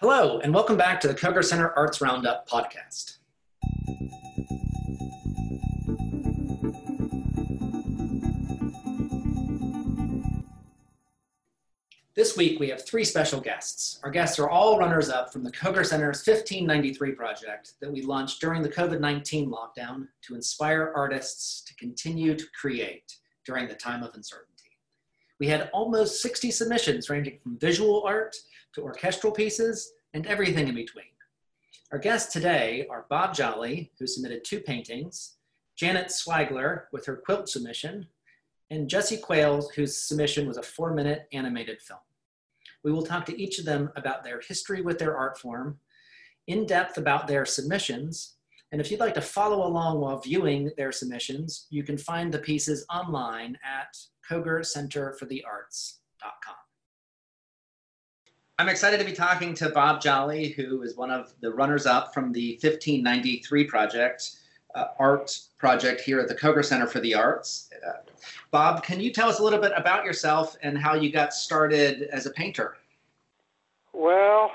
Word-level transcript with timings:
Hello, 0.00 0.40
and 0.40 0.52
welcome 0.52 0.76
back 0.76 1.00
to 1.00 1.08
the 1.08 1.14
Koger 1.14 1.42
Center 1.42 1.70
Arts 1.70 2.02
Roundup 2.02 2.46
podcast. 2.46 3.16
This 12.14 12.36
week 12.36 12.60
we 12.60 12.68
have 12.68 12.84
three 12.84 13.04
special 13.04 13.40
guests. 13.40 13.98
Our 14.04 14.10
guests 14.10 14.38
are 14.38 14.50
all 14.50 14.78
runners 14.78 15.08
up 15.08 15.32
from 15.32 15.42
the 15.42 15.50
Koger 15.50 15.86
Center's 15.86 16.26
1593 16.26 17.12
project 17.12 17.72
that 17.80 17.90
we 17.90 18.02
launched 18.02 18.38
during 18.38 18.60
the 18.60 18.68
COVID 18.68 19.00
19 19.00 19.50
lockdown 19.50 20.08
to 20.26 20.34
inspire 20.34 20.92
artists 20.94 21.62
to 21.64 21.74
continue 21.76 22.36
to 22.36 22.44
create 22.60 23.16
during 23.46 23.66
the 23.66 23.74
time 23.74 24.02
of 24.02 24.14
uncertainty. 24.14 24.52
We 25.40 25.46
had 25.46 25.70
almost 25.72 26.20
60 26.20 26.50
submissions 26.50 27.08
ranging 27.08 27.38
from 27.42 27.58
visual 27.58 28.02
art 28.06 28.36
to 28.76 28.82
orchestral 28.82 29.32
pieces 29.32 29.92
and 30.14 30.24
everything 30.26 30.68
in 30.68 30.74
between. 30.74 31.04
Our 31.92 31.98
guests 31.98 32.32
today 32.32 32.86
are 32.90 33.06
Bob 33.08 33.34
Jolly, 33.34 33.90
who 33.98 34.06
submitted 34.06 34.44
two 34.44 34.60
paintings, 34.60 35.36
Janet 35.76 36.08
Swigler 36.08 36.82
with 36.92 37.06
her 37.06 37.16
quilt 37.16 37.48
submission, 37.48 38.06
and 38.70 38.88
Jesse 38.88 39.16
Quayle, 39.16 39.68
whose 39.74 39.96
submission 39.96 40.46
was 40.46 40.58
a 40.58 40.62
four 40.62 40.92
minute 40.92 41.26
animated 41.32 41.80
film. 41.80 42.00
We 42.84 42.92
will 42.92 43.06
talk 43.06 43.24
to 43.26 43.42
each 43.42 43.58
of 43.58 43.64
them 43.64 43.90
about 43.96 44.24
their 44.24 44.42
history 44.46 44.82
with 44.82 44.98
their 44.98 45.16
art 45.16 45.38
form, 45.38 45.78
in 46.46 46.66
depth 46.66 46.98
about 46.98 47.26
their 47.26 47.46
submissions, 47.46 48.34
and 48.72 48.80
if 48.80 48.90
you'd 48.90 49.00
like 49.00 49.14
to 49.14 49.22
follow 49.22 49.66
along 49.66 50.00
while 50.00 50.18
viewing 50.18 50.70
their 50.76 50.92
submissions, 50.92 51.66
you 51.70 51.82
can 51.82 51.96
find 51.96 52.30
the 52.32 52.40
pieces 52.40 52.84
online 52.92 53.56
at 53.64 53.96
kogercenterforthearts.com. 54.30 56.65
I'm 58.58 58.70
excited 58.70 58.98
to 59.00 59.04
be 59.04 59.12
talking 59.12 59.52
to 59.56 59.68
Bob 59.68 60.00
Jolly, 60.00 60.48
who 60.48 60.80
is 60.80 60.96
one 60.96 61.10
of 61.10 61.34
the 61.42 61.52
runners-up 61.52 62.14
from 62.14 62.32
the 62.32 62.52
1593 62.52 63.64
project, 63.64 64.36
uh, 64.74 64.86
art 64.98 65.38
project 65.58 66.00
here 66.00 66.20
at 66.20 66.28
the 66.28 66.34
Koger 66.34 66.64
Center 66.64 66.86
for 66.86 66.98
the 67.00 67.14
Arts. 67.14 67.68
Uh, 67.86 67.98
Bob, 68.50 68.82
can 68.82 68.98
you 68.98 69.12
tell 69.12 69.28
us 69.28 69.40
a 69.40 69.42
little 69.42 69.60
bit 69.60 69.72
about 69.76 70.06
yourself 70.06 70.56
and 70.62 70.78
how 70.78 70.94
you 70.94 71.12
got 71.12 71.34
started 71.34 72.04
as 72.04 72.24
a 72.24 72.30
painter? 72.30 72.78
Well, 73.92 74.50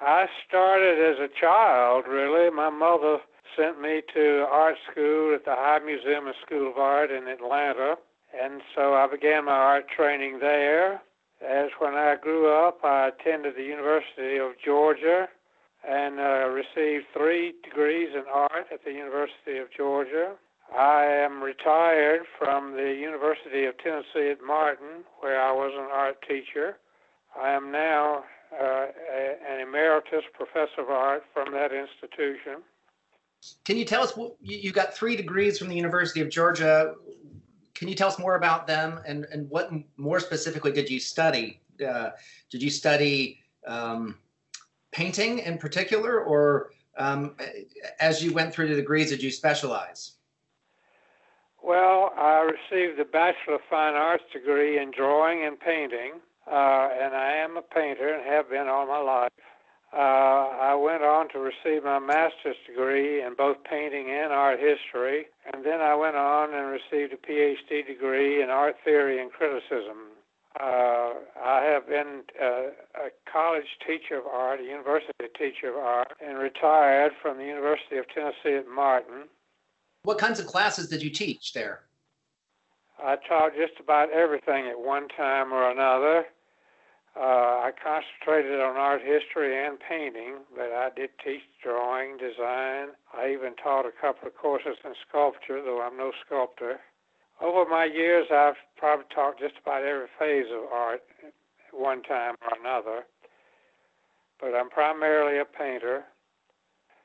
I 0.00 0.26
started 0.48 0.98
as 0.98 1.18
a 1.20 1.28
child, 1.38 2.06
really. 2.08 2.50
My 2.50 2.70
mother 2.70 3.18
sent 3.58 3.78
me 3.78 4.00
to 4.14 4.46
art 4.50 4.76
school 4.90 5.34
at 5.34 5.44
the 5.44 5.54
High 5.54 5.80
Museum 5.80 6.28
and 6.28 6.36
School 6.46 6.70
of 6.70 6.78
Art 6.78 7.10
in 7.10 7.28
Atlanta. 7.28 7.96
And 8.42 8.62
so 8.74 8.94
I 8.94 9.06
began 9.06 9.44
my 9.44 9.52
art 9.52 9.84
training 9.94 10.38
there. 10.40 11.02
As 11.46 11.68
when 11.78 11.94
I 11.94 12.16
grew 12.20 12.50
up, 12.50 12.80
I 12.84 13.08
attended 13.08 13.54
the 13.56 13.62
University 13.62 14.38
of 14.38 14.52
Georgia 14.64 15.28
and 15.86 16.18
uh, 16.18 16.48
received 16.48 17.04
three 17.12 17.52
degrees 17.62 18.08
in 18.14 18.24
art 18.32 18.66
at 18.72 18.84
the 18.84 18.92
University 18.92 19.58
of 19.58 19.68
Georgia. 19.76 20.32
I 20.74 21.04
am 21.04 21.42
retired 21.42 22.22
from 22.38 22.72
the 22.72 22.96
University 22.98 23.66
of 23.66 23.76
Tennessee 23.78 24.30
at 24.30 24.38
Martin, 24.42 25.04
where 25.20 25.38
I 25.40 25.52
was 25.52 25.72
an 25.74 25.88
art 25.92 26.16
teacher. 26.26 26.78
I 27.38 27.50
am 27.50 27.70
now 27.70 28.24
uh, 28.58 28.86
a, 29.12 29.36
an 29.50 29.60
emeritus 29.60 30.24
professor 30.32 30.80
of 30.80 30.88
art 30.88 31.24
from 31.34 31.52
that 31.52 31.72
institution. 31.72 32.62
Can 33.66 33.76
you 33.76 33.84
tell 33.84 34.02
us, 34.02 34.18
you 34.40 34.72
got 34.72 34.94
three 34.94 35.16
degrees 35.16 35.58
from 35.58 35.68
the 35.68 35.76
University 35.76 36.22
of 36.22 36.30
Georgia. 36.30 36.94
Can 37.84 37.90
you 37.90 37.96
tell 37.96 38.08
us 38.08 38.18
more 38.18 38.36
about 38.36 38.66
them 38.66 38.98
and, 39.04 39.26
and 39.30 39.50
what 39.50 39.70
more 39.98 40.18
specifically 40.18 40.72
did 40.72 40.88
you 40.88 40.98
study? 40.98 41.60
Uh, 41.86 42.12
did 42.48 42.62
you 42.62 42.70
study 42.70 43.40
um, 43.66 44.16
painting 44.90 45.40
in 45.40 45.58
particular, 45.58 46.18
or 46.18 46.70
um, 46.96 47.36
as 48.00 48.24
you 48.24 48.32
went 48.32 48.54
through 48.54 48.68
the 48.68 48.74
degrees, 48.74 49.10
did 49.10 49.22
you 49.22 49.30
specialize? 49.30 50.12
Well, 51.62 52.14
I 52.16 52.50
received 52.70 52.98
a 53.00 53.04
Bachelor 53.04 53.56
of 53.56 53.60
Fine 53.68 53.96
Arts 53.96 54.24
degree 54.32 54.78
in 54.78 54.90
drawing 54.90 55.44
and 55.44 55.60
painting, 55.60 56.12
uh, 56.50 56.88
and 56.98 57.14
I 57.14 57.32
am 57.34 57.58
a 57.58 57.62
painter 57.62 58.14
and 58.14 58.24
have 58.24 58.48
been 58.48 58.66
all 58.66 58.86
my 58.86 59.00
life. 59.00 59.30
Uh, 59.94 60.50
I 60.58 60.74
went 60.74 61.04
on 61.04 61.28
to 61.30 61.38
receive 61.38 61.84
my 61.84 62.00
master's 62.00 62.56
degree 62.66 63.22
in 63.22 63.34
both 63.38 63.58
painting 63.62 64.10
and 64.10 64.32
art 64.32 64.58
history, 64.58 65.26
and 65.52 65.64
then 65.64 65.80
I 65.80 65.94
went 65.94 66.16
on 66.16 66.52
and 66.52 66.66
received 66.66 67.12
a 67.12 67.16
PhD 67.16 67.86
degree 67.86 68.42
in 68.42 68.50
art 68.50 68.74
theory 68.84 69.22
and 69.22 69.30
criticism. 69.30 70.10
Uh, 70.60 71.14
I 71.40 71.62
have 71.62 71.86
been 71.88 72.22
uh, 72.42 72.46
a 73.06 73.10
college 73.32 73.66
teacher 73.86 74.18
of 74.18 74.26
art, 74.26 74.58
a 74.60 74.64
university 74.64 75.12
teacher 75.38 75.70
of 75.70 75.76
art, 75.76 76.12
and 76.24 76.38
retired 76.38 77.12
from 77.22 77.38
the 77.38 77.44
University 77.44 77.96
of 77.96 78.06
Tennessee 78.08 78.56
at 78.58 78.66
Martin. 78.66 79.28
What 80.02 80.18
kinds 80.18 80.40
of 80.40 80.46
classes 80.46 80.88
did 80.88 81.02
you 81.02 81.10
teach 81.10 81.52
there? 81.52 81.82
I 83.02 83.16
taught 83.28 83.52
just 83.54 83.78
about 83.80 84.10
everything 84.10 84.66
at 84.66 84.78
one 84.78 85.06
time 85.08 85.52
or 85.52 85.70
another. 85.70 86.24
Uh, 87.16 87.70
I 87.70 87.70
concentrated 87.80 88.60
on 88.60 88.76
art 88.76 89.00
history 89.00 89.54
and 89.64 89.78
painting, 89.78 90.38
but 90.56 90.72
I 90.72 90.90
did 90.96 91.10
teach 91.24 91.42
drawing, 91.62 92.16
design. 92.16 92.88
I 93.16 93.30
even 93.32 93.54
taught 93.54 93.86
a 93.86 93.92
couple 93.92 94.26
of 94.26 94.34
courses 94.34 94.76
in 94.84 94.94
sculpture, 95.08 95.62
though 95.62 95.80
I'm 95.80 95.96
no 95.96 96.10
sculptor. 96.26 96.80
Over 97.40 97.70
my 97.70 97.84
years, 97.84 98.26
I've 98.32 98.56
probably 98.76 99.06
taught 99.14 99.38
just 99.38 99.54
about 99.62 99.84
every 99.84 100.08
phase 100.18 100.46
of 100.52 100.64
art 100.72 101.02
at 101.24 101.32
one 101.72 102.02
time 102.02 102.34
or 102.42 102.58
another, 102.60 103.04
but 104.40 104.54
I'm 104.54 104.70
primarily 104.70 105.38
a 105.38 105.44
painter. 105.44 106.04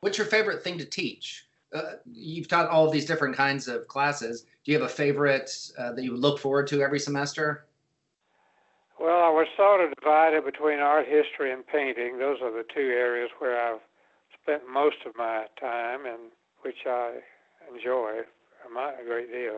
What's 0.02 0.18
your 0.18 0.28
favorite 0.28 0.64
thing 0.64 0.80
to 0.80 0.86
teach? 0.86 1.46
Uh, 1.72 1.94
you've 2.12 2.48
taught 2.48 2.68
all 2.70 2.90
these 2.90 3.06
different 3.06 3.36
kinds 3.36 3.68
of 3.68 3.88
classes. 3.88 4.46
Do 4.64 4.72
you 4.72 4.80
have 4.80 4.90
a 4.90 4.92
favorite 4.92 5.52
uh, 5.78 5.92
that 5.92 6.04
you 6.04 6.16
look 6.16 6.40
forward 6.40 6.66
to 6.68 6.82
every 6.82 7.00
semester? 7.00 7.66
Well, 9.00 9.24
I 9.24 9.30
was 9.30 9.48
sort 9.56 9.80
of 9.82 9.96
divided 9.96 10.44
between 10.44 10.80
art 10.80 11.08
history 11.08 11.54
and 11.54 11.66
painting. 11.66 12.20
Those 12.20 12.40
are 12.42 12.52
the 12.52 12.66
two 12.76 12.82
areas 12.82 13.30
where 13.40 13.58
I've 13.58 13.80
spent 14.42 14.64
most 14.70 14.98
of 15.06 15.14
my 15.16 15.46
time 15.60 16.06
and 16.06 16.32
which 16.62 16.86
I 16.86 17.20
enjoy 17.74 18.24
a 18.78 19.06
great 19.06 19.32
deal. 19.32 19.58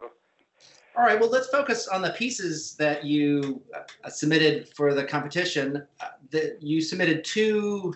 All 0.98 1.06
right, 1.06 1.20
well, 1.20 1.30
let's 1.30 1.48
focus 1.48 1.88
on 1.88 2.02
the 2.02 2.12
pieces 2.12 2.76
that 2.76 3.04
you 3.04 3.62
uh, 3.74 4.10
submitted 4.10 4.68
for 4.70 4.94
the 4.94 5.04
competition. 5.04 5.88
Uh, 6.00 6.06
the, 6.30 6.58
you 6.60 6.82
submitted 6.82 7.24
two, 7.24 7.96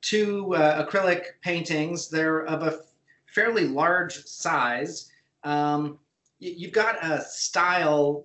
two 0.00 0.54
uh, 0.54 0.84
acrylic 0.84 1.24
paintings. 1.42 2.08
They're 2.08 2.44
of 2.46 2.62
a 2.62 2.80
fairly 3.26 3.66
large 3.66 4.24
size. 4.24 5.10
Um, 5.44 5.98
you've 6.38 6.72
got 6.72 7.04
a 7.04 7.20
style. 7.22 8.24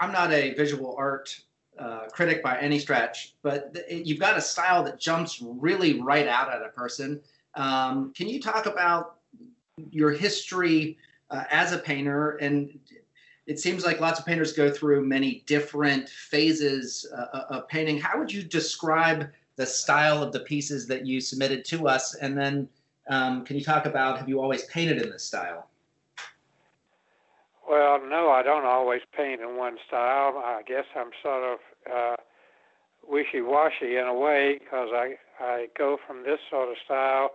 I'm 0.00 0.12
not 0.12 0.32
a 0.32 0.52
visual 0.54 0.94
art 0.98 1.40
uh, 1.80 2.06
critic 2.12 2.42
by 2.42 2.58
any 2.58 2.78
stretch, 2.78 3.34
but 3.42 3.72
th- 3.74 4.06
you've 4.06 4.18
got 4.18 4.36
a 4.36 4.40
style 4.40 4.84
that 4.84 5.00
jumps 5.00 5.42
really 5.42 5.98
right 6.00 6.28
out 6.28 6.52
at 6.52 6.62
a 6.62 6.68
person. 6.68 7.20
Um, 7.54 8.12
can 8.14 8.28
you 8.28 8.40
talk 8.40 8.66
about 8.66 9.16
your 9.90 10.10
history 10.10 10.98
uh, 11.30 11.44
as 11.50 11.72
a 11.72 11.78
painter? 11.78 12.36
And 12.36 12.78
it 13.46 13.58
seems 13.58 13.84
like 13.84 13.98
lots 13.98 14.20
of 14.20 14.26
painters 14.26 14.52
go 14.52 14.70
through 14.70 15.06
many 15.06 15.42
different 15.46 16.08
phases 16.08 17.10
uh, 17.16 17.26
uh 17.32 17.44
of 17.48 17.68
painting. 17.68 17.98
How 17.98 18.18
would 18.18 18.30
you 18.30 18.42
describe 18.42 19.30
the 19.56 19.64
style 19.64 20.22
of 20.22 20.32
the 20.32 20.40
pieces 20.40 20.86
that 20.88 21.06
you 21.06 21.20
submitted 21.20 21.64
to 21.66 21.88
us? 21.88 22.14
And 22.14 22.36
then 22.36 22.68
um, 23.08 23.44
can 23.44 23.56
you 23.56 23.64
talk 23.64 23.86
about 23.86 24.18
have 24.18 24.28
you 24.28 24.40
always 24.40 24.64
painted 24.64 25.00
in 25.00 25.10
this 25.10 25.24
style? 25.24 25.66
Well, 27.68 28.00
no, 28.06 28.30
I 28.30 28.42
don't 28.42 28.66
always 28.66 29.00
paint 29.16 29.40
in 29.40 29.56
one 29.56 29.78
style. 29.86 30.42
I 30.44 30.62
guess 30.66 30.84
I'm 30.96 31.10
sort 31.22 31.44
of 31.44 31.58
uh, 31.92 32.16
wishy-washy 33.08 33.96
in 33.96 34.06
a 34.06 34.14
way 34.14 34.58
because 34.58 34.90
I 34.92 35.14
I 35.40 35.66
go 35.76 35.96
from 36.06 36.22
this 36.22 36.38
sort 36.50 36.68
of 36.68 36.76
style 36.84 37.30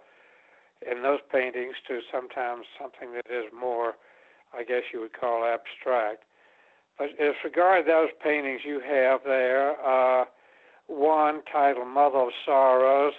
in 0.89 1.01
those 1.01 1.19
paintings 1.31 1.75
to 1.88 2.01
sometimes 2.12 2.65
something 2.80 3.13
that 3.13 3.25
is 3.31 3.45
more, 3.57 3.94
I 4.53 4.63
guess 4.63 4.83
you 4.94 5.01
would 5.01 5.19
call 5.19 5.44
abstract. 5.44 6.24
But 6.97 7.09
as 7.19 7.33
regard 7.44 7.88
those 7.88 8.09
paintings 8.24 8.62
you 8.63 8.80
have 8.80 9.21
there, 9.25 9.75
uh, 9.86 10.25
one 10.88 11.42
titled 11.51 11.88
Mother 11.88 12.19
of 12.19 12.30
Sorrows, 12.45 13.13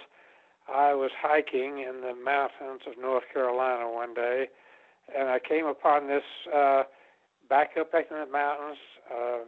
I 0.73 0.93
was 0.93 1.11
hiking 1.19 1.79
in 1.79 2.01
the 2.01 2.15
mountains 2.15 2.81
of 2.87 2.93
North 2.99 3.23
Carolina 3.31 3.89
one 3.89 4.13
day, 4.13 4.47
and 5.15 5.29
I 5.29 5.39
came 5.39 5.65
upon 5.65 6.07
this 6.07 6.23
uh, 6.53 6.83
back 7.49 7.71
up 7.79 7.93
in 7.93 8.05
the 8.09 8.25
mountains, 8.31 8.77
uh, 9.11 9.39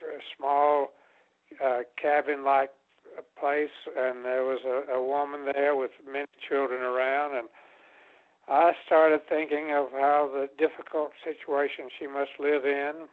very 0.00 0.22
small 0.36 0.92
uh, 1.64 1.80
cabin-like 2.00 2.70
place, 3.38 3.76
and 3.96 4.24
there 4.24 4.44
was 4.44 4.60
a, 4.64 4.92
a 4.92 5.02
woman 5.02 5.46
there 5.52 5.74
with 5.74 5.92
many 6.04 6.26
children 6.48 6.82
around, 6.82 7.36
and 7.36 7.48
I 8.48 8.72
started 8.84 9.20
thinking 9.28 9.72
of 9.72 9.90
how 9.92 10.30
the 10.32 10.48
difficult 10.58 11.12
situation 11.24 11.88
she 11.98 12.06
must 12.06 12.30
live 12.38 12.64
in. 12.64 13.08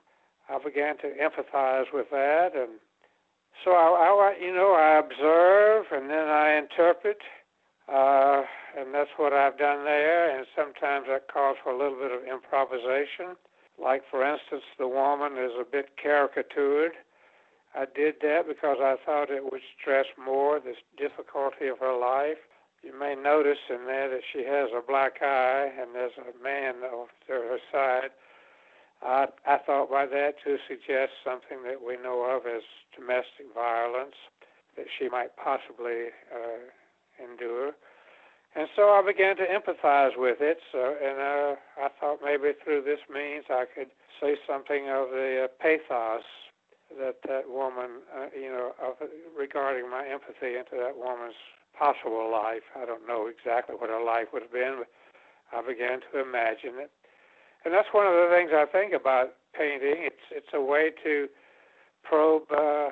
I 0.50 0.59
began 0.63 0.97
to 0.97 1.09
empathize 1.18 1.85
with 1.94 2.09
that, 2.12 2.51
and 2.53 2.80
So 3.63 3.71
I, 3.71 3.88
I, 3.88 4.44
you 4.44 4.53
know, 4.53 4.74
I 4.74 5.00
observe 5.00 5.86
and 5.91 6.09
then 6.09 6.27
I 6.27 6.57
interpret, 6.57 7.21
uh, 7.88 8.41
and 8.77 8.94
that's 8.94 9.12
what 9.18 9.31
I've 9.31 9.57
done 9.57 9.86
there. 9.86 10.36
And 10.36 10.45
sometimes 10.56 11.06
that 11.07 11.31
calls 11.31 11.57
for 11.63 11.71
a 11.71 11.77
little 11.77 12.00
bit 12.00 12.12
of 12.12 12.27
improvisation. 12.27 13.38
Like, 13.81 14.01
for 14.09 14.25
instance, 14.25 14.63
the 14.77 14.88
woman 14.88 15.33
is 15.38 15.51
a 15.59 15.63
bit 15.63 15.91
caricatured. 16.01 16.94
I 17.75 17.86
did 17.86 18.16
that 18.22 18.48
because 18.48 18.78
I 18.80 18.96
thought 19.04 19.31
it 19.31 19.52
would 19.52 19.62
stress 19.80 20.06
more 20.24 20.60
the 20.60 20.75
difficulty 20.98 21.68
of 21.68 21.80
her 21.80 21.98
life. 21.98 22.38
You 22.84 22.98
may 22.98 23.16
notice 23.16 23.58
in 23.70 23.86
there 23.86 24.10
that 24.10 24.22
she 24.31 24.44
has 24.44 24.70
a 24.75 24.81
black 24.86 25.22
eye 25.22 25.72
and 25.80 25.96
there's 25.96 26.18
a 26.18 26.44
man 26.44 26.75
to 26.81 27.08
her 27.28 27.58
side. 27.72 28.12
I, 29.02 29.28
I 29.48 29.58
thought 29.58 29.90
by 29.90 30.06
that 30.06 30.36
to 30.46 30.58
suggest 30.68 31.14
something 31.24 31.64
that 31.66 31.81
we 31.86 31.98
know 31.98 32.24
of 32.24 32.46
as 32.46 32.62
domestic 32.96 33.50
violence 33.56 34.16
that 34.78 34.86
she 35.00 35.10
might 35.10 35.36
possibly 35.36 36.14
uh, 36.30 37.24
endure. 37.24 37.72
And 38.56 38.68
so 38.75 38.90
I 38.90 39.02
began 39.06 39.36
to 39.38 39.46
empathize 39.48 40.16
with 40.16 40.38
it. 40.42 40.60
So, 40.72 40.96
and 41.02 41.18
uh, 41.18 41.56
I 41.81 41.90
thought 42.00 42.20
maybe 42.24 42.54
through 42.64 42.84
this 42.84 43.00
means 43.12 43.46
I 43.50 43.66
could 43.66 43.90
say 44.22 44.36
something 44.48 44.90
of 44.90 45.10
the 45.10 45.46
uh, 45.46 45.48
pathos 45.60 46.24
that 47.00 47.22
that 47.28 47.50
woman, 47.50 48.04
uh, 48.13 48.28
you 48.36 48.50
know, 48.50 48.72
of, 48.81 48.98
regarding 49.38 49.90
my 49.90 50.06
empathy 50.06 50.57
into 50.57 50.78
that 50.78 50.98
woman's 50.98 51.38
possible 51.78 52.30
life. 52.30 52.63
I 52.78 52.86
don't 52.86 53.07
know 53.07 53.28
exactly 53.28 53.75
what 53.75 53.90
her 53.90 54.04
life 54.04 54.30
would 54.34 54.44
have 54.44 54.54
been, 54.54 54.84
but 54.86 54.90
I 55.51 55.66
began 55.66 56.01
to 56.12 56.22
imagine 56.22 56.78
it. 56.78 56.92
And 57.66 57.74
that's 57.74 57.90
one 57.92 58.06
of 58.06 58.13
the 58.13 58.30
things 58.30 58.51
I 58.54 58.66
think 58.66 58.94
about 58.94 59.36
painting. 59.57 60.06
It's 60.06 60.25
it's 60.31 60.54
a 60.54 60.62
way 60.62 60.92
to 61.04 61.28
probe 62.04 62.51
uh, 62.51 62.90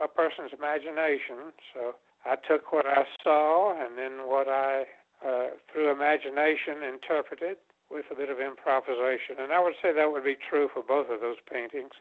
a 0.00 0.08
person's 0.08 0.52
imagination. 0.56 1.52
So 1.74 1.96
I 2.24 2.36
took 2.36 2.72
what 2.72 2.86
I 2.86 3.04
saw 3.22 3.74
and 3.74 3.98
then 3.98 4.26
what 4.26 4.48
I, 4.48 4.84
uh, 5.24 5.56
through 5.72 5.90
imagination, 5.90 6.82
interpreted 6.82 7.56
with 7.90 8.06
a 8.10 8.14
bit 8.14 8.30
of 8.30 8.40
improvisation. 8.40 9.38
And 9.38 9.52
I 9.52 9.62
would 9.62 9.74
say 9.80 9.92
that 9.94 10.10
would 10.10 10.24
be 10.24 10.36
true 10.36 10.68
for 10.72 10.82
both 10.82 11.06
of 11.10 11.20
those 11.20 11.38
paintings. 11.50 11.94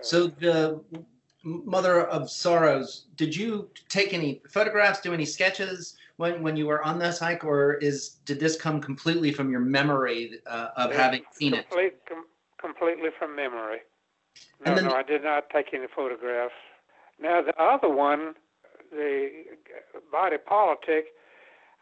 So 0.00 0.26
the 0.28 0.80
Mother 1.44 2.02
of 2.02 2.30
Sorrows, 2.30 3.06
did 3.16 3.36
you 3.36 3.68
take 3.88 4.14
any 4.14 4.40
photographs, 4.48 5.00
do 5.00 5.12
any 5.12 5.26
sketches 5.26 5.96
when, 6.16 6.42
when 6.42 6.56
you 6.56 6.66
were 6.66 6.82
on 6.82 6.98
this 6.98 7.18
hike, 7.18 7.44
or 7.44 7.74
is 7.74 8.16
did 8.24 8.40
this 8.40 8.56
come 8.56 8.80
completely 8.80 9.32
from 9.32 9.50
your 9.50 9.60
memory 9.60 10.38
uh, 10.46 10.68
of 10.76 10.92
having 10.92 11.22
seen 11.32 11.54
it? 11.54 11.66
com- 12.08 12.24
completely 12.58 13.10
from 13.18 13.36
memory. 13.36 13.78
No, 14.64 14.74
then- 14.74 14.84
no, 14.84 14.94
I 14.94 15.02
did 15.02 15.22
not 15.22 15.50
take 15.50 15.74
any 15.74 15.86
photographs. 15.94 16.54
Now 17.20 17.42
the 17.42 17.56
other 17.60 17.88
one, 17.88 18.34
the 18.90 19.44
body 20.10 20.38
politic, 20.38 21.06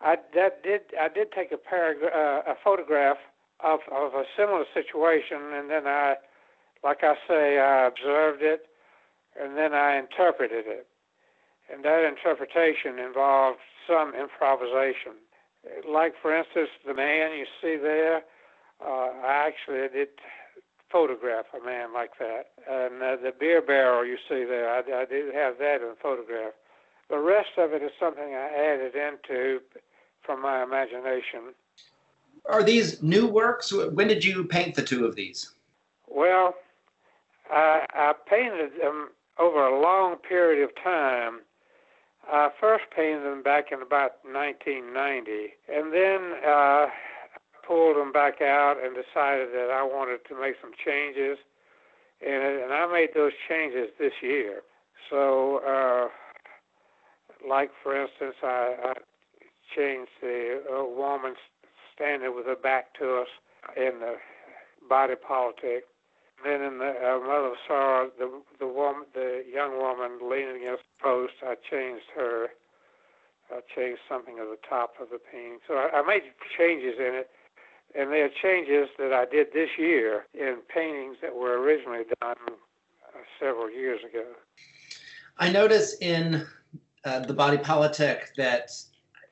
I 0.01 0.17
that 0.35 0.63
did 0.63 0.81
I 1.01 1.09
did 1.09 1.31
take 1.33 1.53
a 1.53 1.57
paragraph, 1.57 2.13
uh, 2.15 2.51
a 2.53 2.55
photograph 2.63 3.19
of 3.61 3.81
of 3.93 4.15
a 4.15 4.25
similar 4.37 4.65
situation, 4.75 5.39
and 5.55 5.71
then 5.71 5.87
I, 5.87 6.17
like 6.85 6.99
I 7.03 7.15
say, 7.29 7.59
I 7.59 7.87
observed 7.87 8.43
it, 8.43 8.67
and 9.41 9.57
then 9.57 9.73
I 9.75 9.99
interpreted 9.99 10.67
it, 10.67 10.87
and 11.73 11.85
that 11.85 12.05
interpretation 12.05 12.99
involved 12.99 13.59
some 13.87 14.15
improvisation. 14.15 15.19
Like 15.89 16.15
for 16.21 16.37
instance, 16.37 16.71
the 16.87 16.95
man 16.95 17.39
you 17.39 17.47
see 17.61 17.77
there, 17.81 18.23
uh, 18.85 19.11
I 19.25 19.47
actually 19.47 19.89
did 19.89 20.09
photograph 20.91 21.47
a 21.59 21.65
man 21.65 21.95
like 21.95 22.19
that, 22.19 22.51
and 22.69 23.03
uh, 23.03 23.17
the 23.23 23.33
beer 23.39 23.63
barrel 23.63 24.05
you 24.05 24.17
see 24.29 24.45
there, 24.45 24.69
I, 24.69 24.81
I 24.81 25.05
did 25.07 25.35
have 25.35 25.59
that 25.59 25.81
in 25.81 25.89
a 25.89 26.03
photograph. 26.03 26.53
The 27.09 27.19
rest 27.19 27.51
of 27.59 27.73
it 27.73 27.83
is 27.83 27.91
something 27.99 28.35
I 28.35 28.49
added 28.55 28.95
into 28.95 29.61
from 30.23 30.43
my 30.43 30.63
imagination. 30.63 31.55
Are 32.47 32.63
these 32.63 33.03
new 33.03 33.27
works? 33.27 33.73
When 33.73 34.09
did 34.09 34.25
you 34.25 34.45
paint 34.45 34.75
the 34.75 34.83
two 34.83 35.07
of 35.07 35.15
these? 35.15 35.53
Well, 36.09 36.55
I, 37.51 37.87
I 37.95 38.13
painted 38.29 38.73
them 38.81 39.09
over 39.39 39.67
a 39.67 39.81
long 39.81 40.17
period 40.17 40.63
of 40.63 40.71
time. 40.83 41.41
I 42.31 42.51
first 42.61 42.85
painted 42.95 43.25
them 43.25 43.43
back 43.43 43.73
in 43.73 43.83
about 43.83 44.23
1990, 44.25 45.55
and 45.69 45.93
then 45.93 46.39
uh, 46.47 46.87
pulled 47.67 47.97
them 47.97 48.13
back 48.13 48.41
out 48.41 48.77
and 48.83 48.95
decided 48.95 49.49
that 49.53 49.71
I 49.73 49.83
wanted 49.83 50.21
to 50.29 50.41
make 50.41 50.55
some 50.63 50.73
changes 50.85 51.39
it, 52.23 52.65
and 52.65 52.73
I 52.73 52.87
made 52.93 53.11
those 53.15 53.33
changes 53.49 53.89
this 53.99 54.13
year. 54.23 54.63
So, 55.11 55.61
uh, 55.67 56.09
like 57.49 57.71
for 57.83 58.01
instance, 58.01 58.37
I, 58.43 58.75
I 58.85 58.93
changed 59.77 60.11
the 60.21 60.63
uh, 60.71 60.85
woman 60.85 61.35
standing 61.95 62.35
with 62.35 62.47
her 62.47 62.57
back 62.57 62.95
to 63.01 63.23
us 63.23 63.29
in 63.77 64.01
the 64.01 64.15
body 64.89 65.15
politic. 65.17 65.85
Then 66.45 66.61
in 66.63 66.79
the 66.79 66.91
uh, 66.91 67.21
Mother 67.21 67.55
Sorrow, 67.69 68.11
the 68.19 68.43
the 68.59 68.67
woman, 68.67 69.05
the 69.15 69.45
young 69.53 69.79
woman 69.79 70.19
leaning 70.29 70.63
against 70.63 70.83
the 70.83 71.03
post, 71.03 71.35
I 71.43 71.55
changed 71.71 72.07
her. 72.17 72.49
I 73.51 73.61
changed 73.77 74.01
something 74.09 74.39
at 74.39 74.47
the 74.47 74.59
top 74.69 74.95
of 75.01 75.11
the 75.11 75.19
painting. 75.19 75.59
So 75.69 75.75
I, 75.75 76.01
I 76.01 76.07
made 76.07 76.23
changes 76.59 76.95
in 76.99 77.15
it, 77.15 77.31
and 77.95 78.11
they 78.11 78.23
are 78.23 78.31
changes 78.43 78.89
that 78.99 79.13
I 79.13 79.27
did 79.27 79.49
this 79.53 79.69
year 79.79 80.27
in 80.33 80.59
paintings 80.73 81.17
that 81.23 81.35
were 81.35 81.61
originally 81.61 82.05
done 82.21 82.37
uh, 82.49 83.19
several 83.39 83.71
years 83.71 84.01
ago. 84.09 84.25
I 85.39 85.51
notice 85.51 85.97
in 86.01 86.47
uh, 87.05 87.21
the 87.21 87.35
body 87.35 87.59
politic 87.59 88.33
that 88.37 88.71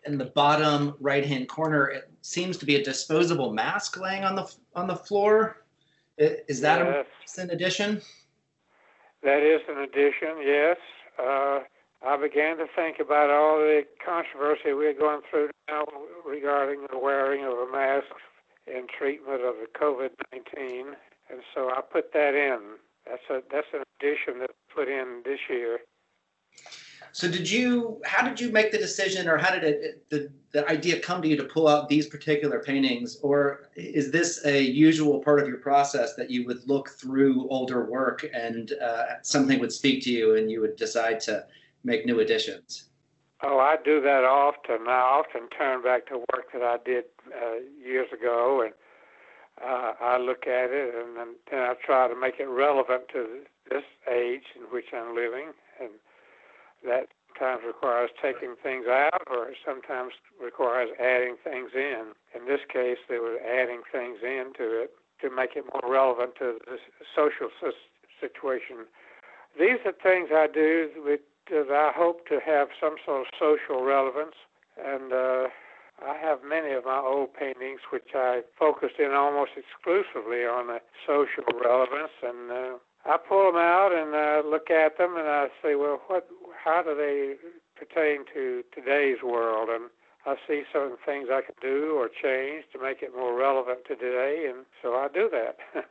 in 0.06 0.18
the 0.18 0.26
bottom 0.26 0.94
right-hand 1.00 1.48
corner, 1.48 1.86
it 1.88 2.10
seems 2.22 2.56
to 2.58 2.66
be 2.66 2.76
a 2.76 2.84
disposable 2.84 3.52
mask 3.52 3.98
laying 3.98 4.24
on 4.24 4.34
the 4.34 4.52
on 4.74 4.86
the 4.86 4.96
floor. 4.96 5.59
I- 6.20 6.42
Is 6.48 6.60
that 6.60 6.82
a 6.82 6.84
Yes. 6.84 7.06
recent 7.22 7.50
addition? 7.52 8.02
That 9.22 9.42
is 9.42 9.62
an 9.68 9.78
addition, 9.78 10.40
yes. 10.42 10.78
Uh, 11.18 11.60
I 12.02 12.16
began 12.16 12.56
to 12.58 12.66
think 12.68 12.98
about 13.00 13.30
all 13.30 13.58
the 13.58 13.86
controversy 14.04 14.72
we're 14.72 14.94
going 14.94 15.22
through 15.30 15.50
now 15.68 15.84
regarding 16.24 16.86
the 16.86 16.98
wearing 16.98 17.44
of 17.44 17.58
a 17.58 17.66
mask 17.66 18.08
in 18.66 18.86
treatment 18.86 19.42
of 19.42 19.56
the 19.58 19.66
COVID 19.78 20.10
19, 20.32 20.96
and 21.28 21.42
so 21.54 21.70
I 21.70 21.80
put 21.82 22.12
that 22.12 22.34
in. 22.34 22.78
That's 23.06 23.28
a 23.30 23.42
that's 23.50 23.66
an 23.72 23.82
addition 23.98 24.38
that 24.40 24.50
I 24.50 24.72
put 24.74 24.88
in 24.88 25.22
this 25.24 25.40
year. 25.48 25.80
So 27.12 27.30
did 27.30 27.50
you? 27.50 28.00
How 28.04 28.26
did 28.26 28.40
you 28.40 28.50
make 28.50 28.72
the 28.72 28.78
decision, 28.78 29.28
or 29.28 29.36
how 29.36 29.52
did 29.52 29.64
it 29.64 30.08
the 30.10 30.30
the 30.52 30.68
idea 30.68 31.00
come 31.00 31.22
to 31.22 31.28
you 31.28 31.36
to 31.36 31.44
pull 31.44 31.68
out 31.68 31.88
these 31.88 32.06
particular 32.06 32.60
paintings, 32.60 33.18
or 33.22 33.68
is 33.76 34.10
this 34.10 34.44
a 34.44 34.60
usual 34.60 35.20
part 35.20 35.40
of 35.40 35.48
your 35.48 35.58
process 35.58 36.14
that 36.14 36.30
you 36.30 36.46
would 36.46 36.66
look 36.68 36.90
through 36.90 37.48
older 37.48 37.84
work 37.84 38.24
and 38.34 38.72
uh, 38.82 39.04
something 39.22 39.60
would 39.60 39.72
speak 39.72 40.02
to 40.04 40.10
you 40.10 40.36
and 40.36 40.50
you 40.50 40.60
would 40.60 40.76
decide 40.76 41.20
to 41.20 41.44
make 41.84 42.04
new 42.04 42.20
additions? 42.20 42.90
Oh, 43.42 43.58
I 43.58 43.76
do 43.82 44.00
that 44.02 44.24
often. 44.24 44.86
I 44.86 45.00
often 45.00 45.48
turn 45.48 45.82
back 45.82 46.06
to 46.08 46.18
work 46.18 46.52
that 46.52 46.62
I 46.62 46.76
did 46.84 47.04
uh, 47.34 47.56
years 47.82 48.08
ago, 48.12 48.62
and 48.62 48.74
uh, 49.64 49.92
I 50.00 50.18
look 50.18 50.46
at 50.46 50.70
it, 50.70 50.94
and 50.94 51.16
then, 51.16 51.34
then 51.50 51.60
I 51.60 51.74
try 51.84 52.08
to 52.08 52.18
make 52.18 52.34
it 52.38 52.48
relevant 52.48 53.04
to 53.12 53.40
this 53.70 53.84
age 54.10 54.44
in 54.56 54.62
which 54.70 54.86
I'm 54.92 55.14
living, 55.14 55.52
and 55.80 55.90
that 56.84 57.08
sometimes 57.40 57.62
requires 57.66 58.10
taking 58.20 58.54
things 58.62 58.86
out, 58.88 59.22
or 59.30 59.52
sometimes 59.64 60.12
requires 60.42 60.90
adding 61.00 61.36
things 61.42 61.70
in. 61.74 62.12
In 62.34 62.46
this 62.46 62.60
case, 62.72 62.98
they 63.08 63.18
were 63.18 63.38
adding 63.40 63.82
things 63.90 64.18
into 64.22 64.82
it 64.82 64.90
to 65.22 65.30
make 65.34 65.56
it 65.56 65.64
more 65.72 65.90
relevant 65.90 66.34
to 66.38 66.58
the 66.66 66.76
social 67.14 67.48
situation. 68.20 68.86
These 69.58 69.80
are 69.84 69.92
things 70.02 70.28
I 70.32 70.46
do 70.52 70.90
with 71.04 71.20
that 71.50 71.70
I 71.70 71.90
hope 71.96 72.28
to 72.28 72.38
have 72.44 72.68
some 72.80 72.94
sort 73.04 73.22
of 73.22 73.26
social 73.38 73.84
relevance, 73.84 74.36
and 74.78 75.12
uh, 75.12 75.48
I 75.98 76.16
have 76.16 76.38
many 76.46 76.72
of 76.72 76.84
my 76.84 76.98
old 76.98 77.34
paintings 77.34 77.80
which 77.92 78.14
I 78.14 78.42
focused 78.58 78.98
in 78.98 79.12
almost 79.12 79.52
exclusively 79.58 80.46
on 80.46 80.68
the 80.68 80.80
social 81.06 81.44
relevance, 81.58 82.14
and 82.22 82.50
uh, 82.50 82.78
I 83.04 83.16
pull 83.16 83.46
them 83.46 83.56
out 83.56 83.92
and 83.92 84.14
uh, 84.14 84.48
look 84.48 84.70
at 84.70 84.98
them, 84.98 85.16
and 85.16 85.26
I 85.26 85.48
say, 85.62 85.74
well, 85.74 86.00
what? 86.06 86.28
How 86.62 86.82
do 86.82 86.94
they 86.94 87.36
pertain 87.74 88.24
to 88.34 88.62
today's 88.74 89.22
world? 89.24 89.70
And 89.70 89.88
I 90.26 90.36
see 90.46 90.64
certain 90.70 90.98
things 91.06 91.28
I 91.32 91.40
can 91.40 91.54
do 91.62 91.94
or 91.96 92.08
change 92.08 92.64
to 92.72 92.82
make 92.82 93.02
it 93.02 93.12
more 93.16 93.34
relevant 93.34 93.86
to 93.88 93.96
today, 93.96 94.46
and 94.50 94.66
so 94.82 94.94
I 94.94 95.08
do 95.12 95.30
that. 95.30 95.84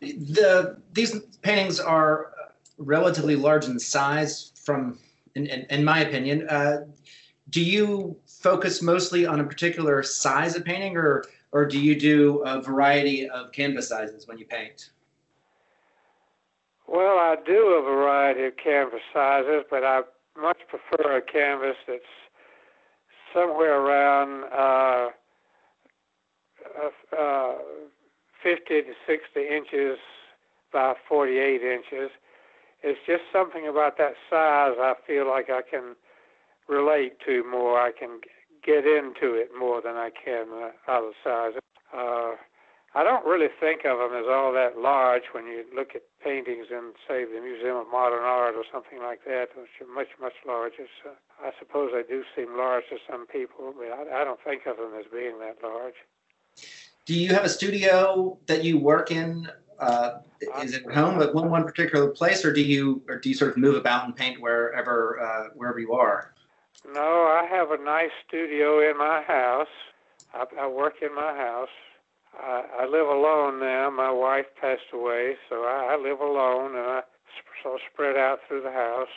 The 0.00 0.80
these 0.92 1.20
paintings 1.42 1.78
are 1.78 2.32
relatively 2.78 3.36
large 3.36 3.66
in 3.66 3.78
size, 3.78 4.52
from 4.64 4.98
in, 5.34 5.46
in, 5.46 5.66
in 5.68 5.84
my 5.84 6.00
opinion. 6.00 6.48
Uh, 6.48 6.86
do 7.50 7.62
you 7.62 8.16
focus 8.26 8.80
mostly 8.80 9.26
on 9.26 9.40
a 9.40 9.44
particular 9.44 10.02
size 10.02 10.56
of 10.56 10.64
painting, 10.64 10.96
or 10.96 11.24
or 11.52 11.66
do 11.66 11.78
you 11.78 12.00
do 12.00 12.38
a 12.46 12.62
variety 12.62 13.28
of 13.28 13.52
canvas 13.52 13.88
sizes 13.88 14.26
when 14.26 14.38
you 14.38 14.46
paint? 14.46 14.90
Well, 16.90 17.18
I 17.18 17.36
do 17.46 17.78
a 17.78 17.82
variety 17.82 18.46
of 18.46 18.54
canvas 18.56 19.00
sizes, 19.14 19.62
but 19.70 19.84
I 19.84 20.00
much 20.36 20.58
prefer 20.68 21.18
a 21.18 21.22
canvas 21.22 21.76
that's 21.86 22.02
somewhere 23.32 23.80
around 23.80 24.44
uh, 24.52 25.10
uh, 27.16 27.54
50 28.42 28.64
to 28.66 28.92
60 29.06 29.40
inches 29.40 29.98
by 30.72 30.94
48 31.08 31.62
inches. 31.62 32.10
It's 32.82 32.98
just 33.06 33.22
something 33.32 33.68
about 33.68 33.96
that 33.98 34.14
size 34.28 34.74
I 34.80 34.94
feel 35.06 35.28
like 35.28 35.48
I 35.48 35.60
can 35.62 35.94
relate 36.68 37.18
to 37.26 37.44
more. 37.48 37.80
I 37.80 37.92
can 37.96 38.18
get 38.66 38.84
into 38.84 39.34
it 39.34 39.50
more 39.56 39.80
than 39.80 39.94
I 39.94 40.10
can 40.24 40.46
uh, 40.52 40.90
other 40.90 41.12
sizes. 41.22 41.60
Uh, 41.96 42.32
I 42.92 43.04
don't 43.04 43.24
really 43.24 43.48
think 43.60 43.84
of 43.84 43.98
them 43.98 44.18
as 44.18 44.26
all 44.28 44.52
that 44.52 44.76
large 44.76 45.22
when 45.32 45.46
you 45.46 45.64
look 45.74 45.94
at 45.94 46.02
paintings 46.24 46.66
in, 46.70 46.92
say, 47.06 47.24
the 47.24 47.40
Museum 47.40 47.76
of 47.76 47.86
Modern 47.90 48.24
Art 48.24 48.56
or 48.56 48.64
something 48.72 48.98
like 48.98 49.24
that, 49.26 49.48
which 49.54 49.70
are 49.80 49.94
much, 49.94 50.08
much 50.20 50.32
larger. 50.44 50.86
So 51.04 51.10
I 51.40 51.52
suppose 51.58 51.92
they 51.94 52.02
do 52.02 52.24
seem 52.34 52.56
large 52.56 52.84
to 52.90 52.96
some 53.08 53.26
people, 53.28 53.72
but 53.78 53.92
I, 53.92 54.22
I 54.22 54.24
don't 54.24 54.40
think 54.42 54.66
of 54.66 54.76
them 54.76 54.90
as 54.98 55.06
being 55.12 55.38
that 55.38 55.58
large. 55.62 55.94
Do 57.06 57.14
you 57.14 57.32
have 57.32 57.44
a 57.44 57.48
studio 57.48 58.38
that 58.46 58.64
you 58.64 58.78
work 58.78 59.12
in? 59.12 59.48
Uh, 59.78 60.18
is 60.62 60.74
it 60.74 60.84
home 60.90 61.22
at 61.22 61.34
one 61.34 61.48
one 61.48 61.64
particular 61.64 62.08
place, 62.08 62.44
or 62.44 62.52
do 62.52 62.60
you 62.60 63.02
or 63.08 63.18
do 63.18 63.30
you 63.30 63.34
sort 63.34 63.52
of 63.52 63.56
move 63.56 63.76
about 63.76 64.04
and 64.04 64.14
paint 64.14 64.38
wherever 64.40 65.18
uh, 65.18 65.48
wherever 65.54 65.78
you 65.78 65.94
are? 65.94 66.34
No, 66.92 67.00
I 67.00 67.46
have 67.50 67.70
a 67.70 67.82
nice 67.82 68.10
studio 68.28 68.90
in 68.90 68.98
my 68.98 69.22
house. 69.22 69.72
I, 70.34 70.44
I 70.60 70.66
work 70.66 70.96
in 71.00 71.14
my 71.14 71.34
house. 71.34 71.70
I, 72.42 72.64
I 72.80 72.84
live 72.86 73.06
alone 73.06 73.60
now. 73.60 73.90
My 73.90 74.10
wife 74.10 74.46
passed 74.60 74.92
away, 74.92 75.34
so 75.48 75.56
I, 75.56 75.94
I 75.94 76.02
live 76.02 76.20
alone, 76.20 76.76
and 76.76 76.86
I 76.86 77.00
so 77.62 77.76
spread 77.92 78.16
out 78.16 78.38
through 78.48 78.62
the 78.62 78.72
house. 78.72 79.08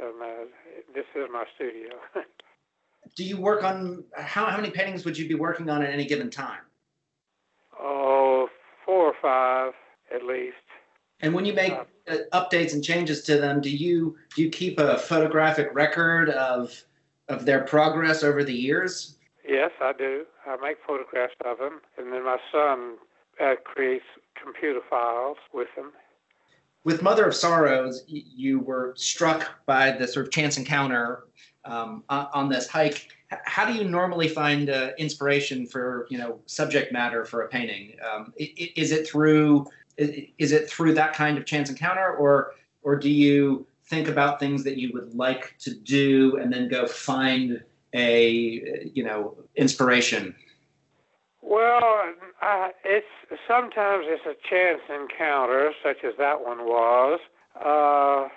And 0.00 0.22
uh, 0.22 0.44
this 0.94 1.04
is 1.14 1.28
my 1.32 1.44
studio. 1.54 1.90
Do 3.16 3.24
you 3.24 3.38
work 3.38 3.64
on 3.64 4.04
how 4.16 4.46
how 4.46 4.56
many 4.56 4.70
paintings 4.70 5.04
would 5.04 5.18
you 5.18 5.28
be 5.28 5.34
working 5.34 5.68
on 5.68 5.82
at 5.82 5.90
any 5.90 6.06
given 6.06 6.30
time? 6.30 6.60
Oh, 7.78 8.48
four 8.84 9.06
or 9.06 9.14
five 9.20 9.72
at 10.14 10.24
least. 10.24 10.56
And 11.20 11.34
when 11.34 11.44
you 11.44 11.52
make 11.52 11.72
uh, 11.72 11.84
uh 12.08 12.16
updates 12.32 12.72
and 12.72 12.82
changes 12.82 13.22
to 13.24 13.38
them, 13.38 13.60
do 13.60 13.70
you 13.70 14.16
do 14.34 14.42
you 14.42 14.50
keep 14.50 14.78
a 14.78 14.98
photographic 14.98 15.68
record 15.72 16.30
of 16.30 16.82
of 17.28 17.44
their 17.44 17.62
progress 17.62 18.22
over 18.22 18.44
the 18.44 18.54
years? 18.54 19.16
Yes, 19.50 19.72
I 19.82 19.92
do. 19.92 20.26
I 20.46 20.56
make 20.62 20.76
photographs 20.86 21.34
of 21.44 21.58
them, 21.58 21.80
and 21.98 22.12
then 22.12 22.24
my 22.24 22.38
son 22.52 22.98
uh, 23.42 23.56
creates 23.64 24.04
computer 24.40 24.78
files 24.88 25.38
with 25.52 25.66
them. 25.74 25.90
With 26.84 27.02
Mother 27.02 27.26
of 27.26 27.34
Sorrows, 27.34 28.04
you 28.06 28.60
were 28.60 28.94
struck 28.96 29.66
by 29.66 29.90
the 29.90 30.06
sort 30.06 30.26
of 30.26 30.32
chance 30.32 30.56
encounter 30.56 31.24
um, 31.64 32.04
on 32.08 32.48
this 32.48 32.68
hike. 32.68 33.08
How 33.44 33.66
do 33.66 33.72
you 33.72 33.82
normally 33.82 34.28
find 34.28 34.70
uh, 34.70 34.92
inspiration 34.98 35.66
for 35.66 36.06
you 36.10 36.18
know 36.18 36.38
subject 36.46 36.92
matter 36.92 37.24
for 37.24 37.42
a 37.42 37.48
painting? 37.48 37.96
Um, 38.08 38.32
is 38.36 38.92
it 38.92 39.08
through 39.08 39.66
is 39.98 40.52
it 40.52 40.70
through 40.70 40.94
that 40.94 41.12
kind 41.12 41.36
of 41.36 41.44
chance 41.44 41.68
encounter, 41.70 42.14
or 42.14 42.54
or 42.82 42.94
do 42.94 43.10
you 43.10 43.66
think 43.84 44.06
about 44.06 44.38
things 44.38 44.62
that 44.62 44.76
you 44.76 44.92
would 44.94 45.12
like 45.12 45.56
to 45.58 45.74
do 45.74 46.36
and 46.36 46.52
then 46.52 46.68
go 46.68 46.86
find 46.86 47.60
a 47.94 48.90
you 48.94 49.04
know 49.04 49.36
inspiration? 49.56 50.34
Well, 51.42 51.82
uh, 52.42 52.68
it's 52.84 53.06
sometimes 53.48 54.04
it's 54.08 54.26
a 54.26 54.36
chance 54.48 54.80
encounter, 54.88 55.72
such 55.82 56.04
as 56.04 56.14
that 56.18 56.44
one 56.44 56.64
was. 56.64 57.20
Uh, 57.56 58.28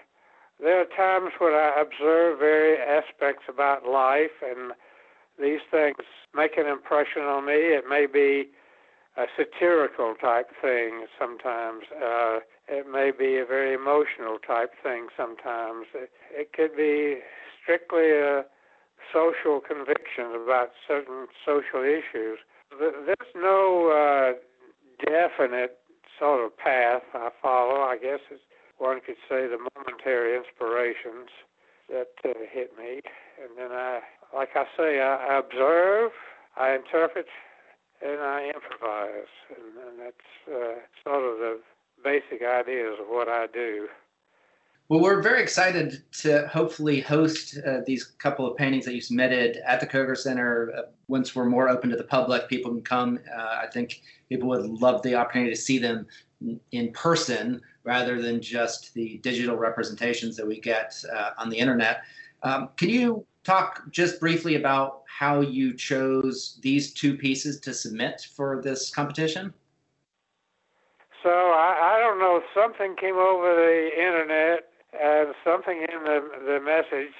there 0.59 0.79
are 0.81 0.85
times 0.95 1.33
when 1.39 1.53
I 1.53 1.73
observe 1.79 2.39
various 2.39 2.79
aspects 2.87 3.43
about 3.49 3.85
life, 3.85 4.41
and 4.41 4.71
these 5.39 5.61
things 5.69 5.97
make 6.33 6.57
an 6.57 6.67
impression 6.67 7.23
on 7.23 7.45
me. 7.45 7.53
It 7.53 7.83
may 7.89 8.05
be 8.05 8.49
a 9.17 9.25
satirical 9.37 10.15
type 10.15 10.49
thing 10.61 11.05
sometimes. 11.19 11.83
Uh, 11.93 12.39
it 12.67 12.87
may 12.89 13.11
be 13.11 13.37
a 13.37 13.45
very 13.45 13.73
emotional 13.73 14.37
type 14.39 14.71
thing 14.81 15.07
sometimes. 15.15 15.87
It, 15.93 16.11
it 16.31 16.53
could 16.53 16.75
be 16.75 17.19
strictly 17.61 18.11
a 18.11 18.45
social 19.11 19.59
convictions 19.59 20.35
about 20.35 20.71
certain 20.87 21.27
social 21.45 21.83
issues. 21.83 22.39
There's 22.79 23.33
no 23.35 23.91
uh, 23.91 24.39
definite 25.05 25.77
sort 26.19 26.45
of 26.45 26.57
path 26.57 27.03
I 27.13 27.29
follow. 27.41 27.81
I 27.81 27.97
guess 28.01 28.19
one 28.77 28.99
could 29.05 29.19
say 29.29 29.47
the 29.47 29.57
momentary 29.75 30.35
inspirations 30.37 31.29
that 31.89 32.13
uh, 32.25 32.33
hit 32.51 32.71
me, 32.77 33.01
and 33.41 33.57
then 33.57 33.71
I, 33.71 33.99
like 34.33 34.49
I 34.55 34.65
say, 34.77 35.01
I, 35.01 35.35
I 35.35 35.39
observe, 35.39 36.11
I 36.57 36.75
interpret, 36.75 37.27
and 38.01 38.19
I 38.19 38.51
improvise, 38.53 39.31
and, 39.49 39.87
and 39.87 39.99
that's 39.99 40.31
uh, 40.47 40.79
sort 41.03 41.23
of 41.23 41.39
the 41.39 41.59
basic 42.03 42.45
ideas 42.45 42.97
of 42.99 43.07
what 43.07 43.27
I 43.27 43.47
do. 43.47 43.87
Well, 44.89 44.99
we're 44.99 45.21
very 45.21 45.41
excited 45.41 46.03
to 46.19 46.45
hopefully 46.49 46.99
host 46.99 47.57
uh, 47.65 47.79
these 47.85 48.03
couple 48.03 48.45
of 48.45 48.57
paintings 48.57 48.83
that 48.83 48.93
you 48.93 48.99
submitted 48.99 49.61
at 49.65 49.79
the 49.79 49.87
Koger 49.87 50.17
Center. 50.17 50.73
Uh, 50.77 50.81
once 51.07 51.33
we're 51.33 51.45
more 51.45 51.69
open 51.69 51.89
to 51.89 51.95
the 51.95 52.03
public, 52.03 52.49
people 52.49 52.69
can 52.71 52.81
come. 52.81 53.19
Uh, 53.33 53.59
I 53.63 53.67
think 53.71 54.01
people 54.27 54.49
would 54.49 54.65
love 54.65 55.01
the 55.01 55.15
opportunity 55.15 55.51
to 55.51 55.59
see 55.59 55.79
them 55.79 56.05
in 56.71 56.91
person 56.91 57.61
rather 57.85 58.21
than 58.21 58.41
just 58.41 58.93
the 58.93 59.19
digital 59.19 59.55
representations 59.55 60.35
that 60.35 60.45
we 60.45 60.59
get 60.59 61.01
uh, 61.15 61.31
on 61.37 61.49
the 61.49 61.57
internet. 61.57 62.01
Um, 62.43 62.69
can 62.75 62.89
you 62.89 63.25
talk 63.45 63.89
just 63.89 64.19
briefly 64.19 64.55
about 64.55 65.03
how 65.07 65.39
you 65.39 65.73
chose 65.73 66.59
these 66.61 66.93
two 66.93 67.15
pieces 67.17 67.61
to 67.61 67.73
submit 67.73 68.27
for 68.35 68.61
this 68.61 68.89
competition? 68.89 69.53
So 71.23 71.29
I, 71.29 71.95
I 71.95 71.99
don't 72.01 72.19
know. 72.19 72.41
Something 72.53 72.97
came 72.99 73.15
over 73.15 73.55
the 73.55 73.89
internet 73.97 74.72
and 74.93 75.33
something 75.43 75.85
in 75.89 76.03
the 76.03 76.21
the 76.45 76.59
message 76.59 77.13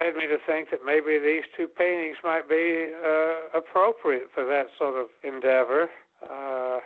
led 0.00 0.16
me 0.16 0.26
to 0.26 0.38
think 0.46 0.70
that 0.70 0.80
maybe 0.84 1.18
these 1.18 1.44
two 1.56 1.68
paintings 1.68 2.16
might 2.24 2.48
be 2.48 2.90
uh, 3.04 3.56
appropriate 3.56 4.28
for 4.34 4.44
that 4.44 4.66
sort 4.76 4.98
of 4.98 5.06
endeavor. 5.22 5.88
Uh, 6.22 6.80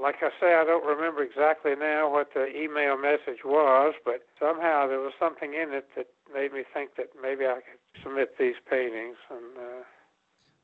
like 0.00 0.16
I 0.22 0.30
say, 0.40 0.54
I 0.54 0.64
don't 0.64 0.84
remember 0.84 1.22
exactly 1.22 1.74
now 1.74 2.12
what 2.12 2.28
the 2.34 2.46
email 2.54 2.96
message 2.98 3.44
was, 3.44 3.94
but 4.04 4.22
somehow 4.38 4.86
there 4.86 5.00
was 5.00 5.12
something 5.18 5.54
in 5.54 5.72
it 5.72 5.88
that 5.96 6.06
made 6.32 6.52
me 6.52 6.62
think 6.72 6.96
that 6.96 7.08
maybe 7.20 7.46
I 7.46 7.54
could 7.54 8.02
submit 8.02 8.38
these 8.38 8.56
paintings. 8.68 9.16
And 9.30 9.56
uh, 9.56 9.82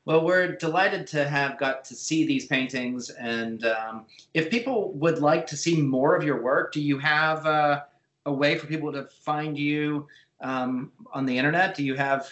well, 0.05 0.23
we're 0.23 0.55
delighted 0.55 1.07
to 1.07 1.27
have 1.27 1.57
got 1.57 1.85
to 1.85 1.95
see 1.95 2.25
these 2.25 2.45
paintings, 2.45 3.09
and 3.09 3.65
um, 3.65 4.05
if 4.33 4.49
people 4.51 4.91
would 4.93 5.19
like 5.19 5.47
to 5.47 5.57
see 5.57 5.81
more 5.81 6.15
of 6.15 6.23
your 6.23 6.41
work, 6.41 6.73
do 6.73 6.81
you 6.81 6.99
have? 6.99 7.45
Uh, 7.45 7.81
a 8.25 8.31
way 8.31 8.57
for 8.57 8.67
people 8.67 8.91
to 8.91 9.05
find 9.05 9.57
you 9.57 10.07
um, 10.41 10.91
on 11.13 11.25
the 11.25 11.37
internet? 11.37 11.75
Do 11.75 11.83
you 11.83 11.95
have 11.95 12.27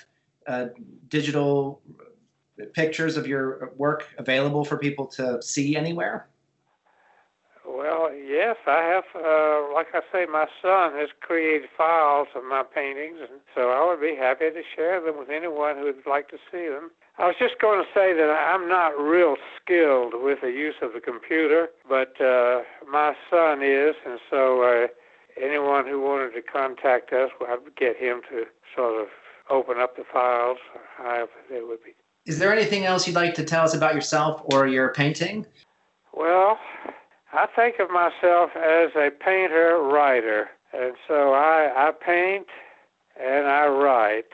uh, 0.47 0.67
digital 1.09 1.81
pictures 2.73 3.17
of 3.17 3.27
your 3.27 3.71
work 3.77 4.07
available 4.17 4.63
for 4.65 4.77
people 4.77 5.05
to 5.07 5.41
see 5.41 5.75
anywhere? 5.75 6.27
Well, 7.65 8.13
yes, 8.13 8.57
I 8.67 8.81
have. 8.83 9.03
Uh, 9.15 9.73
like 9.73 9.87
I 9.93 10.01
say, 10.11 10.25
my 10.25 10.45
son 10.61 10.93
has 10.93 11.09
created 11.19 11.69
files 11.77 12.27
of 12.35 12.43
my 12.43 12.63
paintings, 12.63 13.17
and 13.21 13.39
so 13.55 13.69
I 13.69 13.85
would 13.87 14.01
be 14.01 14.15
happy 14.15 14.49
to 14.49 14.61
share 14.75 14.99
them 15.01 15.17
with 15.17 15.29
anyone 15.29 15.77
who 15.77 15.85
would 15.85 16.05
like 16.05 16.29
to 16.29 16.37
see 16.51 16.67
them. 16.67 16.91
I 17.17 17.27
was 17.27 17.35
just 17.39 17.59
going 17.59 17.83
to 17.83 17.87
say 17.93 18.13
that 18.13 18.29
I'm 18.29 18.67
not 18.67 18.97
real 18.97 19.35
skilled 19.55 20.13
with 20.15 20.41
the 20.41 20.51
use 20.51 20.75
of 20.81 20.93
the 20.93 20.99
computer, 20.99 21.69
but 21.87 22.19
uh, 22.19 22.61
my 22.89 23.13
son 23.29 23.61
is, 23.61 23.95
and 24.05 24.19
so 24.29 24.63
uh, 24.63 24.87
anyone 25.41 25.85
who 25.87 26.01
wanted 26.01 26.33
to 26.33 26.41
contact 26.41 27.13
us, 27.13 27.29
I 27.47 27.57
would 27.57 27.75
get 27.75 27.97
him 27.97 28.21
to 28.29 28.45
sort 28.75 29.01
of 29.01 29.07
open 29.49 29.77
up 29.79 29.95
the 29.95 30.03
files, 30.11 30.57
however 30.97 31.31
they 31.49 31.61
would 31.61 31.83
be. 31.83 31.91
Is 32.25 32.39
there 32.39 32.53
anything 32.53 32.85
else 32.85 33.07
you'd 33.07 33.15
like 33.15 33.33
to 33.35 33.43
tell 33.43 33.63
us 33.63 33.73
about 33.73 33.95
yourself 33.95 34.41
or 34.45 34.67
your 34.67 34.93
painting? 34.93 35.45
Well, 36.13 36.59
I 37.33 37.47
think 37.55 37.79
of 37.79 37.89
myself 37.89 38.51
as 38.55 38.91
a 38.95 39.09
painter 39.09 39.77
writer, 39.81 40.49
and 40.73 40.93
so 41.07 41.33
I, 41.33 41.71
I 41.75 41.91
paint 41.91 42.47
and 43.19 43.47
I 43.47 43.67
write, 43.67 44.25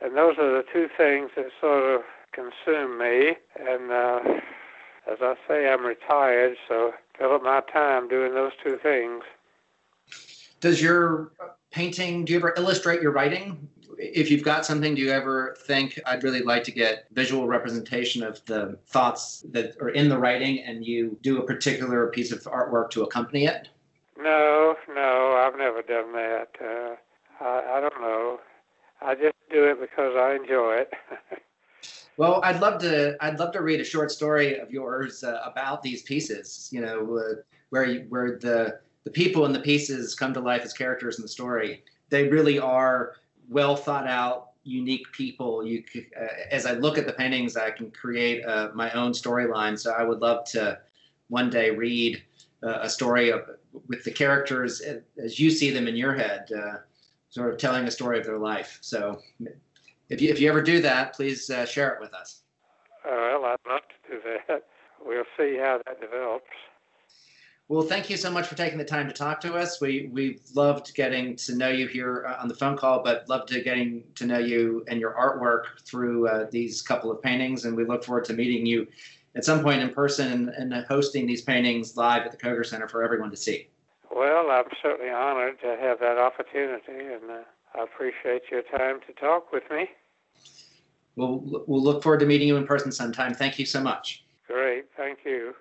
and 0.00 0.16
those 0.16 0.36
are 0.38 0.50
the 0.50 0.64
two 0.72 0.88
things 0.96 1.30
that 1.36 1.46
sort 1.60 1.94
of 1.94 2.02
consume 2.32 2.98
me. 2.98 3.36
And 3.58 3.90
uh, 3.90 4.20
as 5.10 5.18
I 5.20 5.34
say, 5.48 5.68
I'm 5.68 5.84
retired, 5.84 6.56
so 6.68 6.92
fill 7.18 7.34
up 7.34 7.42
my 7.42 7.60
time 7.72 8.08
doing 8.08 8.34
those 8.34 8.52
two 8.62 8.78
things. 8.82 9.24
Does 10.66 10.82
your 10.82 11.30
painting, 11.70 12.24
do 12.24 12.32
you 12.32 12.40
ever 12.40 12.52
illustrate 12.56 13.00
your 13.00 13.12
writing? 13.12 13.68
If 13.98 14.32
you've 14.32 14.42
got 14.42 14.66
something, 14.66 14.96
do 14.96 15.00
you 15.00 15.12
ever 15.12 15.56
think 15.60 16.00
I'd 16.04 16.24
really 16.24 16.42
like 16.42 16.64
to 16.64 16.72
get 16.72 17.06
visual 17.12 17.46
representation 17.46 18.24
of 18.24 18.44
the 18.46 18.76
thoughts 18.88 19.44
that 19.52 19.76
are 19.80 19.90
in 19.90 20.08
the 20.08 20.18
writing 20.18 20.58
and 20.64 20.84
you 20.84 21.16
do 21.22 21.40
a 21.40 21.46
particular 21.46 22.08
piece 22.08 22.32
of 22.32 22.42
artwork 22.42 22.90
to 22.90 23.04
accompany 23.04 23.44
it? 23.46 23.68
No, 24.18 24.74
no, 24.92 25.40
I've 25.40 25.56
never 25.56 25.82
done 25.82 26.12
that. 26.14 26.48
Uh, 26.60 26.96
I, 27.44 27.76
I 27.76 27.80
don't 27.80 28.00
know. 28.00 28.40
I 29.00 29.14
just 29.14 29.36
do 29.48 29.66
it 29.66 29.80
because 29.80 30.16
I 30.16 30.34
enjoy 30.34 30.78
it. 30.78 30.92
well, 32.16 32.40
I'd 32.42 32.58
love 32.58 32.80
to. 32.80 33.16
I'd 33.20 33.38
love 33.38 33.52
to 33.52 33.62
read 33.62 33.80
a 33.80 33.84
short 33.84 34.10
story 34.10 34.58
of 34.58 34.72
yours 34.72 35.22
uh, 35.22 35.42
about 35.44 35.84
these 35.84 36.02
pieces. 36.02 36.68
You 36.72 36.80
know, 36.80 37.18
uh, 37.18 37.34
where 37.70 37.84
you, 37.84 38.06
where 38.08 38.36
the 38.40 38.80
the 39.06 39.12
people 39.12 39.46
and 39.46 39.54
the 39.54 39.60
pieces 39.60 40.16
come 40.16 40.34
to 40.34 40.40
life 40.40 40.62
as 40.64 40.72
characters 40.72 41.16
in 41.16 41.22
the 41.22 41.28
story. 41.28 41.84
They 42.10 42.26
really 42.26 42.58
are 42.58 43.14
well 43.48 43.76
thought 43.76 44.08
out, 44.08 44.48
unique 44.64 45.06
people. 45.12 45.64
You, 45.64 45.84
uh, 46.20 46.26
as 46.50 46.66
I 46.66 46.72
look 46.72 46.98
at 46.98 47.06
the 47.06 47.12
paintings, 47.12 47.56
I 47.56 47.70
can 47.70 47.92
create 47.92 48.44
uh, 48.44 48.70
my 48.74 48.90
own 48.90 49.12
storyline. 49.12 49.78
So 49.78 49.92
I 49.92 50.02
would 50.02 50.18
love 50.18 50.44
to 50.46 50.80
one 51.28 51.50
day 51.50 51.70
read 51.70 52.20
uh, 52.64 52.80
a 52.80 52.90
story 52.90 53.30
of, 53.30 53.48
with 53.86 54.02
the 54.02 54.10
characters 54.10 54.82
as 55.22 55.38
you 55.38 55.52
see 55.52 55.70
them 55.70 55.86
in 55.86 55.94
your 55.94 56.14
head, 56.14 56.50
uh, 56.50 56.78
sort 57.30 57.52
of 57.52 57.60
telling 57.60 57.86
a 57.86 57.92
story 57.92 58.18
of 58.18 58.26
their 58.26 58.38
life. 58.38 58.78
So 58.80 59.20
if 60.08 60.20
you 60.20 60.30
if 60.30 60.40
you 60.40 60.48
ever 60.48 60.62
do 60.62 60.82
that, 60.82 61.12
please 61.12 61.48
uh, 61.48 61.64
share 61.64 61.94
it 61.94 62.00
with 62.00 62.12
us. 62.12 62.42
well, 63.04 63.44
I'd 63.44 63.70
love 63.70 63.82
to 63.82 64.16
do 64.16 64.20
that. 64.48 64.64
We'll 65.00 65.22
see 65.38 65.58
how 65.58 65.80
that 65.86 66.00
develops. 66.00 66.50
Well, 67.68 67.82
thank 67.82 68.08
you 68.08 68.16
so 68.16 68.30
much 68.30 68.46
for 68.46 68.54
taking 68.54 68.78
the 68.78 68.84
time 68.84 69.08
to 69.08 69.12
talk 69.12 69.40
to 69.40 69.54
us. 69.54 69.80
We 69.80 70.08
we 70.12 70.38
loved 70.54 70.94
getting 70.94 71.34
to 71.36 71.56
know 71.56 71.68
you 71.68 71.88
here 71.88 72.24
uh, 72.28 72.40
on 72.40 72.46
the 72.46 72.54
phone 72.54 72.76
call, 72.76 73.02
but 73.02 73.28
loved 73.28 73.48
to 73.48 73.60
getting 73.60 74.04
to 74.14 74.26
know 74.26 74.38
you 74.38 74.84
and 74.86 75.00
your 75.00 75.14
artwork 75.14 75.80
through 75.84 76.28
uh, 76.28 76.46
these 76.50 76.80
couple 76.80 77.10
of 77.10 77.20
paintings, 77.20 77.64
and 77.64 77.76
we 77.76 77.84
look 77.84 78.04
forward 78.04 78.24
to 78.26 78.34
meeting 78.34 78.64
you 78.66 78.86
at 79.34 79.44
some 79.44 79.62
point 79.62 79.82
in 79.82 79.92
person 79.92 80.48
and, 80.48 80.72
and 80.74 80.86
hosting 80.86 81.26
these 81.26 81.42
paintings 81.42 81.96
live 81.96 82.22
at 82.22 82.30
the 82.30 82.38
Koger 82.38 82.64
Center 82.64 82.88
for 82.88 83.02
everyone 83.02 83.30
to 83.30 83.36
see. 83.36 83.68
Well, 84.14 84.48
I'm 84.50 84.64
certainly 84.80 85.10
honored 85.10 85.60
to 85.60 85.76
have 85.80 85.98
that 85.98 86.18
opportunity, 86.18 87.12
and 87.12 87.30
uh, 87.30 87.42
I 87.74 87.82
appreciate 87.82 88.42
your 88.48 88.62
time 88.62 89.00
to 89.08 89.12
talk 89.14 89.52
with 89.52 89.64
me. 89.72 89.90
We'll 91.16 91.64
we'll 91.66 91.82
look 91.82 92.04
forward 92.04 92.20
to 92.20 92.26
meeting 92.26 92.46
you 92.46 92.58
in 92.58 92.64
person 92.66 92.92
sometime. 92.92 93.34
Thank 93.34 93.58
you 93.58 93.66
so 93.66 93.80
much. 93.80 94.24
Great, 94.46 94.84
thank 94.96 95.20
you. 95.24 95.54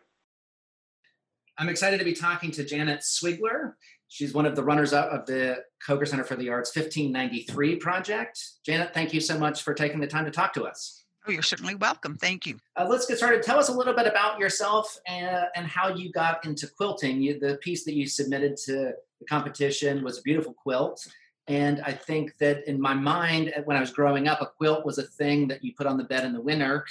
I'm 1.57 1.69
excited 1.69 2.00
to 2.00 2.05
be 2.05 2.13
talking 2.13 2.51
to 2.51 2.65
Janet 2.65 3.00
Swigler. 3.00 3.74
She's 4.09 4.33
one 4.33 4.45
of 4.45 4.55
the 4.55 4.63
runners 4.63 4.91
up 4.91 5.09
of 5.09 5.25
the 5.25 5.63
Koger 5.88 6.07
Center 6.07 6.25
for 6.25 6.35
the 6.35 6.50
Arts 6.50 6.75
1593 6.75 7.77
project. 7.77 8.43
Janet, 8.65 8.93
thank 8.93 9.13
you 9.13 9.21
so 9.21 9.38
much 9.39 9.63
for 9.63 9.74
taking 9.74 10.00
the 10.01 10.07
time 10.07 10.25
to 10.25 10.31
talk 10.31 10.53
to 10.53 10.65
us. 10.65 11.05
Oh, 11.27 11.31
you're 11.31 11.41
certainly 11.41 11.75
welcome. 11.75 12.17
Thank 12.17 12.45
you. 12.45 12.57
Uh, 12.75 12.85
let's 12.89 13.05
get 13.05 13.17
started. 13.17 13.41
Tell 13.41 13.57
us 13.57 13.69
a 13.69 13.74
little 13.74 13.95
bit 13.95 14.05
about 14.05 14.38
yourself 14.38 15.00
and, 15.07 15.45
and 15.55 15.65
how 15.65 15.95
you 15.95 16.12
got 16.12 16.45
into 16.45 16.67
quilting. 16.67 17.21
You, 17.21 17.39
the 17.39 17.55
piece 17.57 17.85
that 17.85 17.95
you 17.95 18.05
submitted 18.05 18.57
to 18.65 18.91
the 19.19 19.25
competition 19.27 20.03
was 20.03 20.19
a 20.19 20.21
beautiful 20.21 20.53
quilt. 20.53 21.07
And 21.47 21.81
I 21.81 21.93
think 21.93 22.38
that 22.39 22.67
in 22.67 22.81
my 22.81 22.93
mind, 22.93 23.53
when 23.63 23.77
I 23.77 23.79
was 23.79 23.91
growing 23.91 24.27
up, 24.27 24.41
a 24.41 24.45
quilt 24.45 24.85
was 24.85 24.97
a 24.97 25.03
thing 25.03 25.47
that 25.47 25.63
you 25.63 25.74
put 25.75 25.88
on 25.88 25.97
the 25.97 26.03
bed 26.03 26.25
in 26.25 26.33
the 26.33 26.41
winter 26.41 26.85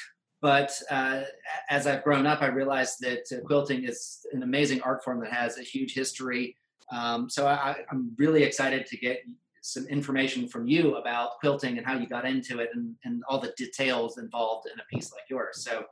but 0.44 0.78
uh, 0.90 1.22
as 1.70 1.86
I've 1.86 2.04
grown 2.04 2.26
up, 2.26 2.42
I 2.42 2.48
realized 2.48 3.00
that 3.00 3.24
uh, 3.32 3.40
quilting 3.46 3.84
is 3.84 4.26
an 4.34 4.42
amazing 4.42 4.82
art 4.82 5.02
form 5.02 5.18
that 5.20 5.32
has 5.32 5.56
a 5.56 5.62
huge 5.62 5.94
history. 5.94 6.54
Um, 6.92 7.30
so 7.30 7.46
I, 7.46 7.76
am 7.90 8.14
really 8.18 8.42
excited 8.42 8.84
to 8.88 8.96
get 8.98 9.20
some 9.62 9.86
information 9.86 10.46
from 10.46 10.68
you 10.68 10.96
about 10.96 11.40
quilting 11.40 11.78
and 11.78 11.86
how 11.86 11.96
you 11.96 12.06
got 12.06 12.26
into 12.26 12.58
it 12.58 12.68
and, 12.74 12.94
and 13.06 13.22
all 13.26 13.40
the 13.40 13.54
details 13.56 14.18
involved 14.18 14.68
in 14.70 14.78
a 14.78 14.84
piece 14.94 15.10
like 15.12 15.22
yours. 15.30 15.64
So 15.64 15.84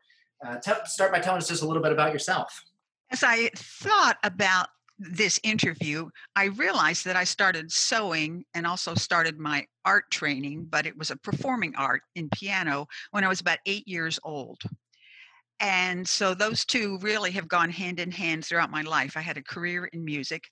uh, 0.46 0.58
t- 0.58 0.72
start 0.84 1.12
by 1.12 1.20
telling 1.20 1.38
us 1.38 1.48
just 1.48 1.62
a 1.62 1.66
little 1.66 1.82
bit 1.82 1.92
about 1.92 2.12
yourself. 2.12 2.62
As 3.10 3.22
I 3.22 3.48
thought 3.56 4.18
about 4.22 4.68
this 5.10 5.40
interview, 5.42 6.08
I 6.36 6.44
realized 6.44 7.04
that 7.04 7.16
I 7.16 7.24
started 7.24 7.72
sewing 7.72 8.44
and 8.54 8.66
also 8.66 8.94
started 8.94 9.38
my 9.38 9.66
art 9.84 10.10
training, 10.10 10.66
but 10.70 10.86
it 10.86 10.96
was 10.96 11.10
a 11.10 11.16
performing 11.16 11.74
art 11.76 12.02
in 12.14 12.28
piano 12.30 12.86
when 13.10 13.24
I 13.24 13.28
was 13.28 13.40
about 13.40 13.58
eight 13.66 13.86
years 13.88 14.18
old. 14.24 14.60
And 15.60 16.06
so 16.08 16.34
those 16.34 16.64
two 16.64 16.98
really 16.98 17.30
have 17.32 17.48
gone 17.48 17.70
hand 17.70 18.00
in 18.00 18.10
hand 18.10 18.44
throughout 18.44 18.70
my 18.70 18.82
life. 18.82 19.16
I 19.16 19.20
had 19.20 19.36
a 19.36 19.42
career 19.42 19.86
in 19.92 20.04
music. 20.04 20.44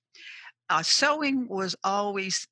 Uh, 0.69 0.83
sewing 0.83 1.49
was 1.49 1.75
always 1.83 2.47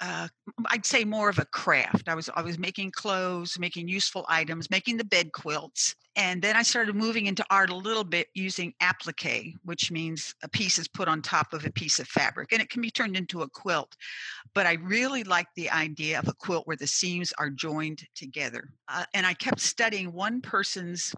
uh, 0.00 0.28
I'd 0.66 0.86
say 0.86 1.04
more 1.04 1.28
of 1.28 1.38
a 1.38 1.44
craft. 1.46 2.08
I 2.08 2.14
was 2.14 2.28
I 2.34 2.42
was 2.42 2.58
making 2.58 2.92
clothes, 2.92 3.58
making 3.58 3.88
useful 3.88 4.24
items, 4.28 4.70
making 4.70 4.96
the 4.96 5.04
bed 5.04 5.32
quilts, 5.32 5.94
and 6.16 6.42
then 6.42 6.56
I 6.56 6.62
started 6.62 6.94
moving 6.94 7.26
into 7.26 7.44
art 7.50 7.70
a 7.70 7.76
little 7.76 8.04
bit 8.04 8.28
using 8.34 8.74
applique, 8.80 9.56
which 9.64 9.90
means 9.90 10.34
a 10.42 10.48
piece 10.48 10.78
is 10.78 10.88
put 10.88 11.08
on 11.08 11.22
top 11.22 11.52
of 11.52 11.64
a 11.64 11.72
piece 11.72 11.98
of 11.98 12.08
fabric, 12.08 12.52
and 12.52 12.60
it 12.60 12.70
can 12.70 12.82
be 12.82 12.90
turned 12.90 13.16
into 13.16 13.42
a 13.42 13.48
quilt. 13.48 13.96
But 14.54 14.66
I 14.66 14.74
really 14.74 15.24
like 15.24 15.48
the 15.56 15.70
idea 15.70 16.18
of 16.18 16.28
a 16.28 16.34
quilt 16.34 16.66
where 16.66 16.76
the 16.76 16.86
seams 16.86 17.32
are 17.38 17.50
joined 17.50 18.04
together, 18.14 18.68
uh, 18.88 19.04
and 19.14 19.26
I 19.26 19.34
kept 19.34 19.60
studying 19.60 20.12
one 20.12 20.40
person's 20.40 21.14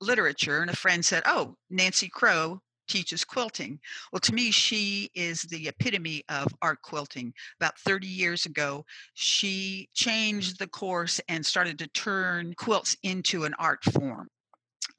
literature, 0.00 0.60
and 0.60 0.70
a 0.70 0.76
friend 0.76 1.04
said, 1.04 1.22
"Oh, 1.26 1.56
Nancy 1.70 2.08
Crow 2.08 2.60
teaches 2.86 3.24
quilting. 3.24 3.78
Well, 4.12 4.20
to 4.20 4.34
me, 4.34 4.50
she 4.50 5.10
is 5.14 5.42
the 5.42 5.68
epitome 5.68 6.24
of 6.28 6.48
art 6.62 6.82
quilting. 6.82 7.32
About 7.60 7.78
30 7.78 8.06
years 8.06 8.46
ago, 8.46 8.84
she 9.14 9.88
changed 9.94 10.58
the 10.58 10.68
course 10.68 11.20
and 11.28 11.44
started 11.44 11.78
to 11.78 11.86
turn 11.88 12.54
quilts 12.54 12.96
into 13.02 13.44
an 13.44 13.54
art 13.58 13.84
form. 13.84 14.28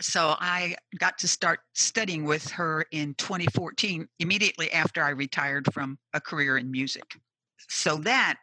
So 0.02 0.36
I 0.40 0.76
got 1.00 1.18
to 1.20 1.28
start 1.28 1.62
studying 1.74 2.24
with 2.24 2.48
her 2.52 2.86
in 2.92 3.16
2014, 3.16 4.08
immediately 4.20 4.72
after 4.72 5.04
I 5.04 5.10
retired 5.10 5.74
from 5.74 5.98
a 6.14 6.22
career 6.22 6.58
in 6.58 6.70
music. 6.70 7.20
So 7.68 7.96
that 7.98 8.38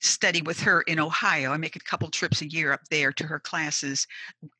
study 0.00 0.42
with 0.42 0.60
her 0.60 0.82
in 0.82 1.00
Ohio. 1.00 1.52
I 1.52 1.56
make 1.56 1.76
a 1.76 1.80
couple 1.80 2.08
trips 2.08 2.42
a 2.42 2.48
year 2.48 2.72
up 2.72 2.82
there 2.90 3.12
to 3.12 3.26
her 3.26 3.40
classes. 3.40 4.06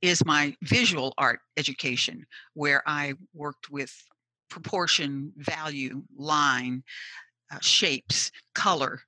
Is 0.03 0.24
my 0.24 0.55
visual 0.62 1.14
art 1.18 1.40
education, 1.57 2.27
where 2.55 2.83
I 2.87 3.14
worked 3.35 3.70
with 3.70 3.94
proportion, 4.49 5.33
value, 5.37 6.03
line, 6.17 6.83
uh, 7.53 7.59
shapes, 7.61 8.31
color. 8.55 9.01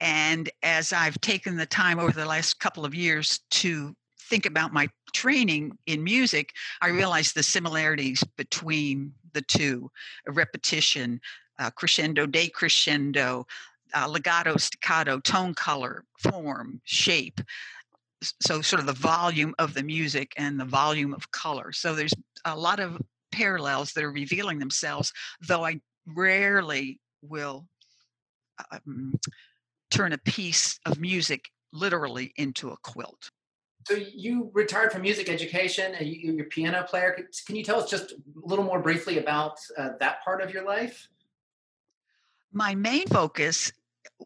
And 0.00 0.50
as 0.62 0.92
I've 0.92 1.20
taken 1.20 1.56
the 1.56 1.66
time 1.66 1.98
over 1.98 2.12
the 2.12 2.26
last 2.26 2.60
couple 2.60 2.84
of 2.84 2.94
years 2.94 3.40
to 3.52 3.94
think 4.18 4.46
about 4.46 4.72
my 4.72 4.88
training 5.12 5.76
in 5.86 6.02
music, 6.02 6.52
I 6.80 6.88
realized 6.88 7.34
the 7.34 7.42
similarities 7.42 8.22
between 8.36 9.12
the 9.32 9.42
two 9.42 9.90
repetition, 10.26 11.20
uh, 11.58 11.70
crescendo, 11.70 12.26
decrescendo, 12.26 13.44
uh, 13.94 14.08
legato, 14.08 14.56
staccato, 14.56 15.20
tone 15.20 15.54
color, 15.54 16.04
form, 16.18 16.80
shape. 16.84 17.40
So, 18.40 18.62
sort 18.62 18.80
of 18.80 18.86
the 18.86 18.92
volume 18.92 19.54
of 19.58 19.74
the 19.74 19.82
music 19.82 20.32
and 20.36 20.58
the 20.58 20.64
volume 20.64 21.12
of 21.14 21.30
color. 21.30 21.72
So, 21.72 21.94
there's 21.94 22.14
a 22.44 22.56
lot 22.56 22.80
of 22.80 23.00
parallels 23.34 23.92
that 23.92 24.04
are 24.04 24.12
revealing 24.12 24.58
themselves, 24.58 25.12
though 25.48 25.64
I 25.64 25.80
rarely 26.06 27.00
will 27.22 27.66
um, 28.72 29.14
turn 29.90 30.12
a 30.12 30.18
piece 30.18 30.78
of 30.86 31.00
music 31.00 31.50
literally 31.72 32.32
into 32.36 32.70
a 32.70 32.76
quilt. 32.82 33.30
So 33.86 33.94
you 33.94 34.50
retired 34.54 34.92
from 34.92 35.02
music 35.02 35.28
education, 35.28 35.94
and 35.94 36.08
you, 36.08 36.38
are 36.38 36.42
a 36.42 36.46
piano 36.46 36.84
player. 36.84 37.28
Can 37.46 37.56
you 37.56 37.64
tell 37.64 37.80
us 37.80 37.90
just 37.90 38.12
a 38.12 38.16
little 38.34 38.64
more 38.64 38.80
briefly 38.80 39.18
about 39.18 39.58
uh, 39.76 39.90
that 40.00 40.24
part 40.24 40.40
of 40.40 40.54
your 40.54 40.64
life? 40.64 41.08
My 42.52 42.74
main 42.74 43.06
focus 43.08 43.72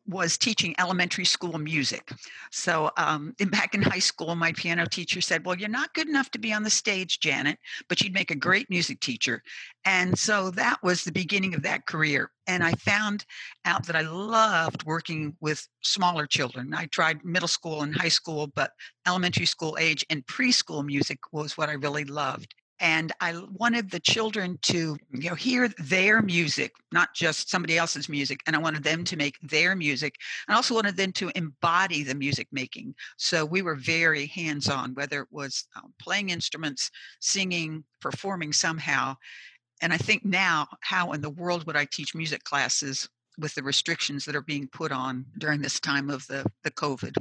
was 0.07 0.39
teaching 0.39 0.75
elementary 0.79 1.25
school 1.25 1.59
music. 1.59 2.11
So 2.51 2.91
um, 2.97 3.35
back 3.51 3.75
in 3.75 3.83
high 3.83 3.99
school, 3.99 4.35
my 4.35 4.53
piano 4.53 4.87
teacher 4.87 5.21
said, 5.21 5.45
Well, 5.45 5.57
you're 5.57 5.69
not 5.69 5.95
good 5.95 6.09
enough 6.09 6.31
to 6.33 6.39
be 6.39 6.53
on 6.53 6.63
the 6.63 6.71
stage, 6.71 7.21
Janet, 7.21 7.59
but 7.89 8.01
you'd 8.01 8.15
make 8.15 8.31
a 8.31 8.37
great 8.37 8.69
music 8.71 9.01
teacher. 9.01 9.43
And 9.85 10.19
so 10.19 10.51
that 10.53 10.79
was 10.83 11.05
the 11.05 11.13
beginning 11.13 11.55
of 11.55 11.63
that 11.63 11.87
career. 11.87 12.31
And 12.47 12.63
I 12.63 12.73
found 12.73 13.25
out 13.65 13.87
that 13.87 13.97
I 13.97 14.03
loved 14.03 14.85
working 14.85 15.37
with 15.41 15.67
smaller 15.83 16.27
children. 16.27 16.75
I 16.75 16.87
tried 16.87 17.25
middle 17.25 17.49
school 17.49 17.83
and 17.83 17.95
high 17.95 18.09
school, 18.09 18.49
but 18.55 18.73
elementary 19.07 19.47
school 19.47 19.77
age 19.79 20.05
and 20.11 20.27
preschool 20.27 20.85
music 20.85 21.19
was 21.33 21.57
what 21.57 21.69
I 21.69 21.75
really 21.75 22.05
loved 22.05 22.55
and 22.81 23.13
i 23.21 23.41
wanted 23.53 23.91
the 23.91 24.01
children 24.01 24.59
to 24.63 24.97
you 25.11 25.29
know 25.29 25.35
hear 25.35 25.69
their 25.79 26.23
music 26.23 26.73
not 26.93 27.13
just 27.15 27.51
somebody 27.51 27.77
else's 27.77 28.09
music 28.09 28.41
and 28.47 28.55
i 28.55 28.59
wanted 28.59 28.83
them 28.83 29.05
to 29.05 29.17
make 29.17 29.37
their 29.43 29.75
music 29.75 30.15
and 30.47 30.57
also 30.57 30.75
wanted 30.75 30.97
them 30.97 31.13
to 31.13 31.31
embody 31.35 32.03
the 32.03 32.15
music 32.15 32.49
making. 32.53 32.95
So 33.17 33.45
we 33.45 33.63
were 33.63 33.75
very 33.75 34.27
hands 34.27 34.69
on 34.69 34.95
whether 34.95 35.23
it 35.23 35.29
was 35.31 35.67
um, 35.77 35.93
playing 36.01 36.31
instruments 36.31 36.91
singing 37.21 37.85
performing 38.01 38.53
somehow 38.53 39.17
and 39.83 39.93
i 39.93 39.97
think 39.97 40.25
now 40.25 40.67
how 40.81 41.13
in 41.13 41.21
the 41.21 41.31
world 41.31 41.67
would 41.67 41.77
i 41.77 41.87
teach 41.87 42.15
music 42.15 42.45
classes 42.45 43.09
with 43.39 43.55
the 43.55 43.63
restrictions 43.63 44.25
that 44.25 44.37
are 44.37 44.43
being 44.43 44.69
put 44.69 44.93
on 44.93 45.25
during 45.39 45.61
this 45.61 45.81
time 45.81 46.11
of 46.11 46.27
the 46.27 46.45
the 46.65 46.71
covid 46.71 47.17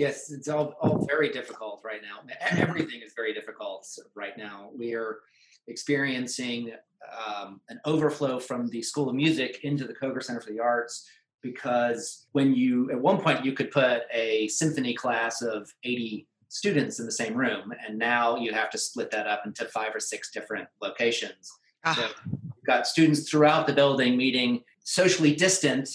Yes, 0.00 0.30
it's 0.30 0.48
all, 0.48 0.72
all 0.80 1.04
very 1.04 1.28
difficult 1.28 1.82
right 1.84 2.00
now. 2.00 2.26
Everything 2.40 3.02
is 3.04 3.12
very 3.14 3.34
difficult 3.34 3.86
right 4.14 4.32
now. 4.38 4.70
We 4.74 4.94
are 4.94 5.18
experiencing 5.68 6.72
um, 7.28 7.60
an 7.68 7.80
overflow 7.84 8.38
from 8.38 8.68
the 8.68 8.80
School 8.80 9.10
of 9.10 9.14
Music 9.14 9.60
into 9.62 9.86
the 9.86 9.92
Koger 9.92 10.22
Center 10.22 10.40
for 10.40 10.48
the 10.48 10.58
Arts 10.58 11.06
because 11.42 12.28
when 12.32 12.54
you, 12.54 12.90
at 12.90 12.98
one 12.98 13.20
point, 13.20 13.44
you 13.44 13.52
could 13.52 13.70
put 13.70 14.04
a 14.10 14.48
symphony 14.48 14.94
class 14.94 15.42
of 15.42 15.70
80 15.84 16.26
students 16.48 16.98
in 16.98 17.04
the 17.04 17.12
same 17.12 17.34
room, 17.34 17.74
and 17.86 17.98
now 17.98 18.36
you 18.36 18.54
have 18.54 18.70
to 18.70 18.78
split 18.78 19.10
that 19.10 19.26
up 19.26 19.42
into 19.44 19.66
five 19.66 19.94
or 19.94 20.00
six 20.00 20.30
different 20.30 20.66
locations. 20.80 21.52
Ah. 21.84 21.92
So 21.94 22.28
you've 22.32 22.64
got 22.66 22.86
students 22.86 23.28
throughout 23.28 23.66
the 23.66 23.74
building 23.74 24.16
meeting 24.16 24.62
socially 24.82 25.34
distant, 25.34 25.90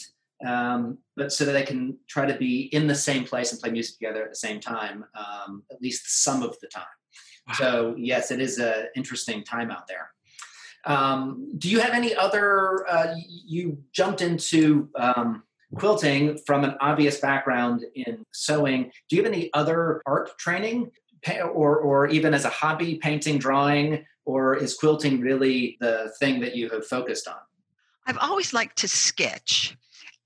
um, 0.45 0.99
but 1.15 1.31
so 1.31 1.45
that 1.45 1.53
they 1.53 1.63
can 1.63 1.97
try 2.07 2.25
to 2.25 2.37
be 2.37 2.63
in 2.73 2.87
the 2.87 2.95
same 2.95 3.23
place 3.23 3.51
and 3.51 3.61
play 3.61 3.71
music 3.71 3.95
together 3.97 4.23
at 4.23 4.29
the 4.31 4.35
same 4.35 4.59
time, 4.59 5.05
um, 5.15 5.63
at 5.71 5.81
least 5.81 6.23
some 6.23 6.43
of 6.43 6.59
the 6.59 6.67
time. 6.67 6.83
Wow. 7.47 7.53
So 7.57 7.95
yes, 7.97 8.31
it 8.31 8.41
is 8.41 8.57
an 8.57 8.87
interesting 8.95 9.43
time 9.43 9.71
out 9.71 9.87
there. 9.87 10.11
Um, 10.85 11.51
do 11.57 11.69
you 11.69 11.79
have 11.79 11.93
any 11.93 12.15
other? 12.15 12.85
Uh, 12.87 13.15
you 13.27 13.79
jumped 13.91 14.21
into 14.21 14.89
um, 14.95 15.43
quilting 15.75 16.37
from 16.45 16.63
an 16.63 16.75
obvious 16.79 17.19
background 17.19 17.83
in 17.95 18.23
sewing. 18.33 18.91
Do 19.09 19.15
you 19.15 19.23
have 19.23 19.31
any 19.31 19.51
other 19.53 20.01
art 20.05 20.37
training, 20.37 20.91
or 21.53 21.77
or 21.77 22.07
even 22.07 22.33
as 22.33 22.45
a 22.45 22.49
hobby, 22.49 22.95
painting, 22.95 23.39
drawing, 23.39 24.05
or 24.25 24.55
is 24.55 24.75
quilting 24.75 25.21
really 25.21 25.77
the 25.79 26.13
thing 26.19 26.39
that 26.41 26.55
you 26.55 26.69
have 26.69 26.85
focused 26.85 27.27
on? 27.27 27.37
I've 28.05 28.19
always 28.19 28.53
liked 28.53 28.77
to 28.77 28.87
sketch, 28.87 29.75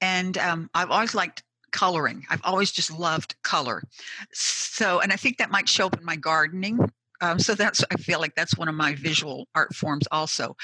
and 0.01 0.37
um, 0.37 0.69
I've 0.73 0.91
always 0.91 1.15
liked 1.15 1.43
coloring. 1.71 2.25
I've 2.29 2.41
always 2.43 2.71
just 2.71 2.91
loved 2.91 3.35
color. 3.43 3.83
So, 4.31 4.99
and 4.99 5.11
I 5.11 5.15
think 5.15 5.37
that 5.37 5.51
might 5.51 5.69
show 5.69 5.87
up 5.87 5.97
in 5.97 6.05
my 6.05 6.15
gardening. 6.15 6.79
Um, 7.21 7.39
so 7.39 7.53
that's 7.53 7.83
I 7.91 7.95
feel 7.95 8.19
like 8.19 8.35
that's 8.35 8.57
one 8.57 8.69
of 8.69 8.75
my 8.75 8.95
visual 8.95 9.47
art 9.55 9.75
forms 9.75 10.07
also. 10.11 10.55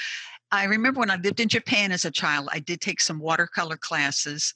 I 0.50 0.64
remember 0.64 1.00
when 1.00 1.10
I 1.10 1.16
lived 1.16 1.40
in 1.40 1.48
Japan 1.48 1.92
as 1.92 2.04
a 2.04 2.10
child, 2.10 2.48
I 2.52 2.60
did 2.60 2.80
take 2.80 3.00
some 3.00 3.18
watercolor 3.18 3.76
classes. 3.76 4.54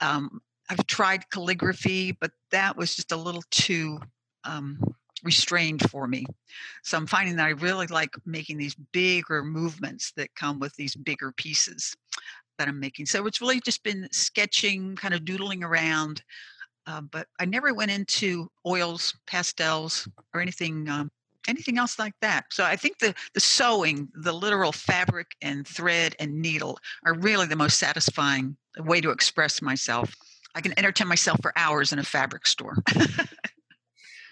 Um, 0.00 0.40
I've 0.68 0.86
tried 0.86 1.28
calligraphy, 1.30 2.12
but 2.12 2.30
that 2.52 2.76
was 2.76 2.94
just 2.94 3.10
a 3.10 3.16
little 3.16 3.42
too 3.50 3.98
um, 4.44 4.78
restrained 5.24 5.90
for 5.90 6.06
me. 6.06 6.26
So 6.84 6.96
I'm 6.96 7.06
finding 7.06 7.36
that 7.36 7.46
I 7.46 7.50
really 7.50 7.88
like 7.88 8.14
making 8.24 8.58
these 8.58 8.76
bigger 8.92 9.42
movements 9.42 10.12
that 10.16 10.34
come 10.36 10.60
with 10.60 10.74
these 10.76 10.94
bigger 10.94 11.32
pieces 11.32 11.96
that 12.60 12.68
I'm 12.68 12.78
making. 12.78 13.06
So 13.06 13.26
it's 13.26 13.40
really 13.40 13.58
just 13.60 13.82
been 13.82 14.06
sketching, 14.12 14.94
kind 14.94 15.14
of 15.14 15.24
doodling 15.24 15.64
around. 15.64 16.22
Uh, 16.86 17.00
but 17.00 17.26
I 17.40 17.46
never 17.46 17.72
went 17.72 17.90
into 17.90 18.50
oils, 18.66 19.16
pastels, 19.26 20.06
or 20.34 20.42
anything 20.42 20.88
um, 20.88 21.10
anything 21.48 21.78
else 21.78 21.98
like 21.98 22.12
that. 22.20 22.44
So 22.50 22.64
I 22.64 22.76
think 22.76 22.98
the 22.98 23.14
the 23.32 23.40
sewing, 23.40 24.08
the 24.14 24.32
literal 24.32 24.72
fabric 24.72 25.28
and 25.40 25.66
thread 25.66 26.14
and 26.20 26.40
needle 26.40 26.78
are 27.06 27.14
really 27.14 27.46
the 27.46 27.56
most 27.56 27.78
satisfying 27.78 28.56
way 28.78 29.00
to 29.00 29.10
express 29.10 29.62
myself. 29.62 30.14
I 30.54 30.60
can 30.60 30.78
entertain 30.78 31.08
myself 31.08 31.38
for 31.40 31.52
hours 31.56 31.92
in 31.92 31.98
a 31.98 32.04
fabric 32.04 32.46
store. 32.46 32.76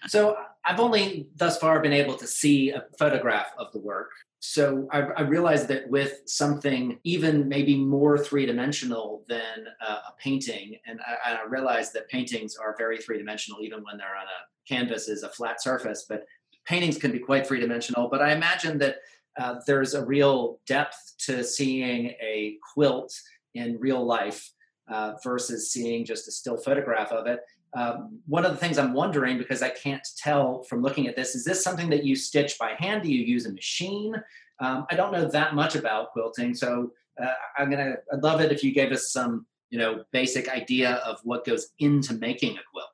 so 0.06 0.36
I've 0.66 0.80
only 0.80 1.28
thus 1.34 1.56
far 1.58 1.80
been 1.80 1.94
able 1.94 2.16
to 2.16 2.26
see 2.26 2.70
a 2.70 2.84
photograph 2.98 3.52
of 3.56 3.72
the 3.72 3.78
work. 3.78 4.10
So 4.40 4.86
I, 4.92 5.00
I 5.00 5.20
realized 5.22 5.66
that 5.68 5.88
with 5.90 6.20
something 6.26 7.00
even 7.02 7.48
maybe 7.48 7.76
more 7.76 8.16
three 8.16 8.46
dimensional 8.46 9.24
than 9.28 9.66
uh, 9.84 9.98
a 10.08 10.12
painting, 10.22 10.76
and 10.86 11.00
I, 11.24 11.34
I 11.34 11.44
realized 11.44 11.92
that 11.94 12.08
paintings 12.08 12.56
are 12.56 12.76
very 12.78 12.98
three 12.98 13.18
dimensional 13.18 13.60
even 13.62 13.82
when 13.82 13.96
they're 13.96 14.16
on 14.16 14.26
a 14.26 14.68
canvas 14.68 15.08
is 15.08 15.22
a 15.22 15.28
flat 15.28 15.60
surface. 15.60 16.06
But 16.08 16.24
paintings 16.66 16.98
can 16.98 17.10
be 17.10 17.18
quite 17.18 17.46
three 17.46 17.60
dimensional, 17.60 18.08
but 18.08 18.22
I 18.22 18.32
imagine 18.32 18.78
that 18.78 18.96
uh, 19.38 19.56
there's 19.66 19.94
a 19.94 20.04
real 20.04 20.60
depth 20.66 21.14
to 21.18 21.42
seeing 21.42 22.08
a 22.20 22.58
quilt 22.74 23.12
in 23.54 23.78
real 23.80 24.04
life 24.04 24.52
uh, 24.88 25.14
versus 25.22 25.70
seeing 25.70 26.04
just 26.04 26.28
a 26.28 26.32
still 26.32 26.56
photograph 26.56 27.12
of 27.12 27.26
it. 27.26 27.40
Um, 27.74 28.20
one 28.26 28.44
of 28.44 28.50
the 28.52 28.56
things 28.56 28.78
I'm 28.78 28.94
wondering, 28.94 29.38
because 29.38 29.62
I 29.62 29.68
can't 29.68 30.06
tell 30.16 30.62
from 30.64 30.82
looking 30.82 31.06
at 31.06 31.16
this, 31.16 31.34
is 31.34 31.44
this 31.44 31.62
something 31.62 31.90
that 31.90 32.04
you 32.04 32.16
stitch 32.16 32.58
by 32.58 32.74
hand? 32.78 33.02
Do 33.02 33.12
you 33.12 33.24
use 33.24 33.46
a 33.46 33.52
machine? 33.52 34.14
Um, 34.60 34.86
I 34.90 34.96
don't 34.96 35.12
know 35.12 35.28
that 35.28 35.54
much 35.54 35.76
about 35.76 36.12
quilting, 36.12 36.54
so 36.54 36.92
uh, 37.22 37.32
I'm 37.56 37.70
gonna. 37.70 37.96
I'd 38.12 38.22
love 38.22 38.40
it 38.40 38.52
if 38.52 38.64
you 38.64 38.72
gave 38.72 38.90
us 38.92 39.12
some, 39.12 39.46
you 39.70 39.78
know, 39.78 40.04
basic 40.12 40.48
idea 40.48 40.94
of 41.06 41.18
what 41.24 41.44
goes 41.44 41.68
into 41.78 42.14
making 42.14 42.56
a 42.56 42.60
quilt. 42.72 42.88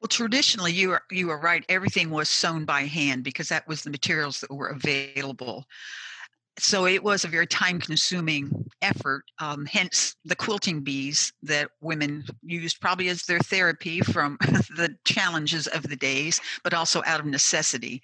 Well, 0.00 0.08
traditionally, 0.08 0.72
you 0.72 0.92
are 0.92 1.02
you 1.10 1.30
are 1.30 1.40
right. 1.40 1.64
Everything 1.68 2.10
was 2.10 2.28
sewn 2.28 2.64
by 2.64 2.82
hand 2.82 3.24
because 3.24 3.48
that 3.48 3.66
was 3.66 3.82
the 3.82 3.90
materials 3.90 4.40
that 4.40 4.52
were 4.52 4.68
available. 4.68 5.66
So 6.58 6.86
it 6.86 7.02
was 7.02 7.24
a 7.24 7.28
very 7.28 7.46
time-consuming 7.46 8.70
effort. 8.82 9.24
Um, 9.38 9.64
hence, 9.66 10.14
the 10.24 10.36
quilting 10.36 10.82
bees 10.82 11.32
that 11.42 11.70
women 11.80 12.24
used 12.42 12.80
probably 12.80 13.08
as 13.08 13.22
their 13.22 13.38
therapy 13.38 14.00
from 14.00 14.36
the 14.40 14.96
challenges 15.04 15.66
of 15.68 15.84
the 15.84 15.96
days, 15.96 16.40
but 16.62 16.74
also 16.74 17.02
out 17.06 17.20
of 17.20 17.26
necessity. 17.26 18.02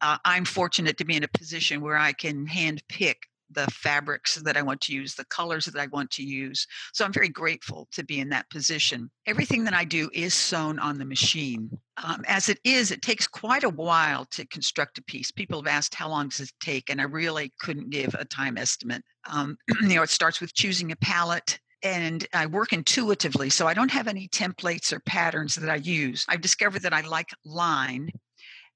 Uh, 0.00 0.18
I'm 0.24 0.44
fortunate 0.44 0.98
to 0.98 1.04
be 1.04 1.16
in 1.16 1.24
a 1.24 1.28
position 1.28 1.80
where 1.80 1.96
I 1.96 2.12
can 2.12 2.46
hand 2.46 2.82
pick 2.88 3.26
the 3.50 3.66
fabrics 3.72 4.36
that 4.36 4.56
I 4.56 4.62
want 4.62 4.80
to 4.82 4.94
use, 4.94 5.14
the 5.14 5.24
colors 5.26 5.66
that 5.66 5.80
I 5.80 5.86
want 5.86 6.10
to 6.12 6.22
use. 6.22 6.66
So 6.92 7.04
I'm 7.04 7.12
very 7.12 7.28
grateful 7.28 7.88
to 7.92 8.04
be 8.04 8.20
in 8.20 8.28
that 8.30 8.48
position. 8.50 9.10
Everything 9.26 9.64
that 9.64 9.74
I 9.74 9.84
do 9.84 10.10
is 10.12 10.34
sewn 10.34 10.78
on 10.78 10.98
the 10.98 11.04
machine. 11.04 11.70
Um, 12.02 12.22
as 12.26 12.48
it 12.48 12.58
is, 12.64 12.90
it 12.90 13.02
takes 13.02 13.26
quite 13.26 13.64
a 13.64 13.68
while 13.68 14.24
to 14.26 14.46
construct 14.46 14.98
a 14.98 15.02
piece. 15.02 15.30
People 15.30 15.60
have 15.60 15.72
asked 15.72 15.94
how 15.94 16.08
long 16.08 16.28
does 16.28 16.40
it 16.40 16.50
take, 16.60 16.90
and 16.90 17.00
I 17.00 17.04
really 17.04 17.52
couldn't 17.60 17.90
give 17.90 18.14
a 18.14 18.24
time 18.24 18.56
estimate. 18.56 19.02
Um, 19.28 19.56
you 19.82 19.96
know, 19.96 20.02
it 20.02 20.10
starts 20.10 20.40
with 20.40 20.54
choosing 20.54 20.92
a 20.92 20.96
palette 20.96 21.58
and 21.82 22.26
I 22.34 22.46
work 22.46 22.72
intuitively, 22.72 23.48
so 23.48 23.66
I 23.66 23.72
don't 23.74 23.90
have 23.90 24.06
any 24.06 24.28
templates 24.28 24.92
or 24.92 25.00
patterns 25.00 25.54
that 25.54 25.70
I 25.70 25.76
use. 25.76 26.26
I've 26.28 26.42
discovered 26.42 26.82
that 26.82 26.92
I 26.92 27.00
like 27.00 27.30
line, 27.44 28.10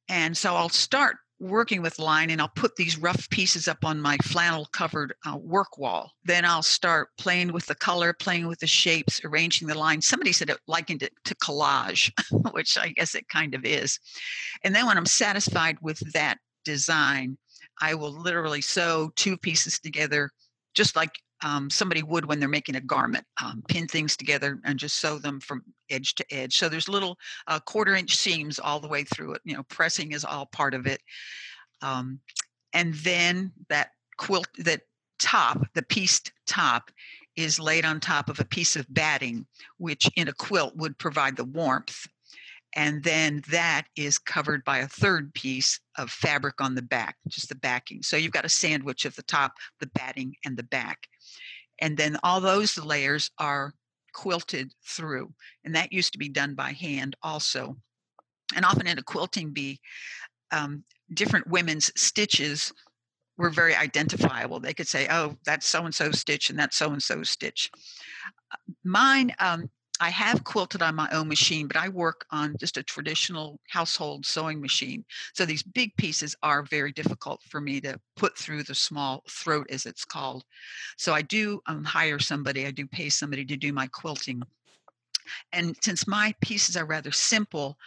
and 0.09 0.37
so 0.37 0.55
I'll 0.55 0.71
start 0.71 1.17
working 1.41 1.83
with 1.83 1.99
line 1.99 2.31
and 2.31 2.41
I'll 2.41 2.49
put 2.49 2.77
these 2.77 2.99
rough 2.99 3.29
pieces 3.31 3.69
up 3.69 3.85
on 3.85 4.01
my 4.01 4.17
flannel 4.23 4.67
covered 4.73 5.15
uh, 5.27 5.37
work 5.37 5.79
wall. 5.79 6.13
Then 6.25 6.45
I'll 6.45 6.63
start 6.63 7.09
playing 7.19 7.53
with 7.53 7.67
the 7.67 7.75
color, 7.75 8.13
playing 8.13 8.47
with 8.47 8.61
the 8.61 8.67
shapes, 8.67 9.21
arranging 9.25 9.69
the 9.69 9.79
lines. 9.79 10.07
Somebody 10.07 10.33
said 10.33 10.51
it 10.51 10.59
likened 10.67 11.03
it 11.03 11.13
to 11.25 11.35
collage, 11.37 12.13
which 12.53 12.79
I 12.79 12.91
guess 12.91 13.15
it 13.15 13.29
kind 13.29 13.55
of 13.55 13.65
is. 13.65 13.99
And 14.63 14.75
then 14.75 14.87
when 14.87 14.97
I'm 14.97 15.07
satisfied 15.07 15.77
with 15.83 15.99
that 16.13 16.39
design, 16.65 17.37
I 17.81 17.95
will 17.95 18.13
literally 18.13 18.61
sew 18.61 19.11
two 19.17 19.37
pieces 19.37 19.79
together 19.81 20.31
just 20.75 20.97
like 20.97 21.13
um, 21.43 21.69
somebody 21.69 22.03
would 22.03 22.25
when 22.25 22.41
they're 22.41 22.49
making 22.49 22.77
a 22.77 22.81
garment, 22.81 23.25
um, 23.43 23.63
pin 23.69 23.87
things 23.87 24.17
together 24.17 24.61
and 24.65 24.79
just 24.79 24.97
sew 24.97 25.19
them 25.19 25.41
from 25.41 25.63
edge 25.91 26.15
to 26.15 26.35
edge. 26.35 26.57
So 26.57 26.69
there's 26.69 26.89
little 26.89 27.19
uh, 27.47 27.61
quarter 27.61 27.95
inch 27.95 28.17
seams 28.17 28.59
all 28.59 28.81
the 28.81 28.89
way 28.89 29.05
through 29.05 29.35
it. 29.35 29.43
You 29.45 29.57
know, 29.57 29.63
pressing 29.65 30.13
is 30.13 30.25
all 30.25 30.47
part 30.47 30.75
of 30.75 30.87
it. 30.87 31.01
Um, 31.83 32.21
and 32.73 32.95
then 32.95 33.53
that 33.69 33.91
quilt, 34.17 34.49
that 34.59 34.83
top, 35.19 35.67
the 35.75 35.83
pieced 35.83 36.33
top, 36.47 36.91
is 37.37 37.59
laid 37.59 37.85
on 37.85 37.99
top 37.99 38.29
of 38.29 38.39
a 38.39 38.45
piece 38.45 38.77
of 38.77 38.87
batting, 38.95 39.45
which 39.79 40.09
in 40.17 40.29
a 40.29 40.33
quilt 40.33 40.77
would 40.77 40.97
provide 40.99 41.37
the 41.37 41.45
warmth. 41.45 42.07
And 42.77 43.05
then 43.05 43.43
that 43.51 43.85
is 43.97 44.19
covered 44.19 44.65
by 44.65 44.79
a 44.79 44.89
third 44.89 45.33
piece 45.35 45.79
of 45.97 46.11
fabric 46.11 46.61
on 46.61 46.75
the 46.75 46.83
back, 46.83 47.17
just 47.29 47.49
the 47.49 47.55
backing. 47.55 48.03
So 48.03 48.17
you've 48.17 48.33
got 48.33 48.45
a 48.45 48.49
sandwich 48.49 49.05
of 49.05 49.15
the 49.15 49.23
top, 49.23 49.53
the 49.81 49.87
batting, 49.89 50.35
and 50.45 50.57
the 50.57 50.65
back. 50.65 51.07
And 51.81 51.97
then 51.97 52.19
all 52.23 52.41
those 52.41 52.77
layers 52.79 53.31
are 53.39 53.75
quilted 54.15 54.73
through 54.87 55.35
and 55.65 55.75
that 55.75 55.93
used 55.93 56.13
to 56.13 56.19
be 56.19 56.29
done 56.29 56.55
by 56.55 56.73
hand 56.73 57.17
also. 57.23 57.77
And 58.55 58.65
often 58.65 58.87
in 58.87 58.99
a 58.99 59.03
quilting 59.03 59.53
bee 59.53 59.81
um, 60.53 60.85
different 61.13 61.49
women's 61.49 61.91
stitches 62.01 62.73
were 63.37 63.51
very 63.51 63.75
identifiable. 63.75 64.61
They 64.61 64.73
could 64.73 64.87
say 64.87 65.09
oh 65.11 65.37
that's 65.45 65.67
so 65.67 65.85
and 65.85 65.95
so 65.95 66.13
stitch 66.13 66.49
and 66.49 66.59
that's 66.59 66.77
so 66.77 66.93
and 66.93 67.03
so 67.03 67.23
stitch. 67.25 67.71
Uh, 68.53 68.57
mine 68.85 69.35
um, 69.41 69.69
I 70.01 70.11
have 70.11 70.43
quilted 70.43 70.83
on 70.83 70.97
my 70.97 71.09
own 71.13 71.29
machine, 71.29 71.69
but 71.69 71.77
I 71.77 71.89
work 71.89 72.27
on 72.31 72.57
just 72.59 72.77
a 72.77 72.83
traditional 72.83 73.61
household 73.69 74.27
sewing 74.27 74.61
machine. 74.61 75.05
So 75.35 75.47
these 75.47 75.63
big 75.63 75.97
pieces 75.97 76.35
are 76.43 76.65
very 76.65 76.91
difficult 76.91 77.41
for 77.49 77.61
me 77.61 77.81
to 77.83 78.01
put 78.17 78.37
through 78.37 78.65
the 78.65 78.75
small 78.75 79.23
throat, 79.29 79.69
as 79.71 79.87
it's 79.87 80.05
called. 80.05 80.45
So 80.97 81.15
I 81.15 81.23
do 81.23 81.61
um, 81.67 81.85
hire 81.85 82.19
somebody, 82.19 82.67
I 82.67 82.73
do 82.73 82.87
pay 82.87 83.09
somebody 83.09 83.45
to 83.45 83.57
do 83.57 83.73
my 83.73 83.87
quilting. 83.87 84.43
And 85.53 85.77
since 85.81 86.09
my 86.09 86.35
pieces 86.41 86.77
are 86.77 86.87
rather 86.87 87.13
simple, 87.13 87.79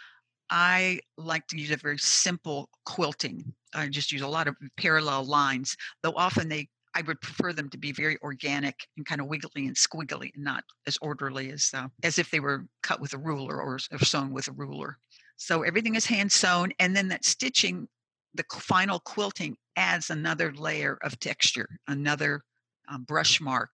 I 0.50 1.00
like 1.18 1.46
to 1.48 1.58
use 1.58 1.70
a 1.70 1.76
very 1.76 1.98
simple 1.98 2.70
quilting. 2.86 3.44
I 3.74 3.86
just 3.88 4.12
use 4.12 4.22
a 4.22 4.28
lot 4.28 4.48
of 4.48 4.56
parallel 4.78 5.24
lines, 5.26 5.76
though 6.02 6.14
often 6.16 6.48
they 6.48 6.68
I 6.98 7.02
would 7.02 7.20
prefer 7.20 7.52
them 7.52 7.68
to 7.70 7.78
be 7.78 7.92
very 7.92 8.18
organic 8.22 8.74
and 8.96 9.06
kind 9.06 9.20
of 9.20 9.28
wiggly 9.28 9.68
and 9.68 9.76
squiggly, 9.76 10.34
and 10.34 10.42
not 10.42 10.64
as 10.84 10.98
orderly 11.00 11.52
as 11.52 11.70
uh, 11.72 11.86
as 12.02 12.18
if 12.18 12.32
they 12.32 12.40
were 12.40 12.66
cut 12.82 13.00
with 13.00 13.14
a 13.14 13.18
ruler 13.18 13.62
or, 13.62 13.78
or 13.92 13.98
sewn 14.00 14.32
with 14.32 14.48
a 14.48 14.52
ruler. 14.52 14.98
So 15.36 15.62
everything 15.62 15.94
is 15.94 16.06
hand 16.06 16.32
sewn, 16.32 16.72
and 16.80 16.96
then 16.96 17.06
that 17.08 17.24
stitching, 17.24 17.86
the 18.34 18.44
final 18.52 18.98
quilting 18.98 19.56
adds 19.76 20.10
another 20.10 20.52
layer 20.52 20.98
of 21.02 21.20
texture, 21.20 21.68
another 21.86 22.42
um, 22.88 23.04
brush 23.04 23.40
mark, 23.40 23.70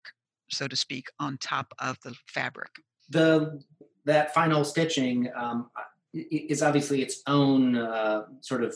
so 0.50 0.68
to 0.68 0.76
speak, 0.76 1.06
on 1.20 1.38
top 1.38 1.68
of 1.78 2.00
the 2.04 2.16
fabric. 2.26 2.72
The 3.12 3.62
that 4.06 4.34
final 4.34 4.64
stitching 4.64 5.30
um, 5.36 5.70
is 6.12 6.64
obviously 6.64 7.04
its 7.04 7.22
own 7.28 7.78
uh, 7.78 8.24
sort 8.40 8.64
of 8.64 8.76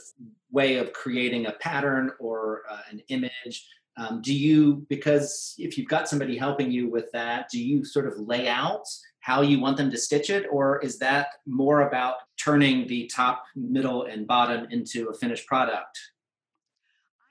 way 0.51 0.77
of 0.77 0.93
creating 0.93 1.47
a 1.47 1.51
pattern 1.53 2.11
or 2.19 2.61
uh, 2.69 2.81
an 2.91 3.01
image. 3.07 3.67
Um, 3.97 4.21
do 4.21 4.33
you, 4.33 4.85
because 4.89 5.55
if 5.57 5.77
you've 5.77 5.87
got 5.87 6.09
somebody 6.09 6.37
helping 6.37 6.71
you 6.71 6.89
with 6.89 7.11
that, 7.13 7.49
do 7.49 7.63
you 7.63 7.85
sort 7.85 8.07
of 8.07 8.19
lay 8.19 8.47
out 8.47 8.85
how 9.21 9.41
you 9.41 9.59
want 9.59 9.77
them 9.77 9.89
to 9.89 9.97
stitch 9.97 10.29
it, 10.29 10.45
or 10.51 10.79
is 10.81 10.99
that 10.99 11.27
more 11.47 11.81
about 11.81 12.15
turning 12.37 12.87
the 12.87 13.09
top, 13.13 13.43
middle, 13.55 14.03
and 14.03 14.27
bottom 14.27 14.67
into 14.69 15.09
a 15.09 15.13
finished 15.13 15.47
product? 15.47 15.97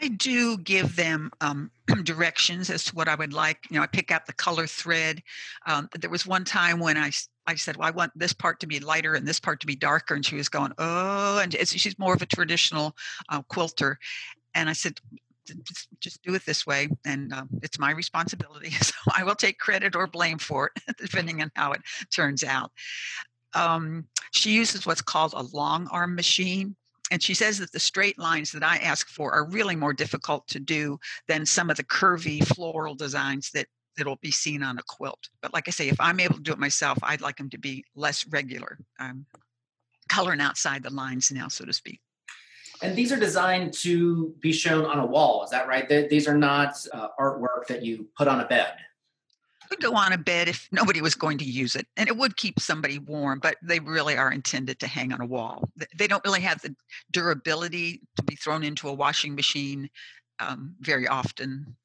I 0.00 0.08
do 0.08 0.58
give 0.58 0.96
them 0.96 1.30
um, 1.40 1.70
directions 2.02 2.68
as 2.68 2.84
to 2.84 2.94
what 2.94 3.08
I 3.08 3.14
would 3.14 3.32
like. 3.32 3.58
You 3.70 3.76
know, 3.76 3.82
I 3.82 3.86
pick 3.86 4.10
out 4.10 4.26
the 4.26 4.32
color 4.32 4.66
thread. 4.66 5.22
Um, 5.66 5.88
there 5.98 6.10
was 6.10 6.26
one 6.26 6.44
time 6.44 6.80
when 6.80 6.96
I 6.96 7.10
I 7.46 7.54
said, 7.54 7.76
"Well, 7.76 7.88
I 7.88 7.90
want 7.90 8.12
this 8.14 8.32
part 8.32 8.60
to 8.60 8.66
be 8.66 8.80
lighter 8.80 9.14
and 9.14 9.26
this 9.26 9.40
part 9.40 9.60
to 9.60 9.66
be 9.66 9.76
darker," 9.76 10.14
and 10.14 10.24
she 10.24 10.36
was 10.36 10.48
going, 10.48 10.72
"Oh," 10.78 11.38
and 11.38 11.54
she's 11.66 11.98
more 11.98 12.14
of 12.14 12.22
a 12.22 12.26
traditional 12.26 12.96
uh, 13.28 13.42
quilter, 13.42 13.98
and 14.54 14.68
I 14.68 14.72
said. 14.72 15.00
Just, 16.00 16.22
do 16.22 16.34
it 16.34 16.46
this 16.46 16.66
way, 16.66 16.88
and 17.04 17.32
um, 17.32 17.48
it's 17.62 17.78
my 17.78 17.90
responsibility. 17.90 18.70
So 18.82 18.94
I 19.14 19.24
will 19.24 19.34
take 19.34 19.58
credit 19.58 19.96
or 19.96 20.06
blame 20.06 20.38
for 20.38 20.70
it, 20.74 20.96
depending 20.98 21.42
on 21.42 21.50
how 21.54 21.72
it 21.72 21.80
turns 22.10 22.44
out. 22.44 22.70
Um, 23.54 24.06
she 24.32 24.50
uses 24.50 24.86
what's 24.86 25.02
called 25.02 25.32
a 25.34 25.42
long 25.42 25.88
arm 25.90 26.14
machine, 26.14 26.76
and 27.10 27.22
she 27.22 27.34
says 27.34 27.58
that 27.58 27.72
the 27.72 27.80
straight 27.80 28.18
lines 28.18 28.52
that 28.52 28.62
I 28.62 28.76
ask 28.78 29.08
for 29.08 29.32
are 29.32 29.46
really 29.46 29.76
more 29.76 29.92
difficult 29.92 30.46
to 30.48 30.60
do 30.60 30.98
than 31.28 31.46
some 31.46 31.70
of 31.70 31.76
the 31.76 31.84
curvy 31.84 32.44
floral 32.44 32.94
designs 32.94 33.50
that 33.52 33.66
that'll 33.96 34.16
be 34.16 34.30
seen 34.30 34.62
on 34.62 34.78
a 34.78 34.82
quilt. 34.86 35.28
But 35.40 35.52
like 35.52 35.68
I 35.68 35.70
say, 35.70 35.88
if 35.88 36.00
I'm 36.00 36.20
able 36.20 36.36
to 36.36 36.42
do 36.42 36.52
it 36.52 36.58
myself, 36.58 36.98
I'd 37.02 37.20
like 37.20 37.36
them 37.36 37.50
to 37.50 37.58
be 37.58 37.84
less 37.94 38.26
regular, 38.26 38.78
um, 38.98 39.26
coloring 40.08 40.40
outside 40.40 40.82
the 40.82 40.90
lines 40.90 41.30
now, 41.30 41.48
so 41.48 41.64
to 41.64 41.72
speak. 41.72 42.00
And 42.82 42.96
these 42.96 43.12
are 43.12 43.16
designed 43.16 43.72
to 43.74 44.34
be 44.40 44.52
shown 44.52 44.84
on 44.84 44.98
a 44.98 45.06
wall. 45.06 45.44
Is 45.44 45.50
that 45.50 45.68
right? 45.68 45.88
these 45.88 46.26
are 46.26 46.36
not 46.36 46.74
uh, 46.92 47.08
artwork 47.18 47.66
that 47.68 47.82
you 47.84 48.08
put 48.16 48.28
on 48.28 48.40
a 48.40 48.46
bed 48.46 48.74
could 49.74 49.82
go 49.82 49.94
on 49.94 50.12
a 50.12 50.18
bed 50.18 50.48
if 50.48 50.68
nobody 50.72 51.00
was 51.00 51.14
going 51.14 51.38
to 51.38 51.44
use 51.44 51.74
it 51.74 51.86
and 51.96 52.08
it 52.08 52.16
would 52.16 52.36
keep 52.36 52.60
somebody 52.60 52.98
warm 52.98 53.38
but 53.38 53.56
they 53.62 53.80
really 53.80 54.16
are 54.16 54.32
intended 54.32 54.78
to 54.78 54.86
hang 54.86 55.12
on 55.12 55.20
a 55.20 55.26
wall 55.26 55.68
they 55.96 56.06
don't 56.06 56.24
really 56.24 56.40
have 56.40 56.60
the 56.62 56.74
durability 57.10 58.00
to 58.16 58.22
be 58.24 58.36
thrown 58.36 58.62
into 58.62 58.88
a 58.88 58.92
washing 58.92 59.34
machine 59.34 59.88
um, 60.40 60.74
very 60.80 61.06
often 61.06 61.76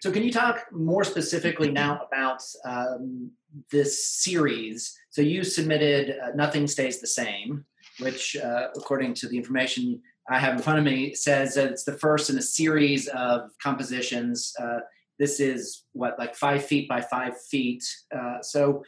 so 0.00 0.10
can 0.10 0.22
you 0.22 0.32
talk 0.32 0.64
more 0.72 1.04
specifically 1.04 1.70
now 1.70 2.00
about 2.06 2.42
um, 2.64 3.30
this 3.70 4.06
series 4.06 4.96
so 5.10 5.22
you 5.22 5.44
submitted 5.44 6.16
uh, 6.22 6.30
nothing 6.34 6.66
stays 6.66 7.00
the 7.00 7.06
same 7.06 7.64
which 8.00 8.36
uh, 8.36 8.68
according 8.76 9.12
to 9.14 9.28
the 9.28 9.36
information 9.36 10.00
i 10.30 10.38
have 10.38 10.54
in 10.54 10.62
front 10.62 10.78
of 10.78 10.84
me 10.84 11.14
says 11.14 11.54
that 11.54 11.70
it's 11.70 11.84
the 11.84 11.98
first 11.98 12.30
in 12.30 12.38
a 12.38 12.42
series 12.42 13.08
of 13.08 13.50
compositions 13.62 14.54
uh, 14.58 14.80
this 15.20 15.38
is 15.38 15.84
what, 15.92 16.18
like 16.18 16.34
five 16.34 16.64
feet 16.64 16.88
by 16.88 17.02
five 17.02 17.38
feet. 17.38 17.84
Uh, 18.10 18.40
so, 18.40 18.82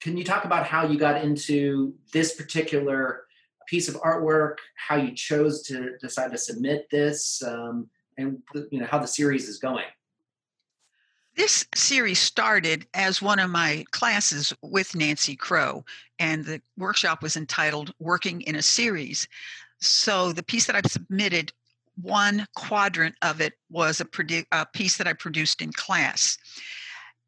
can 0.00 0.18
you 0.18 0.22
talk 0.22 0.44
about 0.44 0.66
how 0.66 0.86
you 0.86 0.98
got 0.98 1.24
into 1.24 1.94
this 2.12 2.34
particular 2.34 3.22
piece 3.66 3.88
of 3.88 3.96
artwork, 3.96 4.58
how 4.76 4.96
you 4.96 5.12
chose 5.12 5.62
to 5.62 5.96
decide 5.98 6.30
to 6.30 6.38
submit 6.38 6.88
this, 6.90 7.42
um, 7.42 7.88
and 8.18 8.42
you 8.70 8.78
know 8.78 8.86
how 8.86 8.98
the 8.98 9.08
series 9.08 9.48
is 9.48 9.58
going? 9.58 9.86
This 11.36 11.64
series 11.74 12.18
started 12.18 12.86
as 12.92 13.22
one 13.22 13.38
of 13.38 13.48
my 13.48 13.84
classes 13.90 14.52
with 14.60 14.94
Nancy 14.94 15.36
Crow, 15.36 15.86
and 16.18 16.44
the 16.44 16.60
workshop 16.76 17.22
was 17.22 17.36
entitled 17.36 17.94
Working 17.98 18.42
in 18.42 18.56
a 18.56 18.62
Series. 18.62 19.26
So 19.80 20.32
the 20.32 20.42
piece 20.42 20.66
that 20.66 20.76
I've 20.76 20.90
submitted 20.90 21.52
one 22.00 22.46
quadrant 22.54 23.16
of 23.22 23.40
it 23.40 23.54
was 23.70 24.00
a, 24.00 24.04
produ- 24.04 24.46
a 24.52 24.66
piece 24.66 24.96
that 24.98 25.06
I 25.06 25.12
produced 25.12 25.62
in 25.62 25.72
class. 25.72 26.38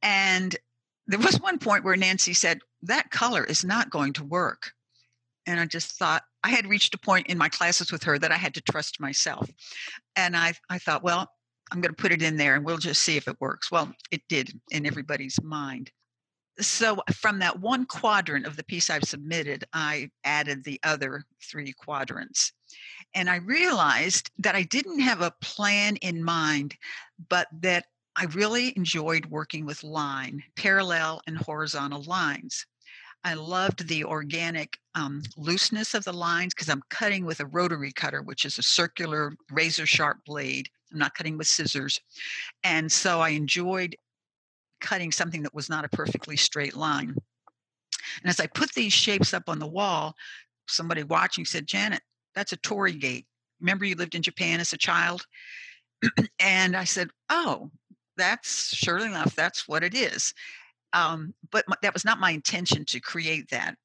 And 0.02 0.56
there 1.06 1.18
was 1.18 1.40
one 1.40 1.58
point 1.58 1.84
where 1.84 1.96
Nancy 1.96 2.32
said, 2.32 2.60
That 2.82 3.10
color 3.10 3.44
is 3.44 3.64
not 3.64 3.90
going 3.90 4.12
to 4.14 4.24
work. 4.24 4.72
And 5.46 5.58
I 5.58 5.66
just 5.66 5.98
thought, 5.98 6.22
I 6.44 6.50
had 6.50 6.66
reached 6.66 6.94
a 6.94 6.98
point 6.98 7.26
in 7.26 7.38
my 7.38 7.48
classes 7.48 7.90
with 7.90 8.02
her 8.04 8.18
that 8.18 8.32
I 8.32 8.36
had 8.36 8.54
to 8.54 8.62
trust 8.62 9.00
myself. 9.00 9.50
And 10.16 10.36
I, 10.36 10.54
I 10.68 10.78
thought, 10.78 11.02
well, 11.02 11.28
I'm 11.72 11.80
going 11.80 11.94
to 11.94 12.02
put 12.02 12.12
it 12.12 12.22
in 12.22 12.36
there 12.36 12.54
and 12.54 12.64
we'll 12.64 12.78
just 12.78 13.02
see 13.02 13.16
if 13.16 13.28
it 13.28 13.40
works. 13.40 13.70
Well, 13.70 13.92
it 14.10 14.22
did 14.28 14.58
in 14.70 14.86
everybody's 14.86 15.42
mind. 15.42 15.90
So, 16.60 17.02
from 17.14 17.38
that 17.38 17.60
one 17.60 17.86
quadrant 17.86 18.46
of 18.46 18.56
the 18.56 18.64
piece 18.64 18.90
I've 18.90 19.04
submitted, 19.04 19.64
I 19.72 20.10
added 20.24 20.64
the 20.64 20.78
other 20.82 21.24
three 21.42 21.72
quadrants. 21.72 22.52
And 23.14 23.30
I 23.30 23.36
realized 23.36 24.30
that 24.38 24.54
I 24.54 24.62
didn't 24.62 25.00
have 25.00 25.20
a 25.20 25.32
plan 25.40 25.96
in 25.96 26.22
mind, 26.22 26.76
but 27.28 27.48
that 27.62 27.86
I 28.16 28.24
really 28.26 28.76
enjoyed 28.76 29.26
working 29.26 29.64
with 29.64 29.82
line, 29.82 30.42
parallel 30.56 31.22
and 31.26 31.38
horizontal 31.38 32.02
lines. 32.02 32.66
I 33.24 33.34
loved 33.34 33.86
the 33.86 34.04
organic 34.04 34.78
um, 34.94 35.22
looseness 35.36 35.94
of 35.94 36.04
the 36.04 36.12
lines 36.12 36.54
because 36.54 36.68
I'm 36.68 36.82
cutting 36.90 37.24
with 37.24 37.40
a 37.40 37.46
rotary 37.46 37.92
cutter, 37.92 38.22
which 38.22 38.44
is 38.44 38.58
a 38.58 38.62
circular 38.62 39.34
razor 39.50 39.86
sharp 39.86 40.18
blade. 40.24 40.68
I'm 40.92 40.98
not 40.98 41.14
cutting 41.14 41.36
with 41.36 41.46
scissors. 41.46 42.00
And 42.64 42.90
so 42.90 43.20
I 43.20 43.30
enjoyed 43.30 43.96
cutting 44.80 45.12
something 45.12 45.42
that 45.42 45.54
was 45.54 45.68
not 45.68 45.84
a 45.84 45.88
perfectly 45.88 46.36
straight 46.36 46.76
line. 46.76 47.14
And 48.22 48.30
as 48.30 48.40
I 48.40 48.46
put 48.46 48.72
these 48.72 48.92
shapes 48.92 49.34
up 49.34 49.44
on 49.48 49.58
the 49.58 49.66
wall, 49.66 50.14
somebody 50.66 51.02
watching 51.02 51.44
said, 51.44 51.66
Janet, 51.66 52.02
that's 52.34 52.52
a 52.52 52.56
torii 52.58 52.92
gate. 52.94 53.26
Remember 53.60 53.84
you 53.84 53.94
lived 53.94 54.14
in 54.14 54.22
Japan 54.22 54.60
as 54.60 54.72
a 54.72 54.78
child? 54.78 55.26
and 56.38 56.76
I 56.76 56.84
said, 56.84 57.10
oh, 57.28 57.70
that's 58.16 58.74
surely 58.74 59.06
enough, 59.06 59.34
that's 59.34 59.68
what 59.68 59.84
it 59.84 59.94
is. 59.94 60.34
Um, 60.92 61.34
but 61.50 61.64
my, 61.68 61.76
that 61.82 61.94
was 61.94 62.04
not 62.04 62.20
my 62.20 62.30
intention 62.30 62.84
to 62.86 63.00
create 63.00 63.48
that. 63.50 63.76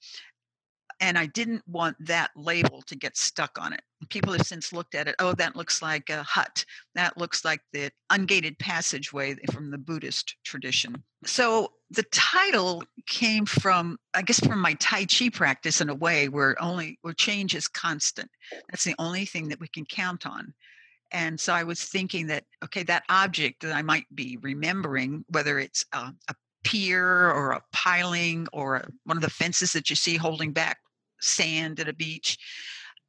And 1.00 1.18
I 1.18 1.26
didn't 1.26 1.68
want 1.68 1.98
that 2.00 2.32
label 2.36 2.82
to 2.84 2.96
get 2.96 3.18
stuck 3.18 3.58
on 3.60 3.74
it. 3.74 3.82
People 4.10 4.34
have 4.34 4.48
since 4.48 4.72
looked 4.72 4.96
at 4.96 5.08
it. 5.08 5.16
Oh, 5.20 5.34
that 5.34 5.56
looks 5.56 5.82
like 5.82 6.10
a 6.10 6.24
hut. 6.24 6.64
That 6.94 7.18
looks 7.18 7.44
like 7.44 7.62
the 7.74 7.92
ungated 8.12 8.58
passageway 8.60 9.36
from 9.52 9.72
the 9.72 9.78
Buddhist 9.78 10.36
tradition. 10.44 11.04
So 11.26 11.72
the 11.92 12.04
title 12.12 12.84
came 13.08 13.46
from 13.46 13.98
i 14.14 14.22
guess 14.22 14.40
from 14.40 14.60
my 14.60 14.74
tai 14.76 15.06
chi 15.06 15.30
practice 15.30 15.82
in 15.82 15.90
a 15.90 15.96
way 15.96 16.30
where 16.30 16.62
only 16.62 16.98
where 17.02 17.14
change 17.14 17.54
is 17.56 17.68
constant 17.68 18.30
that's 18.70 18.84
the 18.84 18.96
only 18.98 19.26
thing 19.26 19.48
that 19.48 19.60
we 19.60 19.68
can 19.68 19.86
count 19.86 20.26
on 20.26 20.54
and 21.12 21.40
so 21.40 21.54
i 21.54 21.64
was 21.64 21.84
thinking 21.84 22.28
that 22.28 22.44
okay 22.64 22.84
that 22.84 23.04
object 23.10 23.62
that 23.62 23.76
i 23.76 23.82
might 23.82 24.06
be 24.16 24.38
remembering 24.42 25.24
whether 25.30 25.60
it's 25.60 25.86
a, 25.94 26.12
a 26.28 26.36
pier 26.64 27.30
or 27.30 27.52
a 27.52 27.62
piling 27.72 28.48
or 28.52 28.78
a, 28.78 28.88
one 29.04 29.18
of 29.18 29.24
the 29.24 29.30
fences 29.30 29.72
that 29.74 29.90
you 29.90 29.96
see 29.96 30.18
holding 30.18 30.52
back 30.52 30.80
sand 31.26 31.80
at 31.80 31.90
a 31.90 31.94
beach 31.94 32.38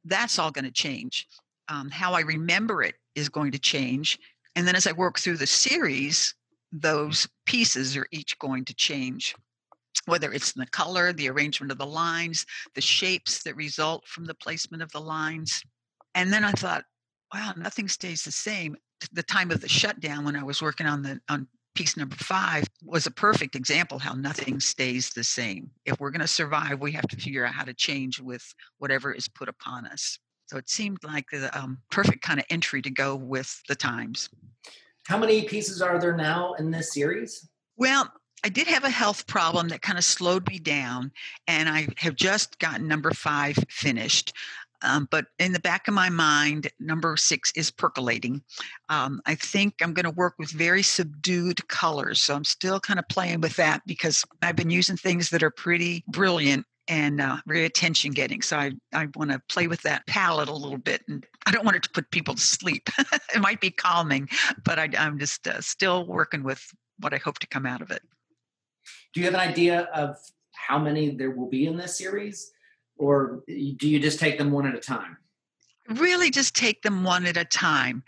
that's 0.05 0.39
all 0.39 0.51
going 0.51 0.65
to 0.65 0.71
change 0.71 1.27
um, 1.69 1.89
how 1.89 2.13
i 2.13 2.21
remember 2.21 2.83
it 2.83 2.95
is 3.15 3.29
going 3.29 3.51
to 3.51 3.59
change 3.59 4.19
and 4.55 4.67
then 4.67 4.75
as 4.75 4.87
i 4.87 4.91
work 4.91 5.19
through 5.19 5.37
the 5.37 5.47
series 5.47 6.33
those 6.71 7.27
pieces 7.45 7.95
are 7.95 8.07
each 8.11 8.37
going 8.39 8.65
to 8.65 8.73
change 8.73 9.35
whether 10.05 10.31
it's 10.31 10.53
the 10.53 10.65
color, 10.67 11.11
the 11.11 11.29
arrangement 11.29 11.71
of 11.71 11.77
the 11.77 11.85
lines, 11.85 12.45
the 12.75 12.81
shapes 12.81 13.43
that 13.43 13.55
result 13.55 14.05
from 14.07 14.25
the 14.25 14.33
placement 14.35 14.81
of 14.81 14.91
the 14.91 15.01
lines. 15.01 15.61
And 16.15 16.31
then 16.31 16.43
I 16.43 16.51
thought, 16.51 16.85
wow, 17.33 17.53
nothing 17.57 17.87
stays 17.87 18.23
the 18.23 18.31
same. 18.31 18.75
The 19.11 19.23
time 19.23 19.51
of 19.51 19.61
the 19.61 19.69
shutdown 19.69 20.25
when 20.25 20.35
I 20.35 20.43
was 20.43 20.61
working 20.61 20.87
on 20.87 21.03
the 21.03 21.19
on 21.29 21.47
piece 21.77 21.95
number 21.95 22.15
five 22.15 22.63
was 22.83 23.05
a 23.05 23.11
perfect 23.11 23.55
example 23.55 23.99
how 23.99 24.13
nothing 24.13 24.59
stays 24.59 25.11
the 25.11 25.23
same. 25.23 25.69
If 25.85 25.99
we're 25.99 26.09
going 26.09 26.21
to 26.21 26.27
survive, 26.27 26.79
we 26.81 26.91
have 26.93 27.07
to 27.09 27.15
figure 27.15 27.45
out 27.45 27.53
how 27.53 27.65
to 27.65 27.73
change 27.73 28.19
with 28.19 28.43
whatever 28.79 29.13
is 29.13 29.27
put 29.27 29.47
upon 29.47 29.85
us. 29.85 30.17
So 30.47 30.57
it 30.57 30.71
seemed 30.71 30.97
like 31.03 31.25
the 31.31 31.55
um, 31.55 31.77
perfect 31.91 32.23
kind 32.23 32.39
of 32.39 32.47
entry 32.49 32.81
to 32.81 32.89
go 32.89 33.15
with 33.15 33.61
the 33.67 33.75
times. 33.75 34.27
How 35.07 35.19
many 35.19 35.43
pieces 35.43 35.79
are 35.79 35.99
there 35.99 36.17
now 36.17 36.55
in 36.55 36.71
this 36.71 36.95
series? 36.95 37.47
Well, 37.75 38.11
I 38.43 38.49
did 38.49 38.65
have 38.67 38.83
a 38.83 38.89
health 38.89 39.27
problem 39.27 39.67
that 39.67 39.83
kind 39.83 39.99
of 39.99 40.03
slowed 40.03 40.49
me 40.49 40.57
down, 40.57 41.11
and 41.47 41.69
I 41.69 41.89
have 41.97 42.15
just 42.15 42.57
gotten 42.57 42.87
number 42.87 43.11
five 43.11 43.55
finished. 43.69 44.33
Um, 44.81 45.07
but 45.09 45.25
in 45.39 45.53
the 45.53 45.59
back 45.59 45.87
of 45.87 45.93
my 45.93 46.09
mind, 46.09 46.69
number 46.79 47.17
six 47.17 47.51
is 47.55 47.71
percolating. 47.71 48.41
Um, 48.89 49.21
I 49.25 49.35
think 49.35 49.75
I'm 49.81 49.93
going 49.93 50.05
to 50.05 50.11
work 50.11 50.35
with 50.37 50.51
very 50.51 50.83
subdued 50.83 51.67
colors. 51.67 52.21
So 52.21 52.35
I'm 52.35 52.43
still 52.43 52.79
kind 52.79 52.99
of 52.99 53.07
playing 53.09 53.41
with 53.41 53.55
that 53.55 53.81
because 53.85 54.23
I've 54.41 54.55
been 54.55 54.69
using 54.69 54.97
things 54.97 55.29
that 55.31 55.43
are 55.43 55.51
pretty 55.51 56.03
brilliant 56.07 56.65
and 56.87 57.19
uh, 57.19 57.37
very 57.47 57.65
attention 57.65 58.11
getting. 58.11 58.41
So 58.41 58.57
I, 58.57 58.71
I 58.93 59.07
want 59.15 59.31
to 59.31 59.41
play 59.49 59.67
with 59.67 59.81
that 59.81 60.05
palette 60.07 60.49
a 60.49 60.53
little 60.53 60.77
bit. 60.77 61.01
And 61.07 61.25
I 61.45 61.51
don't 61.51 61.65
want 61.65 61.77
it 61.77 61.83
to 61.83 61.89
put 61.89 62.09
people 62.11 62.35
to 62.35 62.41
sleep. 62.41 62.89
it 63.35 63.41
might 63.41 63.59
be 63.59 63.71
calming, 63.71 64.29
but 64.63 64.79
I, 64.79 64.89
am 64.93 65.19
just 65.19 65.47
uh, 65.47 65.59
still 65.61 66.05
working 66.05 66.43
with 66.43 66.65
what 66.99 67.13
I 67.13 67.17
hope 67.17 67.39
to 67.39 67.47
come 67.47 67.65
out 67.65 67.81
of 67.81 67.91
it. 67.91 68.01
Do 69.13 69.19
you 69.19 69.25
have 69.25 69.33
an 69.33 69.39
idea 69.39 69.81
of 69.93 70.17
how 70.51 70.79
many 70.79 71.15
there 71.15 71.31
will 71.31 71.49
be 71.49 71.65
in 71.65 71.77
this 71.77 71.97
series? 71.97 72.51
Or 72.97 73.43
do 73.47 73.87
you 73.89 73.99
just 73.99 74.19
take 74.19 74.37
them 74.37 74.51
one 74.51 74.65
at 74.67 74.75
a 74.75 74.79
time? 74.79 75.17
Really, 75.89 76.29
just 76.29 76.55
take 76.55 76.81
them 76.81 77.03
one 77.03 77.25
at 77.25 77.37
a 77.37 77.45
time. 77.45 78.03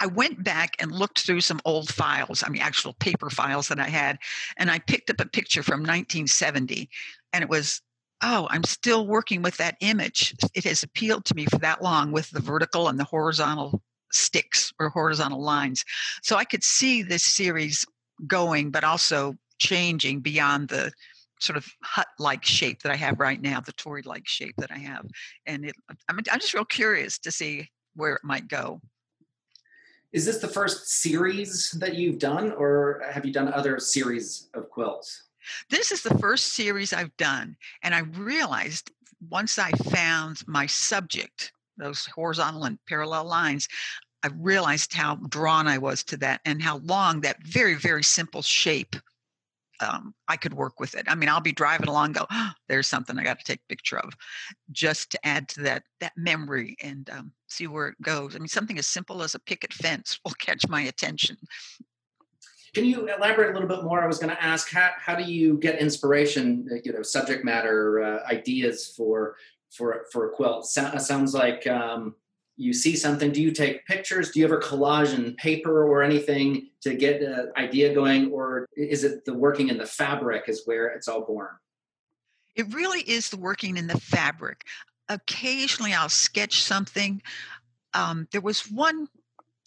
I 0.00 0.06
went 0.06 0.42
back 0.42 0.74
and 0.80 0.90
looked 0.90 1.20
through 1.20 1.42
some 1.42 1.60
old 1.64 1.92
files, 1.92 2.42
I 2.44 2.48
mean, 2.48 2.62
actual 2.62 2.94
paper 2.94 3.30
files 3.30 3.68
that 3.68 3.78
I 3.78 3.88
had, 3.88 4.18
and 4.56 4.70
I 4.70 4.80
picked 4.80 5.10
up 5.10 5.20
a 5.20 5.26
picture 5.26 5.62
from 5.62 5.80
1970. 5.80 6.88
And 7.32 7.42
it 7.44 7.48
was 7.48 7.80
oh, 8.22 8.46
I'm 8.50 8.64
still 8.64 9.06
working 9.06 9.42
with 9.42 9.56
that 9.56 9.76
image. 9.80 10.34
It 10.54 10.64
has 10.64 10.82
appealed 10.82 11.24
to 11.26 11.34
me 11.34 11.46
for 11.46 11.58
that 11.58 11.82
long 11.82 12.12
with 12.12 12.30
the 12.30 12.40
vertical 12.40 12.88
and 12.88 12.98
the 12.98 13.04
horizontal 13.04 13.82
sticks 14.12 14.72
or 14.78 14.88
horizontal 14.88 15.42
lines. 15.42 15.84
So 16.22 16.36
I 16.36 16.44
could 16.44 16.62
see 16.62 17.02
this 17.02 17.24
series 17.24 17.84
going, 18.26 18.70
but 18.70 18.84
also 18.84 19.34
changing 19.58 20.20
beyond 20.20 20.68
the 20.68 20.92
sort 21.42 21.56
of 21.56 21.66
hut-like 21.82 22.44
shape 22.44 22.82
that 22.82 22.92
I 22.92 22.96
have 22.96 23.18
right 23.18 23.40
now, 23.40 23.60
the 23.60 23.72
torii-like 23.72 24.28
shape 24.28 24.54
that 24.58 24.70
I 24.70 24.78
have. 24.78 25.06
And 25.46 25.64
it, 25.64 25.74
I'm, 26.08 26.18
I'm 26.30 26.40
just 26.40 26.54
real 26.54 26.64
curious 26.64 27.18
to 27.20 27.30
see 27.30 27.68
where 27.94 28.14
it 28.14 28.22
might 28.24 28.48
go. 28.48 28.80
Is 30.12 30.24
this 30.26 30.38
the 30.38 30.48
first 30.48 30.88
series 30.88 31.70
that 31.72 31.94
you've 31.94 32.18
done, 32.18 32.52
or 32.52 33.02
have 33.10 33.24
you 33.24 33.32
done 33.32 33.52
other 33.52 33.78
series 33.78 34.48
of 34.54 34.70
quilts? 34.70 35.24
This 35.70 35.90
is 35.90 36.02
the 36.02 36.18
first 36.18 36.52
series 36.52 36.92
I've 36.92 37.16
done. 37.16 37.56
And 37.82 37.94
I 37.94 38.00
realized 38.00 38.90
once 39.30 39.58
I 39.58 39.70
found 39.70 40.46
my 40.46 40.66
subject, 40.66 41.52
those 41.78 42.06
horizontal 42.06 42.64
and 42.64 42.78
parallel 42.86 43.24
lines, 43.24 43.68
I 44.22 44.28
realized 44.38 44.92
how 44.92 45.16
drawn 45.16 45.66
I 45.66 45.78
was 45.78 46.04
to 46.04 46.16
that 46.18 46.40
and 46.44 46.62
how 46.62 46.78
long 46.84 47.22
that 47.22 47.42
very, 47.42 47.74
very 47.74 48.04
simple 48.04 48.42
shape 48.42 48.94
um, 49.82 50.14
I 50.28 50.36
could 50.36 50.54
work 50.54 50.80
with 50.80 50.94
it. 50.94 51.06
I 51.08 51.14
mean, 51.14 51.28
I'll 51.28 51.40
be 51.40 51.52
driving 51.52 51.88
along, 51.88 52.12
go, 52.12 52.26
oh, 52.30 52.50
there's 52.68 52.86
something 52.86 53.18
I 53.18 53.24
got 53.24 53.38
to 53.38 53.44
take 53.44 53.60
a 53.60 53.68
picture 53.68 53.98
of, 53.98 54.14
just 54.70 55.10
to 55.10 55.26
add 55.26 55.48
to 55.50 55.62
that 55.62 55.82
that 56.00 56.12
memory 56.16 56.76
and 56.82 57.08
um, 57.10 57.32
see 57.48 57.66
where 57.66 57.88
it 57.88 58.00
goes. 58.02 58.34
I 58.34 58.38
mean, 58.38 58.48
something 58.48 58.78
as 58.78 58.86
simple 58.86 59.22
as 59.22 59.34
a 59.34 59.40
picket 59.40 59.72
fence 59.72 60.18
will 60.24 60.34
catch 60.38 60.66
my 60.68 60.82
attention. 60.82 61.36
Can 62.74 62.86
you 62.86 63.06
elaborate 63.06 63.50
a 63.50 63.52
little 63.52 63.68
bit 63.68 63.84
more? 63.84 64.02
I 64.02 64.06
was 64.06 64.18
going 64.18 64.34
to 64.34 64.42
ask 64.42 64.70
how, 64.72 64.90
how 64.96 65.14
do 65.14 65.24
you 65.24 65.58
get 65.58 65.78
inspiration, 65.78 66.80
you 66.84 66.92
know, 66.92 67.02
subject 67.02 67.44
matter 67.44 68.02
uh, 68.02 68.26
ideas 68.30 68.94
for 68.96 69.36
for 69.70 70.06
for 70.10 70.30
a 70.30 70.30
quilt? 70.30 70.66
So, 70.66 70.96
sounds 70.98 71.34
like 71.34 71.66
um, 71.66 72.14
you 72.62 72.72
see 72.72 72.96
something. 72.96 73.32
Do 73.32 73.42
you 73.42 73.50
take 73.50 73.84
pictures? 73.86 74.30
Do 74.30 74.40
you 74.40 74.46
ever 74.46 74.60
collage 74.60 75.14
in 75.14 75.34
paper 75.34 75.84
or 75.84 76.02
anything 76.02 76.68
to 76.82 76.94
get 76.94 77.20
an 77.20 77.52
idea 77.56 77.92
going, 77.92 78.30
or 78.30 78.66
is 78.76 79.04
it 79.04 79.24
the 79.24 79.34
working 79.34 79.68
in 79.68 79.78
the 79.78 79.86
fabric 79.86 80.44
is 80.48 80.62
where 80.64 80.88
it's 80.88 81.08
all 81.08 81.22
born? 81.22 81.50
It 82.54 82.72
really 82.72 83.00
is 83.00 83.30
the 83.30 83.36
working 83.36 83.76
in 83.76 83.86
the 83.86 83.98
fabric. 83.98 84.62
Occasionally, 85.08 85.92
I'll 85.92 86.08
sketch 86.08 86.62
something. 86.62 87.20
Um, 87.94 88.28
there 88.30 88.40
was 88.40 88.70
one 88.70 89.08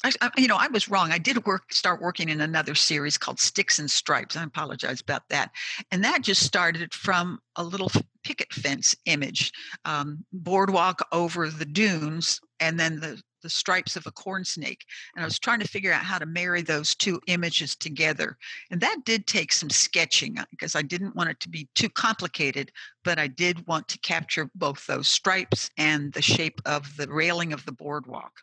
I, 0.03 0.29
you 0.38 0.47
know, 0.47 0.58
I 0.58 0.67
was 0.67 0.88
wrong. 0.88 1.12
I 1.12 1.17
did 1.17 1.45
work, 1.45 1.73
start 1.73 2.01
working 2.01 2.29
in 2.29 2.41
another 2.41 2.75
series 2.75 3.17
called 3.17 3.39
Sticks 3.39 3.79
and 3.79 3.89
Stripes. 3.89 4.36
I 4.36 4.43
apologize 4.43 5.01
about 5.01 5.23
that. 5.29 5.51
And 5.91 6.03
that 6.03 6.21
just 6.21 6.43
started 6.43 6.93
from 6.93 7.39
a 7.55 7.63
little 7.63 7.89
picket 8.23 8.53
fence 8.53 8.95
image, 9.05 9.51
um, 9.86 10.23
boardwalk 10.31 11.08
over 11.12 11.49
the 11.49 11.65
dunes, 11.65 12.39
and 12.59 12.79
then 12.79 12.99
the 12.99 13.21
the 13.41 13.49
stripes 13.49 13.95
of 13.95 14.07
a 14.07 14.11
corn 14.11 14.43
snake. 14.43 14.85
And 15.15 15.21
I 15.21 15.27
was 15.27 15.37
trying 15.37 15.59
to 15.59 15.67
figure 15.67 15.93
out 15.93 16.01
how 16.01 16.17
to 16.17 16.25
marry 16.25 16.63
those 16.63 16.95
two 16.95 17.21
images 17.27 17.75
together. 17.75 18.39
And 18.71 18.81
that 18.81 19.05
did 19.05 19.27
take 19.27 19.53
some 19.53 19.69
sketching 19.69 20.37
because 20.49 20.73
uh, 20.73 20.79
I 20.79 20.81
didn't 20.81 21.15
want 21.15 21.29
it 21.29 21.39
to 21.41 21.49
be 21.49 21.69
too 21.75 21.89
complicated, 21.89 22.71
but 23.03 23.19
I 23.19 23.27
did 23.27 23.67
want 23.67 23.87
to 23.89 23.99
capture 23.99 24.49
both 24.55 24.87
those 24.87 25.07
stripes 25.07 25.69
and 25.77 26.11
the 26.13 26.23
shape 26.23 26.59
of 26.65 26.97
the 26.97 27.07
railing 27.07 27.53
of 27.53 27.63
the 27.65 27.71
boardwalk 27.71 28.33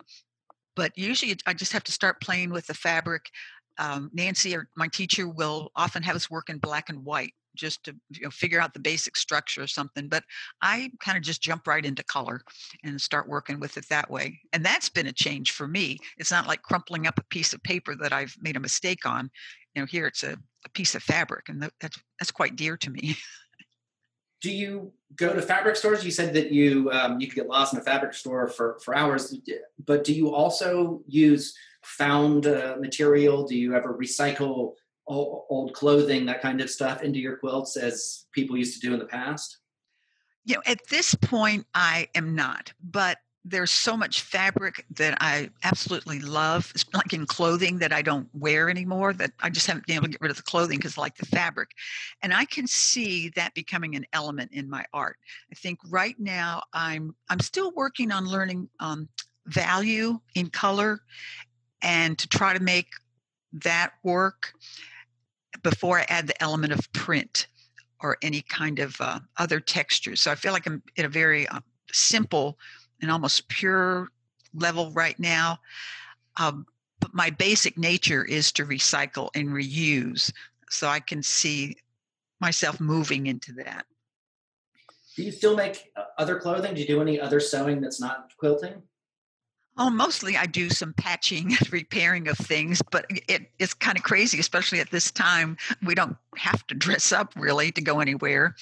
but 0.74 0.96
usually 0.96 1.36
I 1.46 1.54
just 1.54 1.72
have 1.72 1.84
to 1.84 1.92
start 1.92 2.20
playing 2.20 2.50
with 2.50 2.66
the 2.66 2.74
fabric. 2.74 3.30
Um, 3.78 4.10
Nancy 4.12 4.54
or 4.54 4.68
my 4.76 4.88
teacher 4.88 5.28
will 5.28 5.70
often 5.76 6.02
have 6.02 6.16
us 6.16 6.30
work 6.30 6.50
in 6.50 6.58
black 6.58 6.88
and 6.88 7.04
white 7.04 7.34
just 7.54 7.84
to 7.84 7.94
you 8.10 8.22
know, 8.22 8.30
figure 8.30 8.60
out 8.60 8.74
the 8.74 8.80
basic 8.80 9.16
structure 9.16 9.62
or 9.62 9.66
something. 9.66 10.08
But 10.08 10.24
I 10.60 10.90
kind 11.00 11.16
of 11.16 11.24
just 11.24 11.42
jump 11.42 11.66
right 11.66 11.84
into 11.84 12.04
color 12.04 12.42
and 12.84 13.00
start 13.00 13.28
working 13.28 13.60
with 13.60 13.76
it 13.76 13.88
that 13.88 14.10
way. 14.10 14.40
And 14.52 14.64
that's 14.64 14.88
been 14.88 15.06
a 15.06 15.12
change 15.12 15.52
for 15.52 15.68
me. 15.68 15.98
It's 16.18 16.30
not 16.30 16.46
like 16.46 16.62
crumpling 16.62 17.06
up 17.06 17.18
a 17.18 17.24
piece 17.24 17.52
of 17.52 17.62
paper 17.62 17.94
that 17.96 18.12
I've 18.12 18.34
made 18.40 18.56
a 18.56 18.60
mistake 18.60 19.06
on. 19.06 19.30
You 19.74 19.82
know, 19.82 19.86
here 19.86 20.06
it's 20.06 20.22
a, 20.22 20.36
a 20.64 20.68
piece 20.74 20.94
of 20.94 21.02
fabric, 21.02 21.48
and 21.48 21.62
that's 21.80 21.98
that's 22.18 22.30
quite 22.30 22.56
dear 22.56 22.76
to 22.76 22.90
me. 22.90 23.16
do 24.42 24.50
you 24.50 24.92
go 25.16 25.32
to 25.32 25.40
fabric 25.40 25.76
stores? 25.76 26.04
You 26.04 26.10
said 26.10 26.34
that 26.34 26.50
you 26.50 26.90
um, 26.92 27.20
you 27.20 27.26
could 27.26 27.36
get 27.36 27.46
lost 27.46 27.72
in 27.72 27.80
a 27.80 27.82
fabric 27.82 28.12
store 28.12 28.48
for 28.48 28.78
for 28.84 28.94
hours, 28.94 29.34
but 29.86 30.04
do 30.04 30.12
you 30.12 30.34
also 30.34 31.02
use 31.06 31.54
found 31.82 32.46
uh, 32.46 32.76
material? 32.80 33.46
Do 33.46 33.56
you 33.56 33.74
ever 33.74 33.96
recycle 33.96 34.74
old, 35.06 35.44
old 35.48 35.74
clothing, 35.74 36.26
that 36.26 36.42
kind 36.42 36.60
of 36.60 36.70
stuff, 36.70 37.02
into 37.02 37.18
your 37.18 37.36
quilts 37.36 37.76
as 37.76 38.26
people 38.32 38.56
used 38.56 38.80
to 38.80 38.86
do 38.86 38.92
in 38.92 38.98
the 38.98 39.06
past? 39.06 39.58
You 40.44 40.56
know, 40.56 40.62
at 40.66 40.80
this 40.90 41.14
point, 41.14 41.66
I 41.74 42.08
am 42.14 42.34
not, 42.34 42.72
but 42.82 43.18
there's 43.44 43.70
so 43.70 43.96
much 43.96 44.22
fabric 44.22 44.84
that 44.90 45.18
I 45.20 45.50
absolutely 45.64 46.20
love. 46.20 46.70
It's 46.74 46.84
like 46.94 47.12
in 47.12 47.26
clothing 47.26 47.78
that 47.78 47.92
I 47.92 48.02
don't 48.02 48.28
wear 48.32 48.70
anymore, 48.70 49.12
that 49.14 49.32
I 49.40 49.50
just 49.50 49.66
haven't 49.66 49.86
been 49.86 49.96
able 49.96 50.06
to 50.06 50.12
get 50.12 50.20
rid 50.20 50.30
of 50.30 50.36
the 50.36 50.42
clothing 50.42 50.78
because 50.78 50.96
I 50.96 51.02
like 51.02 51.16
the 51.16 51.26
fabric. 51.26 51.70
And 52.22 52.32
I 52.32 52.44
can 52.44 52.66
see 52.66 53.30
that 53.30 53.54
becoming 53.54 53.96
an 53.96 54.06
element 54.12 54.52
in 54.52 54.70
my 54.70 54.84
art. 54.92 55.16
I 55.50 55.54
think 55.54 55.78
right 55.88 56.18
now 56.18 56.62
I'm 56.72 57.14
I'm 57.28 57.40
still 57.40 57.72
working 57.72 58.12
on 58.12 58.26
learning 58.26 58.68
um, 58.80 59.08
value 59.46 60.20
in 60.34 60.48
color 60.48 61.00
and 61.82 62.16
to 62.18 62.28
try 62.28 62.52
to 62.52 62.62
make 62.62 62.88
that 63.52 63.92
work 64.02 64.54
before 65.62 65.98
I 65.98 66.06
add 66.08 66.26
the 66.26 66.42
element 66.42 66.72
of 66.72 66.92
print 66.92 67.46
or 68.00 68.16
any 68.22 68.42
kind 68.42 68.78
of 68.78 69.00
uh, 69.00 69.20
other 69.38 69.60
textures. 69.60 70.20
So 70.20 70.30
I 70.30 70.34
feel 70.34 70.52
like 70.52 70.66
I'm 70.66 70.82
in 70.96 71.04
a 71.04 71.08
very 71.08 71.46
uh, 71.48 71.60
simple 71.92 72.58
and 73.00 73.10
almost 73.10 73.48
pure 73.48 74.08
level 74.54 74.90
right 74.92 75.18
now. 75.18 75.58
Um, 76.38 76.66
but 77.00 77.14
my 77.14 77.30
basic 77.30 77.76
nature 77.76 78.24
is 78.24 78.52
to 78.52 78.64
recycle 78.64 79.30
and 79.34 79.48
reuse. 79.48 80.32
So 80.70 80.88
I 80.88 81.00
can 81.00 81.22
see 81.22 81.76
myself 82.40 82.80
moving 82.80 83.26
into 83.26 83.52
that. 83.54 83.86
Do 85.16 85.22
you 85.22 85.30
still 85.30 85.56
make 85.56 85.92
uh, 85.96 86.04
other 86.18 86.38
clothing? 86.38 86.74
Do 86.74 86.80
you 86.80 86.86
do 86.86 87.02
any 87.02 87.20
other 87.20 87.40
sewing 87.40 87.80
that's 87.80 88.00
not 88.00 88.32
quilting? 88.38 88.82
Oh, 89.78 89.88
mostly 89.88 90.36
I 90.36 90.44
do 90.44 90.68
some 90.68 90.92
patching 90.92 91.52
and 91.52 91.72
repairing 91.72 92.28
of 92.28 92.36
things, 92.36 92.82
but 92.90 93.06
it, 93.28 93.50
it's 93.58 93.72
kind 93.72 93.96
of 93.96 94.04
crazy, 94.04 94.38
especially 94.38 94.80
at 94.80 94.90
this 94.90 95.10
time. 95.10 95.56
We 95.82 95.94
don't 95.94 96.16
have 96.36 96.66
to 96.66 96.74
dress 96.74 97.10
up 97.10 97.32
really 97.36 97.72
to 97.72 97.80
go 97.80 98.00
anywhere. 98.00 98.54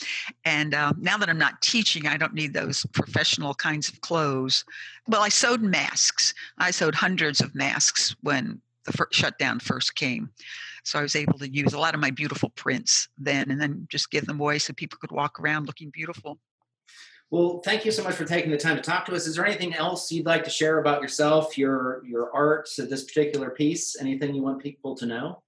And 0.44 0.72
uh, 0.72 0.92
now 0.98 1.18
that 1.18 1.28
I'm 1.28 1.38
not 1.38 1.62
teaching, 1.62 2.06
I 2.06 2.16
don't 2.16 2.34
need 2.34 2.54
those 2.54 2.86
professional 2.92 3.54
kinds 3.54 3.88
of 3.88 4.00
clothes. 4.02 4.64
Well, 5.08 5.22
I 5.22 5.30
sewed 5.30 5.62
masks. 5.62 6.32
I 6.58 6.70
sewed 6.70 6.94
hundreds 6.94 7.40
of 7.40 7.56
masks 7.56 8.14
when 8.22 8.60
the 8.86 8.92
first 8.92 9.14
shutdown 9.14 9.58
first 9.58 9.96
came. 9.96 10.30
So 10.84 10.98
I 10.98 11.02
was 11.02 11.16
able 11.16 11.38
to 11.38 11.52
use 11.52 11.72
a 11.72 11.78
lot 11.78 11.94
of 11.94 12.00
my 12.00 12.10
beautiful 12.10 12.50
prints 12.50 13.08
then 13.18 13.50
and 13.50 13.60
then 13.60 13.86
just 13.90 14.10
give 14.10 14.26
them 14.26 14.40
away 14.40 14.58
so 14.58 14.72
people 14.72 14.98
could 15.00 15.10
walk 15.10 15.40
around 15.40 15.66
looking 15.66 15.90
beautiful. 15.90 16.38
Well, 17.30 17.60
thank 17.64 17.84
you 17.84 17.92
so 17.92 18.02
much 18.02 18.16
for 18.16 18.24
taking 18.24 18.50
the 18.50 18.56
time 18.56 18.74
to 18.74 18.82
talk 18.82 19.06
to 19.06 19.14
us. 19.14 19.26
Is 19.26 19.36
there 19.36 19.46
anything 19.46 19.72
else 19.74 20.10
you'd 20.10 20.26
like 20.26 20.42
to 20.44 20.50
share 20.50 20.78
about 20.78 21.00
yourself, 21.00 21.56
your 21.56 22.04
your 22.04 22.34
art, 22.34 22.68
so 22.68 22.84
this 22.84 23.04
particular 23.04 23.50
piece? 23.50 24.00
Anything 24.00 24.34
you 24.34 24.42
want 24.42 24.60
people 24.60 24.96
to 24.96 25.06
know? 25.06 25.42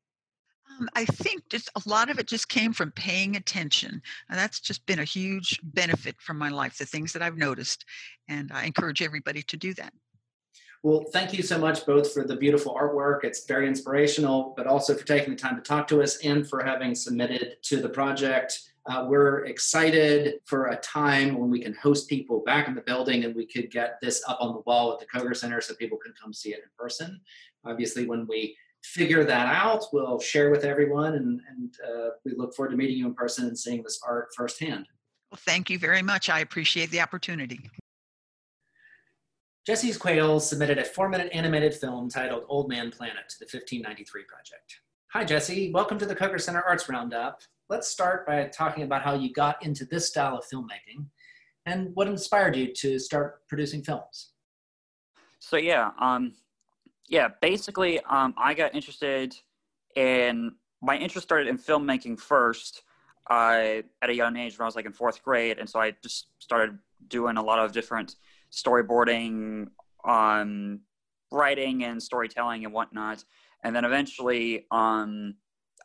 Um, 0.78 0.88
I 0.94 1.04
think 1.04 1.48
just 1.48 1.70
a 1.74 1.88
lot 1.88 2.08
of 2.08 2.20
it 2.20 2.28
just 2.28 2.48
came 2.48 2.72
from 2.72 2.92
paying 2.92 3.35
attention, 3.35 4.00
and 4.30 4.38
that's 4.38 4.60
just 4.60 4.87
been 4.87 5.00
a 5.00 5.04
huge 5.04 5.58
benefit 5.64 6.14
from 6.20 6.38
my 6.38 6.50
life. 6.50 6.78
The 6.78 6.87
things 6.87 7.12
that 7.14 7.22
I've 7.22 7.37
noticed, 7.37 7.85
and 8.28 8.52
I 8.52 8.64
encourage 8.64 9.02
everybody 9.02 9.42
to 9.42 9.56
do 9.56 9.74
that. 9.74 9.92
Well, 10.85 11.04
thank 11.12 11.33
you 11.33 11.42
so 11.42 11.58
much 11.58 11.85
both 11.85 12.12
for 12.12 12.24
the 12.24 12.37
beautiful 12.37 12.74
artwork. 12.74 13.24
It's 13.24 13.44
very 13.46 13.68
inspirational, 13.68 14.54
but 14.56 14.66
also 14.66 14.94
for 14.94 15.06
taking 15.06 15.30
the 15.30 15.37
time 15.40 15.56
to 15.56 15.62
talk 15.62 15.87
to 15.88 16.02
us 16.02 16.16
and 16.24 16.48
for 16.48 16.62
having 16.62 16.94
submitted 16.94 17.56
to 17.62 17.80
the 17.80 17.88
project 17.88 18.71
Uh, 18.87 19.06
we're 19.08 19.44
excited 19.44 20.40
for 20.44 20.66
a 20.66 20.76
time 20.76 21.38
when 21.38 21.48
we 21.48 21.60
can 21.60 21.74
host 21.74 22.08
people 22.08 22.42
back 22.44 22.66
in 22.66 22.74
the 22.74 22.80
building 22.80 23.24
and 23.24 23.35
we 23.35 23.46
could 23.46 23.70
get 23.70 23.98
this 24.02 24.22
up 24.26 24.38
on 24.40 24.54
the 24.54 24.60
wall 24.66 24.92
at 24.92 24.98
the 24.98 25.06
Koger 25.06 25.37
Center 25.37 25.60
so 25.60 25.74
people 25.74 25.98
can 25.98 26.12
come 26.20 26.33
see 26.33 26.50
it 26.50 26.60
in 26.64 26.70
person. 26.76 27.20
Obviously, 27.64 28.06
when 28.06 28.26
we 28.26 28.56
figure 28.83 29.22
that 29.22 29.46
out, 29.46 29.85
we'll 29.92 30.18
share 30.18 30.50
with 30.50 30.64
everyone 30.64 31.14
and, 31.14 31.40
and 31.48 31.74
uh, 31.87 32.08
we 32.24 32.35
look 32.35 32.54
forward 32.54 32.70
to 32.70 32.76
meeting 32.76 32.96
you 32.96 33.06
in 33.06 33.14
person 33.14 33.46
and 33.46 33.56
seeing 33.56 33.85
this 33.85 34.00
art 34.04 34.28
firsthand. 34.37 34.87
Well, 35.30 35.40
thank 35.46 35.70
you 35.70 35.78
very 35.78 36.02
much. 36.02 36.28
I 36.28 36.40
appreciate 36.40 36.90
the 36.90 37.00
opportunity. 37.00 37.70
Jesse 39.64 39.94
Quales 39.94 40.48
submitted 40.48 40.78
a 40.78 40.85
four 40.85 41.08
minute 41.08 41.30
animated 41.33 41.72
film 41.72 42.08
titled 42.08 42.44
Old 42.48 42.68
Man 42.68 42.90
Planet 42.90 43.28
to 43.28 43.38
the 43.38 43.44
1593 43.44 44.24
Project. 44.24 44.80
Hi, 45.12 45.24
Jesse. 45.24 45.70
Welcome 45.72 45.98
to 45.98 46.06
the 46.06 46.16
Koger 46.16 46.40
Center 46.40 46.62
Arts 46.62 46.88
Roundup. 46.88 47.42
Let's 47.73 47.88
start 47.88 48.27
by 48.27 48.44
talking 48.48 48.83
about 48.83 49.00
how 49.00 49.14
you 49.14 49.33
got 49.33 49.64
into 49.64 49.87
this 49.87 50.06
style 50.06 50.37
of 50.37 50.44
filmmaking 50.44 51.06
and 51.64 51.88
what 51.94 52.06
inspired 52.06 52.54
you 52.54 52.70
to 52.75 52.98
start 52.98 53.48
producing 53.48 53.83
films. 53.83 54.33
So, 55.38 55.56
yeah, 55.56 55.92
um, 55.98 56.35
yeah, 57.08 57.29
basically, 57.40 57.98
um, 58.00 58.35
I 58.37 58.52
got 58.52 58.75
interested 58.75 59.35
in 59.96 60.52
my 60.83 60.98
interest 60.98 61.27
started 61.27 61.48
in 61.48 61.56
filmmaking 61.56 62.20
first 62.20 62.83
uh, 63.31 63.81
at 64.02 64.10
a 64.10 64.14
young 64.14 64.37
age 64.37 64.58
when 64.58 64.64
I 64.64 64.68
was 64.68 64.77
like 64.77 64.85
in 64.85 64.92
fourth 64.92 65.23
grade. 65.23 65.58
And 65.58 65.66
so 65.66 65.81
I 65.81 65.94
just 66.02 66.27
started 66.40 66.77
doing 67.08 67.38
a 67.38 67.42
lot 67.42 67.58
of 67.58 67.73
different 67.73 68.16
storyboarding, 68.52 69.68
um, 70.06 70.81
writing, 71.31 71.85
and 71.85 72.02
storytelling 72.02 72.66
and 72.66 72.75
whatnot. 72.75 73.25
And 73.64 73.75
then 73.75 73.87
eventually, 73.87 74.66
um, 74.70 75.37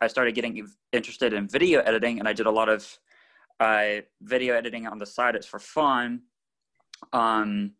I 0.01 0.07
started 0.07 0.35
getting 0.35 0.67
interested 0.91 1.33
in 1.33 1.47
video 1.47 1.81
editing, 1.81 2.19
and 2.19 2.27
I 2.27 2.33
did 2.33 2.45
a 2.45 2.51
lot 2.51 2.69
of 2.69 2.97
uh, 3.59 4.01
video 4.21 4.55
editing 4.55 4.87
on 4.87 4.97
the 4.97 5.05
side. 5.05 5.35
It's 5.35 5.47
for 5.47 5.59
fun, 5.59 6.21
um, 7.13 7.73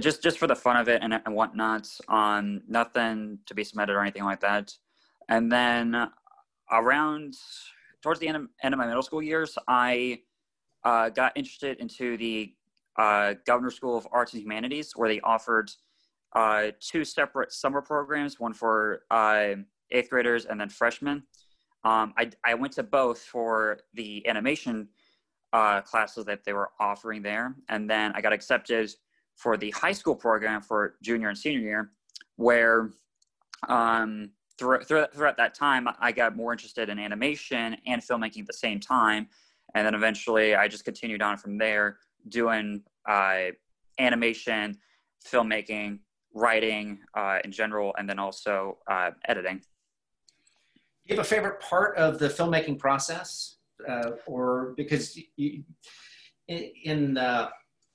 just 0.00 0.22
just 0.22 0.38
for 0.38 0.46
the 0.46 0.56
fun 0.56 0.76
of 0.76 0.88
it 0.88 1.02
and, 1.02 1.14
and 1.14 1.34
whatnot. 1.34 1.88
Um, 2.08 2.62
nothing 2.68 3.38
to 3.46 3.54
be 3.54 3.64
submitted 3.64 3.94
or 3.94 4.00
anything 4.00 4.24
like 4.24 4.40
that. 4.40 4.72
And 5.28 5.50
then 5.50 6.08
around 6.70 7.34
towards 8.02 8.20
the 8.20 8.28
end 8.28 8.36
of, 8.36 8.48
end 8.62 8.74
of 8.74 8.78
my 8.78 8.86
middle 8.86 9.02
school 9.02 9.22
years, 9.22 9.56
I 9.66 10.20
uh, 10.84 11.08
got 11.08 11.32
interested 11.36 11.78
into 11.78 12.16
the 12.16 12.54
uh, 12.96 13.34
Governor 13.46 13.70
School 13.70 13.96
of 13.96 14.06
Arts 14.12 14.32
and 14.34 14.42
Humanities, 14.42 14.92
where 14.94 15.08
they 15.08 15.20
offered 15.20 15.70
uh, 16.34 16.68
two 16.80 17.04
separate 17.04 17.52
summer 17.52 17.80
programs, 17.80 18.38
one 18.38 18.52
for 18.52 19.02
uh, 19.10 19.54
eighth 19.90 20.10
graders 20.10 20.46
and 20.46 20.60
then 20.60 20.68
freshmen. 20.68 21.22
Um, 21.84 22.14
I, 22.16 22.30
I 22.44 22.54
went 22.54 22.72
to 22.74 22.82
both 22.82 23.18
for 23.18 23.78
the 23.92 24.26
animation 24.26 24.88
uh, 25.52 25.82
classes 25.82 26.24
that 26.24 26.44
they 26.44 26.52
were 26.52 26.70
offering 26.80 27.22
there, 27.22 27.54
and 27.68 27.88
then 27.88 28.12
I 28.14 28.20
got 28.20 28.32
accepted 28.32 28.90
for 29.36 29.56
the 29.56 29.70
high 29.70 29.92
school 29.92 30.14
program 30.14 30.62
for 30.62 30.96
junior 31.02 31.28
and 31.28 31.36
senior 31.36 31.60
year, 31.60 31.90
where 32.36 32.90
um, 33.68 34.30
throughout, 34.58 34.86
throughout 34.86 35.36
that 35.36 35.54
time 35.54 35.88
I 36.00 36.12
got 36.12 36.36
more 36.36 36.52
interested 36.52 36.88
in 36.88 36.98
animation 36.98 37.76
and 37.86 38.02
filmmaking 38.02 38.40
at 38.40 38.46
the 38.46 38.52
same 38.52 38.80
time, 38.80 39.28
and 39.74 39.86
then 39.86 39.94
eventually 39.94 40.54
I 40.54 40.68
just 40.68 40.84
continued 40.84 41.22
on 41.22 41.36
from 41.36 41.58
there 41.58 41.98
doing 42.28 42.82
uh, 43.08 43.46
animation, 43.98 44.78
filmmaking, 45.30 45.98
writing 46.32 46.98
uh, 47.16 47.38
in 47.44 47.52
general, 47.52 47.94
and 47.98 48.08
then 48.08 48.18
also 48.18 48.78
uh, 48.90 49.10
editing. 49.28 49.60
Do 51.06 51.12
you 51.12 51.18
have 51.18 51.26
a 51.26 51.28
favorite 51.28 51.60
part 51.60 51.96
of 51.98 52.18
the 52.18 52.28
filmmaking 52.28 52.78
process, 52.78 53.56
uh, 53.86 54.12
or 54.26 54.72
because 54.76 55.18
you, 55.36 55.62
in 56.48 57.14
the 57.14 57.50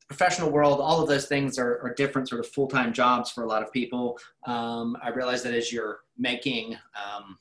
professional 0.07 0.51
world, 0.51 0.79
all 0.79 1.01
of 1.01 1.07
those 1.07 1.25
things 1.25 1.57
are, 1.57 1.79
are 1.81 1.93
different 1.95 2.27
sort 2.29 2.39
of 2.39 2.47
full-time 2.47 2.93
jobs 2.93 3.31
for 3.31 3.43
a 3.43 3.47
lot 3.47 3.63
of 3.63 3.71
people. 3.71 4.19
Um, 4.45 4.95
I 5.03 5.09
realize 5.09 5.41
that 5.43 5.53
as 5.53 5.71
you're 5.71 5.99
making 6.17 6.75
um, 6.95 7.37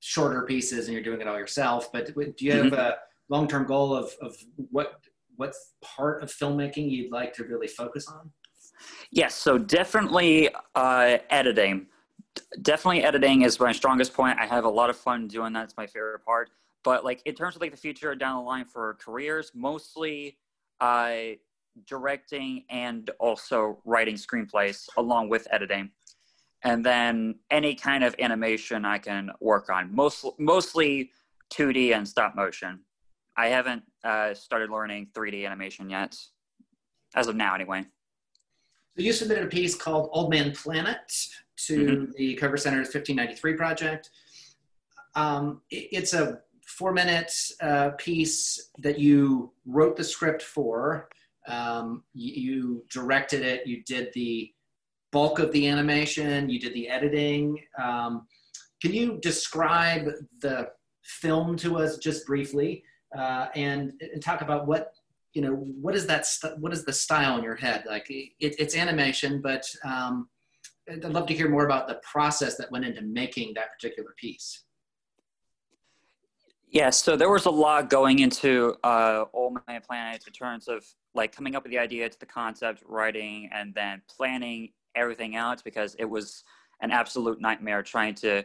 shorter 0.00 0.42
pieces 0.42 0.86
and 0.86 0.94
you're 0.94 1.02
doing 1.02 1.20
it 1.20 1.28
all 1.28 1.38
yourself, 1.38 1.90
but 1.92 2.14
do 2.14 2.34
you 2.38 2.52
have 2.52 2.66
mm-hmm. 2.66 2.74
a 2.74 2.94
long-term 3.28 3.66
goal 3.66 3.94
of, 3.94 4.12
of 4.20 4.36
what 4.70 5.00
what 5.36 5.52
part 5.82 6.22
of 6.22 6.30
filmmaking 6.30 6.90
you'd 6.90 7.10
like 7.10 7.32
to 7.34 7.44
really 7.44 7.66
focus 7.66 8.06
on? 8.06 8.30
Yes, 9.10 9.34
so 9.34 9.58
definitely 9.58 10.48
uh, 10.74 11.18
editing. 11.30 11.86
Definitely 12.62 13.04
editing 13.04 13.42
is 13.42 13.58
my 13.58 13.72
strongest 13.72 14.14
point. 14.14 14.38
I 14.38 14.46
have 14.46 14.64
a 14.64 14.68
lot 14.68 14.90
of 14.90 14.96
fun 14.96 15.28
doing 15.28 15.52
that. 15.54 15.64
It's 15.64 15.76
my 15.76 15.86
favorite 15.86 16.24
part. 16.24 16.50
But 16.82 17.04
like 17.04 17.22
in 17.24 17.34
terms 17.34 17.56
of 17.56 17.62
like 17.62 17.70
the 17.70 17.76
future 17.76 18.14
down 18.14 18.36
the 18.36 18.42
line 18.42 18.64
for 18.64 18.96
careers, 19.00 19.52
mostly 19.54 20.38
uh, 20.80 21.14
directing 21.86 22.64
and 22.70 23.10
also 23.18 23.78
writing 23.84 24.14
screenplays 24.14 24.88
along 24.96 25.28
with 25.28 25.48
editing. 25.50 25.90
And 26.62 26.84
then 26.84 27.36
any 27.50 27.74
kind 27.74 28.04
of 28.04 28.14
animation 28.18 28.84
I 28.84 28.98
can 28.98 29.30
work 29.40 29.68
on, 29.68 29.94
most, 29.94 30.24
mostly 30.38 31.10
2D 31.52 31.94
and 31.94 32.06
stop 32.06 32.34
motion. 32.34 32.80
I 33.36 33.48
haven't 33.48 33.82
uh, 34.02 34.32
started 34.34 34.70
learning 34.70 35.08
3D 35.12 35.44
animation 35.44 35.90
yet, 35.90 36.16
as 37.14 37.26
of 37.26 37.36
now, 37.36 37.54
anyway. 37.54 37.84
So 38.96 39.02
you 39.02 39.12
submitted 39.12 39.44
a 39.44 39.48
piece 39.48 39.74
called 39.74 40.10
Old 40.12 40.30
Man 40.30 40.52
Planet 40.52 41.12
to 41.66 41.86
mm-hmm. 41.86 42.12
the 42.16 42.36
Koger 42.36 42.58
Center's 42.58 42.94
1593 42.94 43.54
project. 43.54 44.10
Um, 45.14 45.62
it, 45.70 45.88
it's 45.92 46.14
a 46.14 46.40
four 46.66 46.92
minute 46.92 47.32
uh, 47.60 47.90
piece 47.98 48.70
that 48.78 48.98
you 48.98 49.52
wrote 49.66 49.96
the 49.96 50.04
script 50.04 50.42
for. 50.42 51.08
Um, 51.46 52.04
you, 52.14 52.32
you, 52.42 52.84
directed 52.90 53.42
it, 53.42 53.66
you 53.66 53.82
did 53.84 54.12
the 54.14 54.50
bulk 55.12 55.38
of 55.38 55.52
the 55.52 55.68
animation, 55.68 56.48
you 56.48 56.58
did 56.58 56.72
the 56.72 56.88
editing. 56.88 57.60
Um, 57.82 58.26
can 58.80 58.94
you 58.94 59.18
describe 59.20 60.08
the 60.40 60.70
film 61.02 61.56
to 61.58 61.78
us 61.78 61.98
just 61.98 62.26
briefly? 62.26 62.82
uh, 63.16 63.46
and, 63.54 63.92
and 64.00 64.22
talk 64.22 64.40
about 64.40 64.66
what 64.66 64.92
you 65.34 65.42
know 65.42 65.52
what 65.52 65.94
is 65.94 66.06
that 66.06 66.26
st- 66.26 66.58
what 66.58 66.72
is 66.72 66.84
the 66.84 66.92
style 66.92 67.36
in 67.36 67.44
your 67.44 67.56
head 67.56 67.84
like 67.86 68.06
it, 68.08 68.32
it's 68.40 68.76
animation 68.76 69.40
but 69.42 69.64
um, 69.84 70.28
i'd 70.90 71.04
love 71.04 71.26
to 71.26 71.34
hear 71.34 71.48
more 71.48 71.64
about 71.64 71.88
the 71.88 72.00
process 72.10 72.56
that 72.56 72.70
went 72.70 72.84
into 72.84 73.02
making 73.02 73.52
that 73.54 73.68
particular 73.72 74.14
piece 74.16 74.64
yeah 76.68 76.90
so 76.90 77.16
there 77.16 77.30
was 77.30 77.46
a 77.46 77.50
lot 77.50 77.90
going 77.90 78.20
into 78.20 78.74
uh, 78.84 79.24
old 79.32 79.58
man 79.68 79.80
planet 79.80 80.22
in 80.26 80.32
terms 80.32 80.68
of 80.68 80.84
like 81.14 81.34
coming 81.34 81.54
up 81.54 81.62
with 81.62 81.70
the 81.70 81.78
idea 81.78 82.08
to 82.08 82.18
the 82.18 82.26
concept 82.26 82.82
writing 82.86 83.48
and 83.52 83.74
then 83.74 84.00
planning 84.08 84.70
everything 84.94 85.36
out 85.36 85.62
because 85.64 85.94
it 85.98 86.04
was 86.04 86.44
an 86.80 86.90
absolute 86.90 87.40
nightmare 87.40 87.82
trying 87.82 88.14
to 88.14 88.44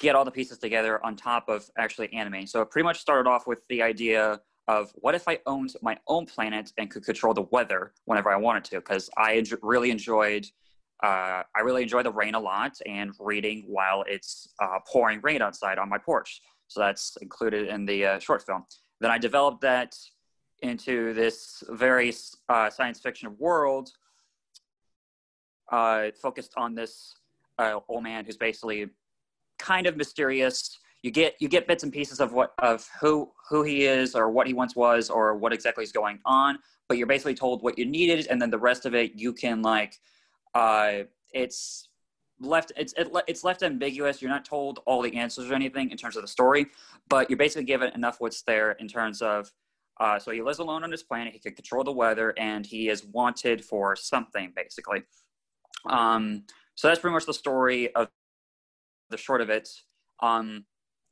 get 0.00 0.14
all 0.14 0.24
the 0.24 0.30
pieces 0.30 0.58
together 0.58 1.04
on 1.04 1.16
top 1.16 1.48
of 1.48 1.68
actually 1.78 2.12
animating. 2.12 2.46
So 2.46 2.62
it 2.62 2.70
pretty 2.70 2.84
much 2.84 3.00
started 3.00 3.28
off 3.28 3.46
with 3.46 3.66
the 3.68 3.82
idea 3.82 4.40
of 4.68 4.92
what 4.94 5.14
if 5.14 5.26
I 5.28 5.40
owned 5.46 5.74
my 5.82 5.96
own 6.06 6.26
planet 6.26 6.72
and 6.78 6.90
could 6.90 7.04
control 7.04 7.34
the 7.34 7.42
weather 7.42 7.92
whenever 8.04 8.30
I 8.30 8.36
wanted 8.36 8.64
to? 8.64 8.76
Because 8.76 9.10
I 9.16 9.44
really 9.60 9.90
enjoyed, 9.90 10.46
uh, 11.02 11.42
I 11.54 11.60
really 11.64 11.82
enjoy 11.82 12.02
the 12.02 12.12
rain 12.12 12.34
a 12.34 12.40
lot 12.40 12.78
and 12.86 13.12
reading 13.18 13.64
while 13.66 14.04
it's 14.06 14.48
uh, 14.60 14.78
pouring 14.86 15.20
rain 15.22 15.42
outside 15.42 15.78
on 15.78 15.88
my 15.88 15.98
porch. 15.98 16.40
So 16.68 16.80
that's 16.80 17.16
included 17.20 17.68
in 17.68 17.84
the 17.84 18.06
uh, 18.06 18.18
short 18.18 18.44
film. 18.46 18.64
Then 19.00 19.10
I 19.10 19.18
developed 19.18 19.60
that 19.62 19.96
into 20.62 21.12
this 21.12 21.62
very 21.68 22.14
uh, 22.48 22.70
science 22.70 23.00
fiction 23.00 23.34
world 23.38 23.90
uh, 25.70 26.10
focused 26.20 26.52
on 26.56 26.74
this 26.74 27.16
uh, 27.58 27.80
old 27.88 28.04
man 28.04 28.24
who's 28.24 28.36
basically 28.36 28.88
kind 29.58 29.86
of 29.86 29.96
mysterious. 29.96 30.78
You 31.02 31.10
get 31.10 31.34
you 31.40 31.48
get 31.48 31.66
bits 31.66 31.82
and 31.82 31.92
pieces 31.92 32.20
of 32.20 32.32
what 32.32 32.54
of 32.58 32.88
who 33.00 33.30
who 33.50 33.62
he 33.62 33.84
is 33.84 34.14
or 34.14 34.30
what 34.30 34.46
he 34.46 34.54
once 34.54 34.76
was 34.76 35.10
or 35.10 35.36
what 35.36 35.52
exactly 35.52 35.82
is 35.82 35.92
going 35.92 36.20
on, 36.24 36.58
but 36.88 36.96
you're 36.96 37.08
basically 37.08 37.34
told 37.34 37.62
what 37.62 37.76
you 37.76 37.84
needed, 37.84 38.28
and 38.28 38.40
then 38.40 38.50
the 38.50 38.58
rest 38.58 38.86
of 38.86 38.94
it 38.94 39.14
you 39.14 39.32
can 39.32 39.62
like. 39.62 39.98
Uh, 40.54 41.04
it's 41.32 41.88
left 42.40 42.72
it's 42.76 42.92
it, 42.96 43.10
it's 43.26 43.42
left 43.42 43.62
ambiguous. 43.62 44.22
You're 44.22 44.30
not 44.30 44.44
told 44.44 44.80
all 44.86 45.02
the 45.02 45.16
answers 45.16 45.50
or 45.50 45.54
anything 45.54 45.90
in 45.90 45.96
terms 45.96 46.16
of 46.16 46.22
the 46.22 46.28
story, 46.28 46.66
but 47.08 47.28
you're 47.28 47.36
basically 47.36 47.64
given 47.64 47.92
enough 47.94 48.20
what's 48.20 48.42
there 48.42 48.72
in 48.72 48.88
terms 48.88 49.22
of. 49.22 49.50
Uh, 50.00 50.18
so 50.18 50.30
he 50.30 50.40
lives 50.40 50.58
alone 50.58 50.82
on 50.84 50.90
this 50.90 51.02
planet. 51.02 51.32
He 51.32 51.38
can 51.38 51.54
control 51.54 51.84
the 51.84 51.92
weather, 51.92 52.32
and 52.38 52.64
he 52.64 52.88
is 52.88 53.04
wanted 53.04 53.64
for 53.64 53.94
something, 53.94 54.52
basically. 54.56 55.02
Um, 55.86 56.44
so 56.74 56.88
that's 56.88 57.00
pretty 57.00 57.12
much 57.12 57.26
the 57.26 57.34
story 57.34 57.94
of 57.94 58.08
the 59.10 59.16
short 59.16 59.40
of 59.40 59.50
it. 59.50 59.68
Um, 60.20 60.64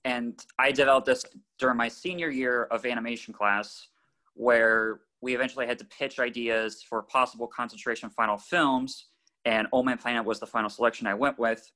and 0.04 0.42
I 0.58 0.72
developed 0.72 1.06
this 1.06 1.24
during 1.58 1.76
my 1.76 1.88
senior 1.88 2.30
year 2.30 2.64
of 2.64 2.84
animation 2.84 3.34
class, 3.34 3.88
where 4.34 5.00
we 5.20 5.34
eventually 5.34 5.66
had 5.66 5.78
to 5.78 5.84
pitch 5.84 6.18
ideas 6.18 6.82
for 6.82 7.02
possible 7.02 7.46
concentration 7.46 8.10
final 8.10 8.38
films, 8.38 9.08
and 9.44 9.66
Old 9.72 9.86
Man 9.86 9.98
Planet 9.98 10.24
was 10.24 10.40
the 10.40 10.46
final 10.46 10.70
selection 10.70 11.06
I 11.06 11.14
went 11.14 11.38
with. 11.38 11.70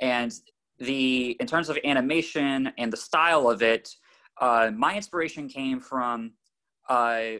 And 0.00 0.32
the 0.78 1.36
in 1.40 1.46
terms 1.46 1.68
of 1.68 1.78
animation 1.84 2.72
and 2.78 2.92
the 2.92 2.96
style 2.96 3.48
of 3.48 3.62
it, 3.62 3.88
Uh, 4.40 4.70
my 4.86 4.96
inspiration 4.96 5.48
came 5.48 5.78
from 5.80 6.34
uh, 6.88 7.38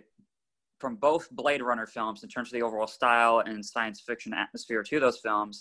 from 0.78 0.96
both 0.96 1.24
Blade 1.30 1.62
Runner 1.68 1.86
films 1.86 2.22
in 2.22 2.28
terms 2.28 2.48
of 2.50 2.54
the 2.56 2.62
overall 2.62 2.86
style 2.86 3.36
and 3.48 3.64
science 3.64 3.98
fiction 4.08 4.32
atmosphere 4.32 4.82
to 4.90 5.00
those 5.00 5.18
films, 5.18 5.54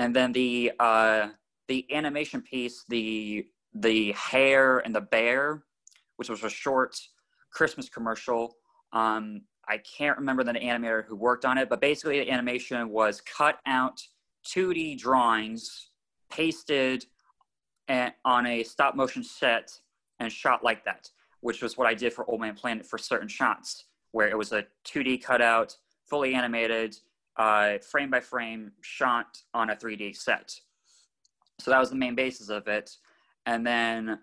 and 0.00 0.10
then 0.16 0.32
the 0.32 0.72
uh, 0.80 1.28
the 1.68 1.86
animation 1.94 2.40
piece, 2.42 2.84
the 2.88 3.46
the 3.74 4.12
hare 4.12 4.78
and 4.78 4.94
the 4.94 5.00
bear, 5.00 5.64
which 6.16 6.28
was 6.28 6.44
a 6.44 6.50
short 6.50 6.96
Christmas 7.50 7.88
commercial. 7.88 8.56
Um, 8.92 9.42
I 9.68 9.78
can't 9.78 10.18
remember 10.18 10.44
the 10.44 10.52
animator 10.52 11.04
who 11.04 11.16
worked 11.16 11.44
on 11.44 11.58
it, 11.58 11.68
but 11.68 11.80
basically 11.80 12.18
the 12.18 12.30
animation 12.30 12.88
was 12.90 13.20
cut 13.20 13.58
out 13.66 14.02
2D 14.46 14.98
drawings, 14.98 15.90
pasted 16.30 17.06
on 17.88 18.46
a 18.46 18.62
stop 18.62 18.96
motion 18.96 19.22
set, 19.22 19.70
and 20.18 20.32
shot 20.32 20.64
like 20.64 20.84
that, 20.84 21.10
which 21.40 21.62
was 21.62 21.76
what 21.76 21.86
I 21.86 21.94
did 21.94 22.12
for 22.12 22.28
Old 22.30 22.40
Man 22.40 22.54
Planet 22.54 22.86
for 22.86 22.98
certain 22.98 23.28
shots, 23.28 23.84
where 24.12 24.28
it 24.28 24.36
was 24.36 24.52
a 24.52 24.64
2D 24.84 25.22
cutout, 25.22 25.76
fully 26.08 26.34
animated, 26.34 26.96
uh, 27.36 27.78
frame 27.78 28.10
by 28.10 28.20
frame 28.20 28.72
shot 28.80 29.38
on 29.54 29.70
a 29.70 29.76
3D 29.76 30.16
set. 30.16 30.54
So 31.58 31.70
that 31.70 31.78
was 31.78 31.90
the 31.90 31.96
main 31.96 32.14
basis 32.14 32.48
of 32.48 32.66
it. 32.66 32.96
And 33.46 33.66
then 33.66 34.18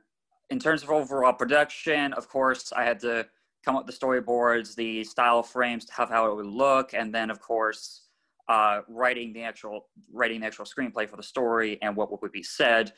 in 0.49 0.59
terms 0.59 0.83
of 0.83 0.89
overall 0.89 1.33
production, 1.33 2.13
of 2.13 2.27
course, 2.27 2.71
I 2.75 2.83
had 2.83 2.99
to 3.01 3.27
come 3.65 3.75
up 3.75 3.85
with 3.85 3.99
the 3.99 4.05
storyboards, 4.05 4.75
the 4.75 5.03
style 5.03 5.43
frames 5.43 5.85
to 5.85 5.93
have 5.93 6.09
how 6.09 6.31
it 6.31 6.35
would 6.35 6.45
look, 6.45 6.93
and 6.93 7.13
then 7.13 7.29
of 7.29 7.39
course 7.39 8.05
uh, 8.47 8.81
writing 8.87 9.31
the 9.33 9.43
actual 9.43 9.89
writing 10.11 10.41
the 10.41 10.47
actual 10.47 10.65
screenplay 10.65 11.07
for 11.07 11.17
the 11.17 11.23
story 11.23 11.77
and 11.81 11.95
what 11.95 12.21
would 12.21 12.31
be 12.31 12.43
said. 12.43 12.93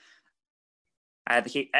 I 1.28 1.36
had 1.36 1.44
to 1.44 1.50
keep, 1.50 1.72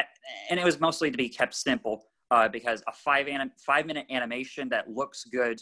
and 0.50 0.60
it 0.60 0.64
was 0.64 0.80
mostly 0.80 1.10
to 1.10 1.16
be 1.16 1.28
kept 1.28 1.54
simple 1.54 2.04
uh, 2.30 2.48
because 2.48 2.82
a 2.86 2.92
five 2.92 3.28
anim, 3.28 3.50
five 3.64 3.86
minute 3.86 4.06
animation 4.10 4.68
that 4.70 4.90
looks 4.90 5.24
good, 5.24 5.60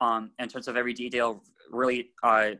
um, 0.00 0.30
in 0.38 0.48
terms 0.48 0.68
of 0.68 0.76
every 0.76 0.92
detail, 0.92 1.42
really 1.70 2.10
uh, 2.22 2.50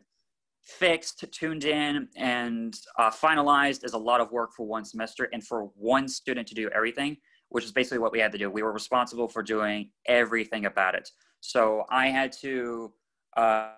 fixed, 0.66 1.24
tuned 1.32 1.64
in, 1.64 2.08
and 2.16 2.74
uh, 2.98 3.10
finalized 3.10 3.84
is 3.84 3.92
a 3.94 3.98
lot 3.98 4.20
of 4.20 4.30
work 4.32 4.50
for 4.56 4.66
one 4.66 4.84
semester 4.84 5.28
and 5.32 5.46
for 5.46 5.70
one 5.76 6.08
student 6.08 6.46
to 6.48 6.54
do 6.54 6.68
everything 6.74 7.16
which 7.48 7.64
is 7.64 7.72
basically 7.72 7.98
what 7.98 8.12
we 8.12 8.18
had 8.18 8.32
to 8.32 8.38
do. 8.38 8.50
We 8.50 8.62
were 8.62 8.72
responsible 8.72 9.28
for 9.28 9.42
doing 9.42 9.90
everything 10.06 10.66
about 10.66 10.94
it. 10.94 11.08
So 11.40 11.84
I 11.90 12.08
had 12.08 12.32
to 12.40 12.92
uh, 13.36 13.70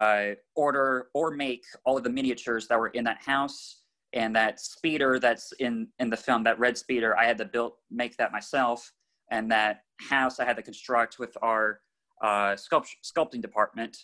uh, 0.00 0.30
order 0.54 1.08
or 1.14 1.30
make 1.30 1.64
all 1.84 1.96
of 1.96 2.04
the 2.04 2.10
miniatures 2.10 2.68
that 2.68 2.78
were 2.78 2.88
in 2.88 3.04
that 3.04 3.22
house 3.22 3.80
and 4.12 4.34
that 4.36 4.60
speeder 4.60 5.18
that's 5.18 5.52
in 5.58 5.88
in 5.98 6.08
the 6.08 6.16
film, 6.16 6.44
that 6.44 6.58
red 6.58 6.78
speeder. 6.78 7.18
I 7.18 7.24
had 7.24 7.38
to 7.38 7.44
build 7.44 7.72
make 7.90 8.16
that 8.18 8.30
myself, 8.30 8.92
and 9.30 9.50
that 9.50 9.80
house 9.98 10.38
I 10.38 10.44
had 10.44 10.56
to 10.56 10.62
construct 10.62 11.18
with 11.18 11.36
our 11.42 11.80
uh, 12.22 12.54
sculpt, 12.54 12.86
sculpting 13.04 13.42
department. 13.42 13.96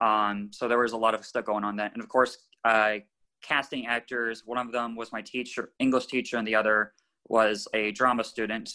Um, 0.00 0.50
so 0.52 0.68
there 0.68 0.78
was 0.78 0.92
a 0.92 0.96
lot 0.96 1.14
of 1.14 1.24
stuff 1.24 1.44
going 1.44 1.64
on 1.64 1.76
that, 1.76 1.92
and 1.92 2.02
of 2.02 2.08
course, 2.08 2.38
uh, 2.64 2.96
casting 3.42 3.86
actors. 3.86 4.42
One 4.44 4.58
of 4.58 4.72
them 4.72 4.96
was 4.96 5.12
my 5.12 5.22
teacher, 5.22 5.72
English 5.78 6.06
teacher, 6.06 6.36
and 6.36 6.46
the 6.46 6.54
other 6.54 6.92
was 7.28 7.68
a 7.74 7.92
drama 7.92 8.24
student. 8.24 8.72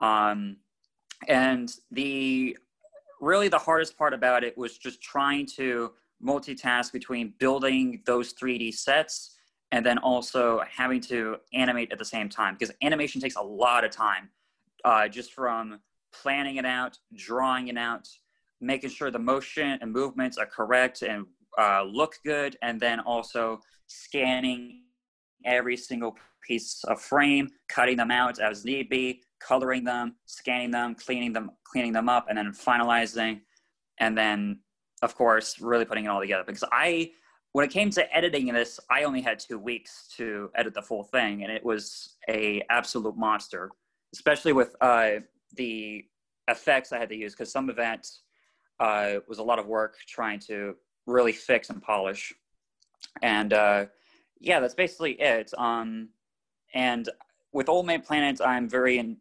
Um, 0.00 0.56
and 1.26 1.72
the 1.90 2.56
really 3.20 3.48
the 3.48 3.58
hardest 3.58 3.96
part 3.98 4.14
about 4.14 4.44
it 4.44 4.56
was 4.56 4.78
just 4.78 5.02
trying 5.02 5.46
to 5.56 5.92
multitask 6.24 6.92
between 6.92 7.34
building 7.38 8.02
those 8.06 8.32
3D 8.34 8.74
sets 8.74 9.36
and 9.72 9.84
then 9.84 9.98
also 9.98 10.62
having 10.70 11.00
to 11.00 11.36
animate 11.52 11.92
at 11.92 11.98
the 11.98 12.04
same 12.04 12.28
time 12.28 12.54
because 12.54 12.74
animation 12.82 13.20
takes 13.20 13.36
a 13.36 13.42
lot 13.42 13.84
of 13.84 13.90
time 13.90 14.28
uh, 14.84 15.08
just 15.08 15.32
from 15.32 15.80
planning 16.12 16.56
it 16.56 16.64
out, 16.64 16.98
drawing 17.14 17.68
it 17.68 17.76
out, 17.76 18.08
making 18.60 18.90
sure 18.90 19.10
the 19.10 19.18
motion 19.18 19.78
and 19.80 19.92
movements 19.92 20.38
are 20.38 20.46
correct 20.46 21.02
and 21.02 21.26
uh, 21.58 21.82
look 21.82 22.16
good, 22.24 22.56
and 22.62 22.80
then 22.80 23.00
also 23.00 23.60
scanning 23.86 24.82
every 25.44 25.76
single 25.76 26.16
piece 26.46 26.84
of 26.84 27.00
frame, 27.00 27.48
cutting 27.68 27.96
them 27.96 28.10
out 28.10 28.38
as 28.38 28.64
need 28.64 28.88
be, 28.88 29.22
coloring 29.40 29.84
them, 29.84 30.14
scanning 30.26 30.70
them, 30.70 30.94
cleaning 30.94 31.32
them, 31.32 31.50
cleaning 31.64 31.92
them 31.92 32.08
up, 32.08 32.26
and 32.28 32.38
then 32.38 32.52
finalizing, 32.52 33.40
and 33.98 34.16
then 34.16 34.60
of 35.02 35.14
course 35.14 35.60
really 35.60 35.84
putting 35.84 36.04
it 36.04 36.08
all 36.08 36.20
together. 36.20 36.44
Because 36.46 36.64
I, 36.72 37.10
when 37.52 37.64
it 37.64 37.70
came 37.70 37.90
to 37.90 38.16
editing 38.16 38.46
this, 38.46 38.78
I 38.90 39.04
only 39.04 39.20
had 39.20 39.38
two 39.38 39.58
weeks 39.58 40.08
to 40.16 40.50
edit 40.54 40.74
the 40.74 40.82
full 40.82 41.04
thing, 41.04 41.42
and 41.42 41.52
it 41.52 41.64
was 41.64 42.16
a 42.28 42.62
absolute 42.70 43.16
monster, 43.16 43.70
especially 44.12 44.52
with 44.52 44.74
uh, 44.80 45.20
the 45.54 46.04
effects 46.48 46.92
I 46.92 46.98
had 46.98 47.08
to 47.10 47.16
use 47.16 47.34
because 47.34 47.52
some 47.52 47.68
of 47.68 47.76
that 47.76 48.06
uh, 48.80 49.14
was 49.28 49.38
a 49.38 49.42
lot 49.42 49.58
of 49.58 49.66
work 49.66 49.96
trying 50.06 50.38
to 50.40 50.76
really 51.06 51.32
fix 51.32 51.70
and 51.70 51.82
polish. 51.82 52.32
And 53.22 53.52
uh, 53.52 53.86
yeah, 54.40 54.60
that's 54.60 54.74
basically 54.74 55.12
it. 55.20 55.52
Um, 55.56 56.10
and 56.74 57.08
with 57.52 57.68
Old 57.68 57.86
Man 57.86 58.02
Planet, 58.02 58.40
I'm 58.40 58.68
very 58.68 58.98
in. 58.98 59.16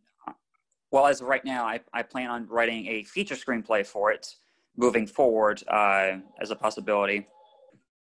Well, 0.89 1.05
as 1.07 1.19
of 1.19 1.27
right 1.27 1.43
now, 1.43 1.65
I, 1.65 1.81
I 1.93 2.01
plan 2.01 2.29
on 2.29 2.47
writing 2.47 2.87
a 2.87 3.03
feature 3.03 3.35
screenplay 3.35 3.85
for 3.85 4.11
it 4.11 4.35
moving 4.77 5.05
forward 5.05 5.61
uh, 5.67 6.13
as 6.39 6.51
a 6.51 6.55
possibility. 6.55 7.27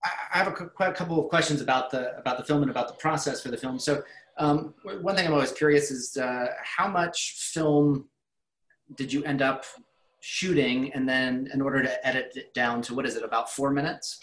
I 0.03 0.37
have 0.37 0.47
a, 0.47 0.93
couple 0.93 1.21
of 1.21 1.29
questions 1.29 1.59
about 1.59 1.91
the 1.91 2.17
about 2.17 2.37
the 2.37 2.43
film 2.45 2.61
and 2.61 2.71
about 2.71 2.87
the 2.87 2.93
process 2.93 3.41
for 3.41 3.49
the 3.49 3.57
film. 3.57 3.79
So, 3.79 4.01
um, 4.37 4.73
one 5.01 5.15
thing 5.15 5.27
I'm 5.27 5.33
always 5.33 5.51
curious 5.51 5.91
is 5.91 6.15
uh, 6.15 6.47
how 6.63 6.87
much 6.87 7.33
film 7.53 8.07
did 8.95 9.11
you 9.11 9.23
end 9.25 9.41
up 9.41 9.65
shooting, 10.19 10.91
and 10.93 11.07
then 11.07 11.49
in 11.53 11.61
order 11.61 11.81
to 11.81 12.07
edit 12.07 12.33
it 12.35 12.53
down 12.53 12.81
to 12.83 12.93
what 12.93 13.05
is 13.05 13.15
it 13.15 13.23
about 13.23 13.49
four 13.51 13.71
minutes? 13.71 14.19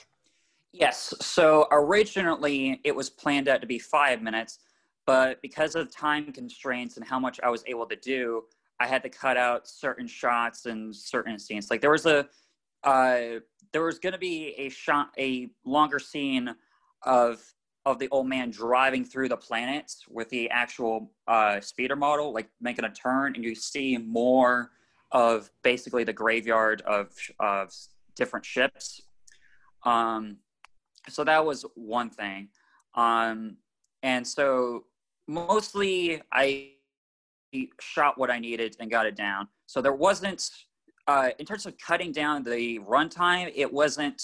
Yes. 0.72 1.14
So 1.20 1.66
originally 1.70 2.80
it 2.84 2.94
was 2.94 3.08
planned 3.08 3.48
out 3.48 3.60
to 3.62 3.66
be 3.66 3.78
five 3.78 4.20
minutes, 4.20 4.58
but 5.06 5.40
because 5.40 5.74
of 5.74 5.90
time 5.90 6.32
constraints 6.32 6.96
and 6.96 7.06
how 7.06 7.18
much 7.18 7.40
I 7.42 7.48
was 7.48 7.64
able 7.66 7.86
to 7.86 7.96
do, 7.96 8.44
I 8.78 8.86
had 8.86 9.02
to 9.04 9.08
cut 9.08 9.38
out 9.38 9.66
certain 9.66 10.06
shots 10.06 10.66
and 10.66 10.94
certain 10.94 11.38
scenes. 11.38 11.70
Like 11.70 11.80
there 11.80 11.92
was 11.92 12.04
a, 12.04 12.28
uh, 12.84 13.40
there 13.72 13.82
was 13.82 13.98
going 13.98 14.12
to 14.12 14.18
be 14.18 14.54
a 14.58 14.68
shot, 14.68 15.12
a 15.18 15.48
longer 15.64 15.98
scene 15.98 16.54
of 17.02 17.42
of 17.86 18.00
the 18.00 18.08
old 18.08 18.26
man 18.26 18.50
driving 18.50 19.04
through 19.04 19.28
the 19.28 19.36
planets 19.36 20.02
with 20.10 20.28
the 20.28 20.50
actual 20.50 21.12
uh, 21.28 21.60
speeder 21.60 21.94
model, 21.94 22.34
like 22.34 22.48
making 22.60 22.84
a 22.84 22.90
turn, 22.90 23.36
and 23.36 23.44
you 23.44 23.54
see 23.54 23.96
more 23.96 24.72
of 25.12 25.50
basically 25.62 26.04
the 26.04 26.12
graveyard 26.12 26.82
of 26.82 27.12
of 27.40 27.72
different 28.16 28.44
ships. 28.44 29.02
Um, 29.84 30.38
so 31.08 31.24
that 31.24 31.44
was 31.44 31.64
one 31.74 32.10
thing. 32.10 32.48
Um, 32.94 33.58
and 34.02 34.26
so 34.26 34.84
mostly 35.28 36.22
I 36.32 36.72
shot 37.80 38.18
what 38.18 38.30
I 38.30 38.38
needed 38.38 38.76
and 38.80 38.90
got 38.90 39.06
it 39.06 39.16
down. 39.16 39.48
So 39.66 39.80
there 39.80 39.92
wasn't, 39.92 40.50
uh, 41.06 41.30
in 41.38 41.46
terms 41.46 41.66
of 41.66 41.74
cutting 41.78 42.12
down 42.12 42.42
the 42.42 42.80
runtime, 42.80 43.52
it 43.54 43.72
wasn't 43.72 44.22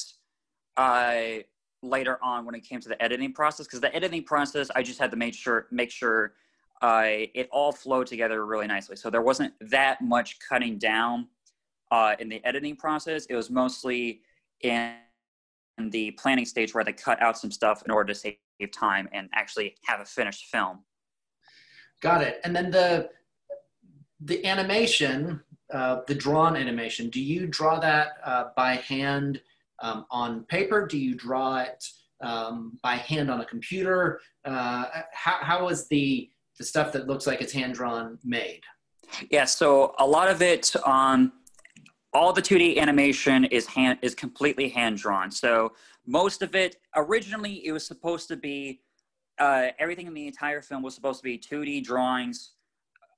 uh, 0.77 1.43
later 1.83 2.19
on 2.23 2.45
when 2.45 2.55
it 2.55 2.61
came 2.61 2.81
to 2.81 2.89
the 2.89 3.01
editing 3.03 3.33
process 3.33 3.67
because 3.67 3.81
the 3.81 3.95
editing 3.95 4.25
process 4.25 4.71
I 4.75 4.83
just 4.83 4.99
had 4.99 5.11
to 5.11 5.17
make 5.17 5.35
sure 5.35 5.67
make 5.71 5.91
sure 5.91 6.35
uh, 6.83 7.05
it 7.07 7.49
all 7.53 7.73
flowed 7.73 8.09
together 8.09 8.45
really 8.45 8.67
nicely. 8.67 8.97
So 8.97 9.09
there 9.09 9.23
wasn't 9.23 9.55
that 9.71 10.03
much 10.03 10.39
cutting 10.47 10.79
down 10.79 11.29
uh, 11.93 12.17
in 12.19 12.29
the 12.29 12.45
editing 12.45 12.77
process. 12.77 13.27
It 13.27 13.37
was 13.37 13.51
mostly 13.51 14.23
in 14.61 14.97
the 15.79 16.11
planning 16.13 16.45
stage 16.45 16.75
where 16.75 16.85
they 16.85 16.93
cut 16.93 17.23
out 17.23 17.39
some 17.39 17.53
stuff 17.53 17.83
in 17.85 17.93
order 17.93 18.13
to 18.13 18.19
save 18.19 18.37
time 18.73 19.09
and 19.13 19.29
actually 19.33 19.77
have 19.87 20.01
a 20.01 20.05
finished 20.05 20.47
film. 20.47 20.81
Got 22.01 22.23
it. 22.23 22.41
And 22.45 22.55
then 22.55 22.71
the 22.71 23.11
the 24.25 24.45
animation, 24.47 25.41
uh, 25.73 26.01
the 26.07 26.15
drawn 26.15 26.57
animation. 26.57 27.11
Do 27.11 27.21
you 27.21 27.47
draw 27.47 27.81
that 27.81 28.13
uh, 28.25 28.45
by 28.57 28.75
hand 28.75 29.41
um, 29.81 30.07
on 30.11 30.45
paper? 30.45 30.87
Do 30.87 30.97
you 30.97 31.15
draw 31.15 31.59
it 31.59 31.85
um, 32.21 32.79
by 32.83 32.97
hand 32.97 33.31
on 33.31 33.41
a 33.41 33.45
computer? 33.45 34.21
Uh, 34.45 34.85
how, 35.13 35.39
how 35.41 35.69
is 35.69 35.89
the 35.89 36.31
stuff 36.63 36.93
that 36.93 37.07
looks 37.07 37.27
like 37.27 37.41
it's 37.41 37.53
hand 37.53 37.75
drawn 37.75 38.19
made? 38.25 38.63
Yeah, 39.31 39.45
so 39.45 39.95
a 39.99 40.07
lot 40.07 40.29
of 40.29 40.43
it, 40.43 40.75
um, 40.87 41.33
all 42.13 42.33
the 42.33 42.43
2D 42.43 42.79
animation 42.79 43.45
is 43.47 43.67
hand 43.67 43.99
is 44.03 44.15
completely 44.15 44.69
hand 44.69 44.99
drawn. 44.99 45.31
So 45.31 45.73
most 46.07 46.43
of 46.43 46.55
it 46.55 46.77
originally 46.97 47.67
it 47.67 47.73
was 47.73 47.87
supposed 47.87 48.29
to 48.29 48.37
be 48.37 48.81
uh, 49.39 49.69
everything 49.79 50.07
in 50.07 50.15
the 50.15 50.27
entire 50.27 50.61
film 50.61 50.83
was 50.83 50.95
supposed 50.95 51.21
to 51.21 51.25
be 51.25 51.39
2D 51.39 51.83
drawings 51.85 52.53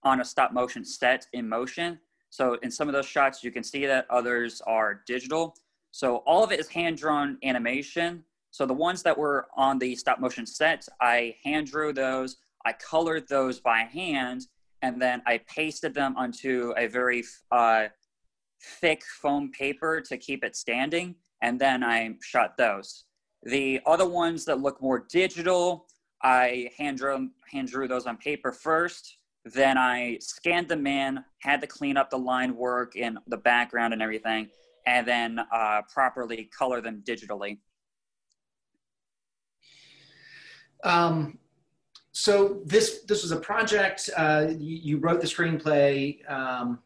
on 0.05 0.21
a 0.21 0.25
stop 0.25 0.53
motion 0.53 0.85
set 0.85 1.27
in 1.33 1.49
motion. 1.49 1.99
So 2.31 2.55
in 2.63 2.71
some 2.71 2.89
of 2.89 2.95
those 2.95 3.07
shots 3.07 3.43
you 3.43 3.51
can 3.51 3.63
see 3.63 3.87
that 3.87 4.07
others 4.11 4.61
are 4.67 5.03
digital. 5.07 5.57
So 5.91 6.17
all 6.19 6.45
of 6.45 6.53
it 6.53 6.61
is 6.61 6.69
hand 6.69 6.99
drawn 6.99 7.39
animation. 7.43 8.25
So 8.51 8.67
the 8.67 8.75
ones 8.75 9.03
that 9.03 9.17
were 9.17 9.47
on 9.57 9.79
the 9.79 9.97
stop 9.97 10.21
motion 10.21 10.47
set, 10.47 10.87
I 11.01 11.37
hand 11.45 11.69
drew 11.69 11.93
those. 11.93 12.37
I 12.65 12.73
colored 12.73 13.29
those 13.29 13.61
by 13.61 13.81
hand, 13.81 14.47
and 14.83 15.01
then 15.01 15.23
I 15.27 15.41
pasted 15.47 15.95
them 15.95 16.17
onto 16.17 16.73
a 16.77 16.87
very 16.87 17.25
uh, 17.51 17.89
thick 18.81 19.03
foam 19.21 19.51
paper 19.53 20.01
to 20.01 20.17
keep 20.17 20.45
it 20.45 20.57
standing, 20.57 21.15
and 21.43 21.61
then 21.61 21.85
I 21.85 22.15
shot 22.23 22.57
those. 22.57 23.05
The 23.43 23.81
other 23.85 24.09
ones 24.09 24.45
that 24.47 24.61
look 24.61 24.81
more 24.81 25.07
digital, 25.11 25.87
I 26.23 26.71
hand 26.79 26.99
drew, 26.99 27.29
hand 27.53 27.69
drew 27.69 27.87
those 27.87 28.07
on 28.07 28.17
paper 28.17 28.53
first. 28.53 29.19
Then 29.45 29.77
I 29.77 30.17
scanned 30.21 30.69
them 30.69 30.87
in, 30.87 31.23
had 31.41 31.61
to 31.61 31.67
clean 31.67 31.99
up 31.99 32.09
the 32.09 32.19
line 32.19 32.57
work 32.57 32.95
and 32.97 33.19
the 33.27 33.37
background 33.37 33.93
and 33.93 34.01
everything, 34.01 34.49
and 34.87 35.07
then 35.07 35.41
uh, 35.53 35.83
properly 35.93 36.49
color 36.57 36.81
them 36.81 37.03
digitally. 37.07 37.59
Um, 40.83 41.39
so 42.15 42.61
this 42.65 43.01
this 43.09 43.23
was 43.23 43.33
a 43.33 43.37
project. 43.37 44.09
Uh, 44.17 44.47
you, 44.57 44.77
you, 44.83 44.99
wrote 44.99 45.21
the 45.21 45.27
screenplay. 45.27 46.19
Um, 46.31 46.79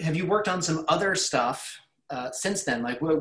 have 0.00 0.16
you 0.16 0.26
worked 0.26 0.48
on 0.48 0.60
some 0.60 0.84
other 0.88 1.14
stuff 1.14 1.80
uh, 2.10 2.32
since 2.32 2.64
then? 2.64 2.82
Like, 2.82 3.00
where, 3.00 3.16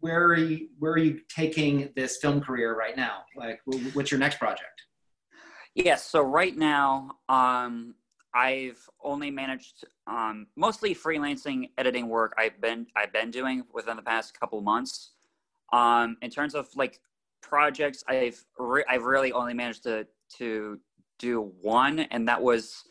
where 0.00 0.24
are 0.24 0.36
you 0.36 0.68
where 0.78 0.92
are 0.92 0.98
you 0.98 1.20
taking 1.34 1.88
this 1.96 2.18
film 2.18 2.42
career 2.42 2.76
right 2.76 2.98
now? 2.98 3.22
Like, 3.34 3.62
what's 3.94 4.10
your 4.10 4.20
next 4.20 4.38
project? 4.38 4.82
Yes. 5.74 6.04
So 6.04 6.20
right 6.20 6.54
now, 6.54 7.12
um, 7.30 7.94
I've 8.34 8.86
only 9.02 9.30
managed 9.30 9.86
um, 10.06 10.48
mostly 10.54 10.94
freelancing 10.94 11.70
editing 11.78 12.08
work. 12.08 12.34
I've 12.36 12.60
been 12.60 12.86
I've 12.94 13.12
been 13.12 13.30
doing 13.30 13.64
within 13.72 13.96
the 13.96 14.02
past 14.02 14.38
couple 14.38 14.60
months. 14.60 15.12
Um, 15.72 16.18
in 16.20 16.30
terms 16.30 16.54
of 16.54 16.68
like 16.76 17.00
projects, 17.40 18.04
I've 18.06 18.44
re- 18.58 18.84
I've 18.86 19.04
really 19.04 19.32
only 19.32 19.54
managed 19.54 19.84
to 19.84 20.06
to 20.36 20.78
do 21.20 21.52
one, 21.60 22.00
and 22.00 22.26
that 22.26 22.42
was 22.42 22.84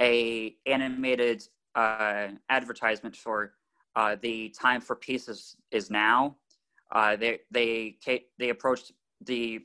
a 0.00 0.56
animated 0.66 1.42
uh, 1.74 2.28
advertisement 2.48 3.14
for 3.14 3.52
uh, 3.96 4.16
the 4.22 4.52
time 4.60 4.80
for 4.80 4.96
peace 4.96 5.28
is, 5.28 5.56
is 5.70 5.90
now. 5.90 6.36
Uh, 6.92 7.16
they 7.16 7.40
they 7.50 7.96
they 8.38 8.48
approached 8.50 8.92
the 9.24 9.60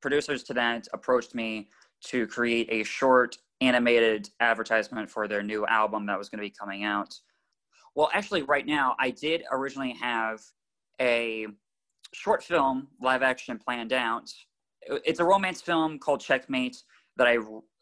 producers 0.00 0.42
to 0.44 0.54
that 0.54 0.88
approached 0.92 1.34
me 1.34 1.68
to 2.02 2.26
create 2.26 2.68
a 2.70 2.82
short 2.82 3.36
animated 3.60 4.30
advertisement 4.40 5.10
for 5.10 5.28
their 5.28 5.42
new 5.42 5.66
album 5.66 6.06
that 6.06 6.18
was 6.18 6.28
going 6.28 6.38
to 6.38 6.46
be 6.46 6.54
coming 6.58 6.84
out. 6.84 7.14
Well, 7.94 8.10
actually, 8.14 8.42
right 8.42 8.66
now, 8.66 8.94
I 8.98 9.10
did 9.10 9.42
originally 9.50 9.94
have 10.00 10.40
a 11.00 11.46
short 12.12 12.42
film 12.42 12.88
live 13.00 13.22
action 13.22 13.58
planned 13.58 13.92
out. 13.92 14.30
It's 14.82 15.20
a 15.20 15.24
romance 15.24 15.60
film 15.60 15.98
called 15.98 16.20
Checkmate 16.20 16.82
that 17.20 17.28
I 17.28 17.36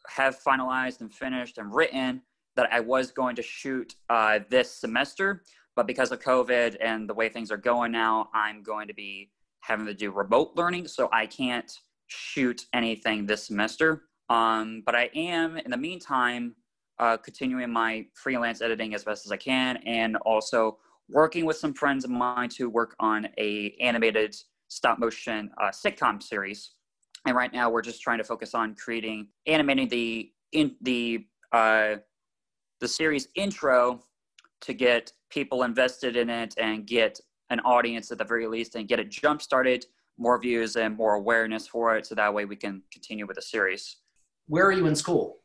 have 0.09 0.37
finalized 0.45 0.99
and 0.99 1.13
finished 1.13 1.59
and 1.59 1.73
written 1.73 2.21
that 2.57 2.67
I 2.73 2.81
was 2.81 3.09
going 3.09 3.37
to 3.37 3.41
shoot 3.41 3.95
uh, 4.09 4.39
this 4.49 4.69
semester. 4.69 5.43
But 5.77 5.87
because 5.87 6.11
of 6.11 6.19
COVID 6.19 6.75
and 6.81 7.09
the 7.09 7.13
way 7.13 7.29
things 7.29 7.49
are 7.49 7.57
going 7.71 7.93
now, 7.93 8.27
I'm 8.33 8.61
going 8.63 8.89
to 8.89 8.93
be 8.93 9.31
having 9.61 9.85
to 9.85 9.93
do 9.93 10.11
remote 10.11 10.51
learning. 10.57 10.89
So 10.89 11.07
I 11.13 11.25
can't 11.25 11.71
shoot 12.07 12.65
anything 12.73 13.25
this 13.25 13.47
semester. 13.47 14.01
Um, 14.29 14.83
but 14.85 14.93
I 14.93 15.09
am, 15.15 15.55
in 15.55 15.71
the 15.71 15.77
meantime, 15.77 16.53
uh, 16.99 17.15
continuing 17.15 17.71
my 17.71 18.07
freelance 18.15 18.61
editing 18.61 18.93
as 18.93 19.05
best 19.05 19.25
as 19.25 19.31
I 19.31 19.37
can, 19.37 19.77
and 19.85 20.17
also 20.17 20.79
working 21.07 21.45
with 21.45 21.55
some 21.55 21.73
friends 21.73 22.03
of 22.03 22.11
mine 22.11 22.49
to 22.57 22.69
work 22.69 22.93
on 22.99 23.29
a 23.37 23.73
animated 23.79 24.35
stop 24.67 24.99
motion 24.99 25.49
uh, 25.61 25.69
sitcom 25.69 26.21
series. 26.21 26.71
And 27.29 27.37
right 27.37 27.53
now, 27.53 27.69
we're 27.69 27.83
just 27.83 28.01
trying 28.01 28.17
to 28.17 28.23
focus 28.23 28.55
on 28.55 28.75
creating, 28.75 29.27
animating 29.45 29.87
the 29.87 30.31
in 30.51 30.75
the 30.81 31.25
uh, 31.51 31.95
the 32.81 32.87
series 32.87 33.27
intro 33.35 34.03
to 34.61 34.73
get 34.73 35.13
people 35.29 35.63
invested 35.63 36.17
in 36.17 36.29
it 36.29 36.55
and 36.57 36.87
get 36.87 37.19
an 37.51 37.59
audience 37.61 38.11
at 38.11 38.17
the 38.17 38.25
very 38.25 38.47
least, 38.47 38.75
and 38.75 38.87
get 38.87 38.99
it 38.99 39.09
jump 39.09 39.41
started, 39.41 39.85
more 40.17 40.39
views 40.39 40.75
and 40.75 40.97
more 40.97 41.13
awareness 41.13 41.67
for 41.67 41.95
it, 41.95 42.05
so 42.05 42.15
that 42.15 42.33
way 42.33 42.45
we 42.45 42.55
can 42.55 42.81
continue 42.91 43.25
with 43.25 43.35
the 43.35 43.41
series 43.41 43.97
where 44.49 44.65
are 44.65 44.71
you 44.71 44.87
in 44.87 44.95
school? 44.95 45.37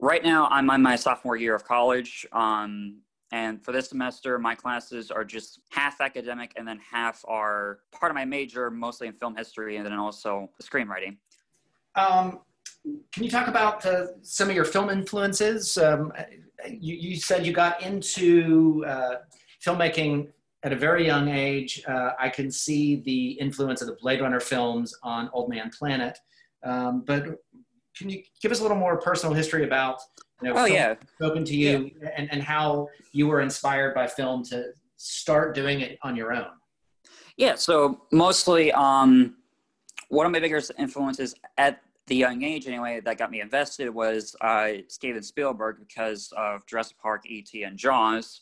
Right 0.00 0.24
now, 0.24 0.48
I'm 0.50 0.70
on 0.70 0.82
my 0.82 0.96
sophomore 0.96 1.36
year 1.36 1.54
of 1.54 1.64
college. 1.64 2.26
Um, 2.32 3.02
and 3.30 3.62
for 3.62 3.72
this 3.72 3.88
semester, 3.88 4.38
my 4.38 4.54
classes 4.54 5.10
are 5.10 5.24
just 5.24 5.60
half 5.70 6.00
academic 6.00 6.52
and 6.56 6.66
then 6.66 6.78
half 6.78 7.22
are 7.28 7.80
part 7.92 8.10
of 8.10 8.14
my 8.14 8.24
major, 8.24 8.70
mostly 8.70 9.06
in 9.06 9.12
film 9.12 9.36
history 9.36 9.76
and 9.76 9.84
then 9.84 9.92
also 9.92 10.48
screenwriting. 10.62 11.18
Um, 11.94 12.40
can 13.12 13.24
you 13.24 13.30
talk 13.30 13.48
about 13.48 13.84
uh, 13.84 14.06
some 14.22 14.48
of 14.48 14.54
your 14.54 14.64
film 14.64 14.88
influences? 14.88 15.76
Um, 15.76 16.12
you, 16.66 16.94
you, 16.94 17.16
said 17.16 17.44
you 17.44 17.52
got 17.52 17.82
into 17.82 18.84
uh, 18.86 19.16
filmmaking 19.64 20.28
at 20.62 20.72
a 20.72 20.76
very 20.76 21.04
young 21.04 21.28
age. 21.28 21.82
Uh, 21.86 22.12
I 22.18 22.30
can 22.30 22.50
see 22.50 22.96
the 22.96 23.32
influence 23.32 23.82
of 23.82 23.88
the 23.88 23.96
Blade 24.00 24.22
Runner 24.22 24.40
films 24.40 24.94
on 25.02 25.28
Old 25.34 25.50
Man 25.50 25.70
Planet. 25.76 26.18
Um, 26.64 27.02
but 27.06 27.24
can 27.96 28.08
you 28.08 28.22
give 28.40 28.52
us 28.52 28.60
a 28.60 28.62
little 28.62 28.76
more 28.76 28.98
personal 28.98 29.34
history 29.34 29.64
about 29.64 30.00
you 30.42 30.48
know, 30.48 30.54
oh 30.56 30.64
yeah. 30.66 30.94
spoken 31.16 31.44
to 31.44 31.56
you 31.56 31.90
yeah. 32.00 32.10
and, 32.16 32.32
and 32.32 32.42
how 32.42 32.88
you 33.12 33.26
were 33.26 33.40
inspired 33.40 33.94
by 33.94 34.06
film 34.06 34.44
to 34.44 34.72
start 34.96 35.54
doing 35.54 35.80
it 35.80 35.98
on 36.02 36.16
your 36.16 36.32
own. 36.32 36.46
Yeah 37.36 37.54
so 37.54 38.02
mostly 38.12 38.72
um, 38.72 39.36
one 40.08 40.26
of 40.26 40.32
my 40.32 40.40
biggest 40.40 40.72
influences 40.78 41.34
at 41.56 41.80
the 42.06 42.16
young 42.16 42.42
age 42.42 42.66
anyway 42.66 43.00
that 43.00 43.18
got 43.18 43.30
me 43.30 43.40
invested 43.40 43.90
was 43.90 44.34
uh, 44.40 44.70
steven 44.88 45.22
spielberg 45.22 45.76
because 45.78 46.32
of 46.36 46.64
jurassic 46.66 46.98
park 46.98 47.24
et 47.30 47.50
and 47.64 47.76
jaws 47.76 48.40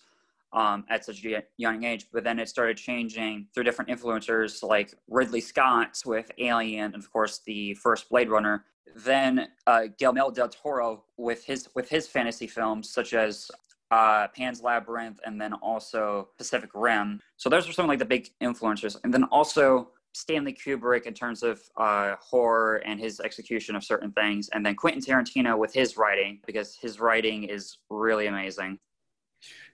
um, 0.57 0.85
at 0.91 1.05
such 1.05 1.25
a 1.25 1.45
young 1.57 1.85
age 1.85 2.07
but 2.13 2.25
then 2.25 2.41
it 2.41 2.49
started 2.49 2.77
changing 2.77 3.47
through 3.55 3.63
different 3.63 3.89
influencers 3.89 4.63
like 4.65 4.93
ridley 5.09 5.41
scott 5.41 6.03
with 6.05 6.31
alien 6.39 6.87
and 6.95 6.97
of 6.97 7.13
course 7.13 7.41
the 7.47 7.75
first 7.75 8.09
blade 8.09 8.29
runner 8.29 8.65
then 8.97 9.49
uh, 9.67 9.83
Guillermo 9.99 10.31
del 10.31 10.49
Toro 10.49 11.05
with 11.17 11.45
his 11.45 11.69
with 11.75 11.89
his 11.89 12.07
fantasy 12.07 12.47
films 12.47 12.91
such 12.91 13.13
as 13.13 13.51
uh, 13.91 14.29
Pan's 14.29 14.63
Labyrinth 14.63 15.21
and 15.25 15.41
then 15.41 15.53
also 15.55 16.29
Pacific 16.39 16.71
Rim. 16.75 17.21
So 17.37 17.49
those 17.49 17.69
are 17.69 17.73
some 17.73 17.85
of 17.85 17.89
like 17.89 17.99
the 17.99 18.05
big 18.05 18.31
influencers, 18.43 18.97
and 19.05 19.13
then 19.13 19.25
also 19.25 19.91
Stanley 20.13 20.55
Kubrick 20.55 21.03
in 21.03 21.15
terms 21.15 21.43
of 21.43 21.61
uh, 21.77 22.17
horror 22.21 22.77
and 22.87 22.99
his 22.99 23.21
execution 23.21 23.77
of 23.77 23.85
certain 23.85 24.11
things, 24.13 24.49
and 24.53 24.65
then 24.65 24.75
Quentin 24.75 25.03
Tarantino 25.03 25.59
with 25.59 25.73
his 25.73 25.97
writing 25.97 26.41
because 26.47 26.77
his 26.77 26.99
writing 26.99 27.45
is 27.45 27.79
really 27.91 28.27
amazing. 28.27 28.79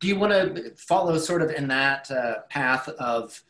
Do 0.02 0.08
you 0.08 0.16
want 0.16 0.32
to 0.32 0.74
follow 0.74 1.16
sort 1.16 1.42
of 1.42 1.52
in 1.52 1.68
that 1.68 2.10
uh, 2.10 2.40
path 2.50 2.88
of 2.88 3.40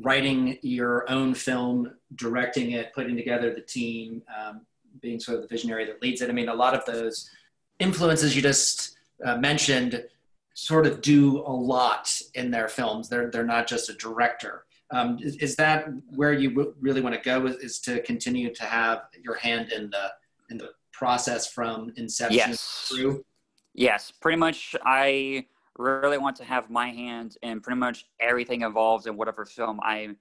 writing 0.00 0.58
your 0.62 1.04
own 1.10 1.34
film, 1.34 1.92
directing 2.14 2.70
it, 2.70 2.94
putting 2.94 3.14
together 3.14 3.52
the 3.52 3.60
team, 3.60 4.22
um, 4.34 4.62
being 5.02 5.20
sort 5.20 5.36
of 5.36 5.42
the 5.42 5.48
visionary 5.48 5.84
that 5.84 6.00
leads 6.00 6.22
it. 6.22 6.30
I 6.30 6.32
mean, 6.32 6.48
a 6.48 6.54
lot 6.54 6.74
of 6.74 6.82
those 6.86 7.30
influences 7.78 8.34
you 8.34 8.40
just 8.40 8.96
uh, 9.22 9.36
mentioned 9.36 10.02
sort 10.54 10.86
of 10.86 11.02
do 11.02 11.40
a 11.40 11.52
lot 11.52 12.20
in 12.34 12.50
their 12.50 12.68
films. 12.68 13.10
They're 13.10 13.30
they're 13.30 13.44
not 13.44 13.66
just 13.66 13.90
a 13.90 13.92
director. 13.92 14.64
Um, 14.90 15.18
is, 15.20 15.36
is, 15.36 15.56
that 15.56 15.88
where 16.14 16.32
you 16.32 16.48
w- 16.48 16.74
really 16.80 17.02
want 17.02 17.14
to 17.14 17.20
go? 17.20 17.44
Is, 17.44 17.56
is, 17.56 17.78
to 17.80 18.00
continue 18.04 18.54
to 18.54 18.64
have 18.64 19.02
your 19.22 19.34
hand 19.34 19.70
in 19.72 19.90
the 19.90 20.10
in 20.48 20.56
the 20.56 20.70
process 20.90 21.52
from 21.52 21.92
inception 21.96 22.38
yes. 22.38 22.88
through? 22.90 23.22
Yes, 23.74 24.10
pretty 24.10 24.38
much. 24.38 24.74
I 24.86 25.44
really 25.78 26.18
want 26.18 26.36
to 26.36 26.44
have 26.44 26.70
my 26.70 26.88
hand 26.88 27.36
in 27.42 27.60
pretty 27.60 27.78
much 27.78 28.06
everything 28.20 28.62
involved 28.62 29.06
in 29.06 29.16
whatever 29.16 29.44
film 29.44 29.80
I 29.82 30.16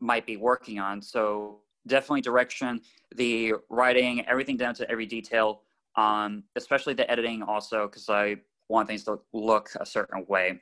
might 0.00 0.26
be 0.26 0.36
working 0.36 0.78
on. 0.78 1.00
So 1.00 1.60
definitely 1.86 2.20
direction, 2.20 2.80
the 3.14 3.54
writing, 3.70 4.26
everything 4.26 4.56
down 4.56 4.74
to 4.74 4.90
every 4.90 5.06
detail, 5.06 5.62
um, 5.94 6.42
especially 6.56 6.94
the 6.94 7.10
editing 7.10 7.42
also, 7.42 7.86
because 7.86 8.08
I 8.08 8.36
want 8.68 8.88
things 8.88 9.04
to 9.04 9.20
look 9.32 9.70
a 9.80 9.86
certain 9.86 10.26
way. 10.28 10.60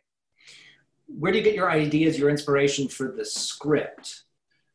Where 1.07 1.33
do 1.33 1.39
you 1.39 1.45
get 1.45 1.55
your 1.55 1.71
ideas, 1.71 2.19
your 2.19 2.31
inspiration 2.31 2.89
for 2.89 3.13
the 3.17 3.25
script? 3.25 4.25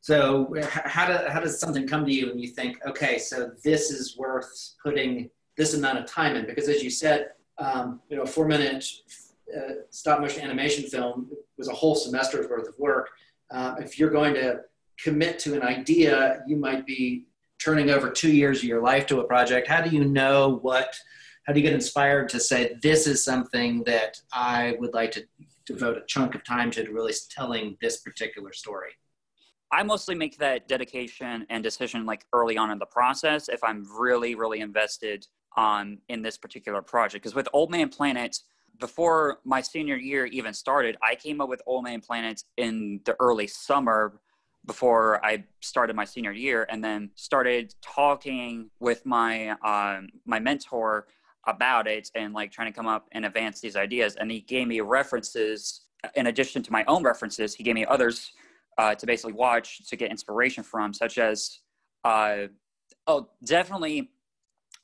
So 0.02 0.54
how, 0.72 1.08
do, 1.08 1.30
how 1.30 1.40
does 1.40 1.60
something 1.60 1.88
come 1.88 2.06
to 2.06 2.12
you 2.12 2.32
and 2.32 2.42
you 2.42 2.48
think, 2.48 2.78
okay, 2.88 3.20
so 3.20 3.52
this 3.64 3.92
is 3.92 4.18
worth 4.18 4.76
putting 4.84 5.30
this 5.58 5.74
amount 5.74 6.00
of 6.00 6.06
time 6.06 6.36
in? 6.36 6.46
Because 6.46 6.68
as 6.68 6.82
you 6.82 6.90
said, 6.90 7.32
um, 7.58 8.00
you 8.10 8.18
know, 8.18 8.26
four 8.26 8.48
minute 8.48 8.86
uh, 9.58 9.74
stop 9.90 10.22
motion 10.22 10.44
animation 10.44 10.86
film 10.86 11.30
was 11.58 11.68
a 11.68 11.74
whole 11.74 11.96
semester's 11.96 12.48
worth 12.50 12.68
of 12.68 12.76
work. 12.78 13.10
Uh, 13.52 13.76
if 13.80 13.98
you're 13.98 14.10
going 14.10 14.34
to 14.34 14.62
commit 15.04 15.40
to 15.40 15.56
an 15.56 15.64
idea, 15.64 16.42
you 16.48 16.56
might 16.56 16.86
be 16.86 17.26
turning 17.60 17.90
over 17.90 18.10
two 18.10 18.32
years 18.32 18.60
of 18.60 18.66
your 18.66 18.82
life 18.82 19.06
to 19.08 19.20
a 19.20 19.24
project. 19.24 19.68
How 19.68 19.82
do 19.82 19.90
you 19.90 20.06
know 20.06 20.60
what, 20.62 20.96
how 21.46 21.54
do 21.54 21.60
you 21.60 21.64
get 21.64 21.74
inspired 21.74 22.30
to 22.30 22.40
say, 22.40 22.76
this 22.82 23.08
is 23.08 23.24
something 23.24 23.84
that 23.86 24.22
I 24.32 24.76
would 24.80 24.94
like 24.94 25.12
to 25.12 25.26
devote 25.66 25.98
a 25.98 26.06
chunk 26.08 26.36
of 26.36 26.44
time 26.44 26.72
to, 26.72 26.84
to 26.84 26.92
really 26.92 27.14
telling 27.30 27.78
this 27.82 27.98
particular 27.98 28.54
story? 28.54 28.92
I 29.72 29.84
mostly 29.84 30.16
make 30.16 30.38
that 30.40 30.68
dedication 30.68 31.46
and 31.50 31.64
decision 31.64 32.06
like 32.06 32.26
early 32.34 32.58
on 32.58 32.72
in 32.72 32.80
the 32.80 32.88
process 32.88 33.50
if 33.50 33.64
I'm 33.64 33.86
really, 34.00 34.36
really 34.36 34.62
invested 34.62 35.28
um, 35.58 36.00
in 36.08 36.22
this 36.22 36.38
particular 36.38 36.82
project. 36.82 37.24
Because 37.24 37.36
with 37.36 37.48
Old 37.54 37.70
Man 37.70 37.90
Planet, 37.90 38.38
before 38.80 39.40
my 39.44 39.62
senior 39.62 39.96
year 39.96 40.26
even 40.28 40.54
started, 40.54 40.98
I 41.02 41.16
came 41.16 41.42
up 41.42 41.50
with 41.50 41.62
Old 41.66 41.84
Man 41.84 42.02
Planets 42.02 42.46
in 42.58 43.02
the 43.06 43.16
early 43.20 43.48
summer 43.48 44.20
before 44.66 45.24
I 45.26 45.46
started 45.62 45.96
my 45.96 46.06
senior 46.06 46.32
year, 46.32 46.68
and 46.70 46.84
then 46.84 47.12
started 47.16 47.74
talking 47.82 48.70
with 48.80 49.06
my 49.06 49.50
um, 49.66 50.10
my 50.26 50.40
mentor 50.40 51.08
about 51.48 51.88
it 51.88 52.10
and 52.16 52.34
like 52.34 52.52
trying 52.52 52.72
to 52.72 52.76
come 52.76 52.88
up 52.88 53.08
and 53.14 53.26
advance 53.26 53.62
these 53.62 53.76
ideas. 53.76 54.16
And 54.16 54.30
he 54.30 54.42
gave 54.42 54.68
me 54.68 54.82
references 54.82 55.82
in 56.16 56.28
addition 56.28 56.62
to 56.64 56.72
my 56.72 56.84
own 56.86 57.04
references. 57.04 57.56
He 57.56 57.64
gave 57.64 57.76
me 57.76 57.86
others 57.86 58.32
uh, 58.78 58.96
to 58.96 59.06
basically 59.06 59.34
watch 59.34 59.88
to 59.88 59.96
get 59.96 60.12
inspiration 60.12 60.64
from, 60.64 60.94
such 60.94 61.18
as 61.18 61.60
uh, 62.04 62.48
oh, 63.08 63.30
definitely 63.44 64.12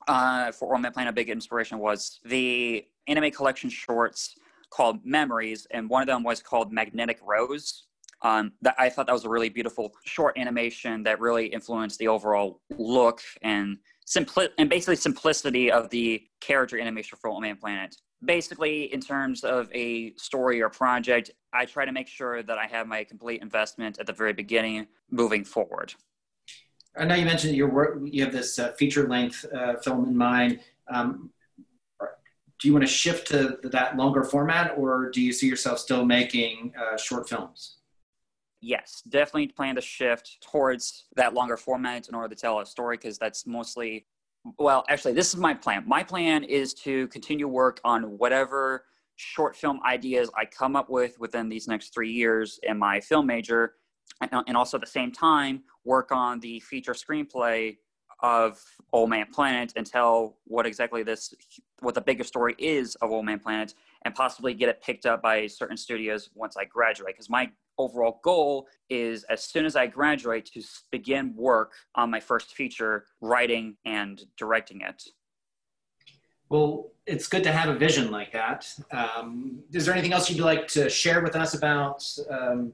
uh, 0.08 0.52
for 0.52 0.72
Old 0.72 0.82
Man 0.82 0.92
Planet, 0.92 1.10
a 1.10 1.14
big 1.14 1.30
inspiration 1.30 1.78
was 1.78 2.20
the 2.24 2.84
anime 3.06 3.30
collection 3.30 3.70
shorts 3.70 4.36
called 4.70 5.04
Memories, 5.04 5.66
and 5.70 5.88
one 5.88 6.02
of 6.02 6.06
them 6.08 6.22
was 6.22 6.42
called 6.42 6.72
Magnetic 6.72 7.18
Rose. 7.22 7.84
Um, 8.22 8.52
that 8.62 8.74
I 8.78 8.88
thought 8.88 9.06
that 9.06 9.12
was 9.12 9.26
a 9.26 9.28
really 9.28 9.50
beautiful 9.50 9.92
short 10.04 10.38
animation 10.38 11.02
that 11.02 11.20
really 11.20 11.46
influenced 11.46 11.98
the 11.98 12.08
overall 12.08 12.62
look 12.78 13.20
and 13.42 13.76
simpli- 14.06 14.48
and 14.56 14.70
basically 14.70 14.96
simplicity 14.96 15.70
of 15.70 15.90
the 15.90 16.22
character 16.40 16.80
animation 16.80 17.18
for 17.20 17.28
Old 17.28 17.42
Man 17.42 17.56
Planet. 17.56 17.94
Basically, 18.24 18.92
in 18.92 19.00
terms 19.00 19.44
of 19.44 19.70
a 19.74 20.14
story 20.14 20.62
or 20.62 20.70
project, 20.70 21.30
I 21.52 21.66
try 21.66 21.84
to 21.84 21.92
make 21.92 22.08
sure 22.08 22.42
that 22.42 22.56
I 22.56 22.66
have 22.66 22.86
my 22.86 23.04
complete 23.04 23.42
investment 23.42 23.98
at 23.98 24.06
the 24.06 24.14
very 24.14 24.32
beginning 24.32 24.86
moving 25.10 25.44
forward. 25.44 25.92
I 26.96 27.04
know 27.04 27.14
you 27.14 27.26
mentioned 27.26 27.54
your 27.54 27.68
work. 27.68 27.98
You 28.02 28.24
have 28.24 28.32
this 28.32 28.58
uh, 28.58 28.72
feature 28.72 29.06
length 29.06 29.44
uh, 29.54 29.76
film 29.76 30.06
in 30.06 30.16
mind. 30.16 30.60
Um, 30.88 31.30
do 32.58 32.68
you 32.68 32.74
want 32.74 32.86
to 32.86 32.90
shift 32.90 33.28
to 33.28 33.58
that 33.64 33.96
longer 33.96 34.24
format, 34.24 34.74
or 34.76 35.10
do 35.10 35.20
you 35.20 35.32
see 35.32 35.46
yourself 35.46 35.78
still 35.78 36.04
making 36.04 36.72
uh, 36.78 36.96
short 36.96 37.28
films? 37.28 37.78
Yes, 38.60 39.02
definitely 39.08 39.48
plan 39.48 39.74
to 39.74 39.80
shift 39.80 40.38
towards 40.40 41.04
that 41.16 41.34
longer 41.34 41.56
format 41.56 42.08
in 42.08 42.14
order 42.14 42.34
to 42.34 42.40
tell 42.40 42.60
a 42.60 42.66
story 42.66 42.96
because 42.96 43.18
that's 43.18 43.46
mostly. 43.46 44.06
Well, 44.58 44.84
actually, 44.88 45.12
this 45.12 45.28
is 45.28 45.36
my 45.36 45.54
plan. 45.54 45.84
My 45.86 46.02
plan 46.02 46.44
is 46.44 46.72
to 46.74 47.08
continue 47.08 47.48
work 47.48 47.80
on 47.84 48.16
whatever 48.16 48.84
short 49.16 49.56
film 49.56 49.80
ideas 49.84 50.30
I 50.36 50.44
come 50.44 50.76
up 50.76 50.88
with 50.88 51.18
within 51.18 51.48
these 51.48 51.66
next 51.66 51.92
three 51.92 52.12
years 52.12 52.60
in 52.62 52.78
my 52.78 53.00
film 53.00 53.26
major 53.26 53.74
and 54.20 54.56
also 54.56 54.76
at 54.76 54.80
the 54.82 54.86
same 54.86 55.10
time 55.10 55.62
work 55.84 56.12
on 56.12 56.38
the 56.40 56.60
feature 56.60 56.92
screenplay 56.92 57.76
of 58.20 58.62
Old 58.92 59.10
Man 59.10 59.26
Planet 59.32 59.72
and 59.76 59.86
tell 59.86 60.36
what 60.44 60.66
exactly 60.66 61.02
this 61.02 61.34
what 61.80 61.94
the 61.94 62.00
bigger 62.00 62.24
story 62.24 62.54
is 62.58 62.94
of 62.96 63.10
Old 63.10 63.26
Man 63.26 63.38
Planet 63.38 63.74
and 64.04 64.14
possibly 64.14 64.54
get 64.54 64.68
it 64.68 64.82
picked 64.82 65.04
up 65.04 65.20
by 65.22 65.46
certain 65.46 65.76
studios 65.76 66.30
once 66.34 66.56
I 66.56 66.64
graduate 66.64 67.14
because 67.14 67.28
my 67.28 67.50
overall 67.78 68.20
goal 68.22 68.68
is 68.88 69.24
as 69.24 69.42
soon 69.44 69.66
as 69.66 69.76
I 69.76 69.86
graduate 69.86 70.46
to 70.54 70.62
begin 70.90 71.34
work 71.36 71.72
on 71.94 72.10
my 72.10 72.20
first 72.20 72.54
feature 72.54 73.04
writing 73.20 73.76
and 73.84 74.22
directing 74.38 74.80
it. 74.80 75.02
Well, 76.48 76.92
it's 77.06 77.26
good 77.26 77.42
to 77.42 77.52
have 77.52 77.68
a 77.68 77.78
vision 77.78 78.10
like 78.10 78.32
that. 78.32 78.72
Um, 78.92 79.64
is 79.72 79.84
there 79.84 79.92
anything 79.94 80.12
else 80.12 80.30
you'd 80.30 80.44
like 80.44 80.68
to 80.68 80.88
share 80.88 81.20
with 81.22 81.34
us 81.34 81.54
about 81.54 82.04
um, 82.30 82.72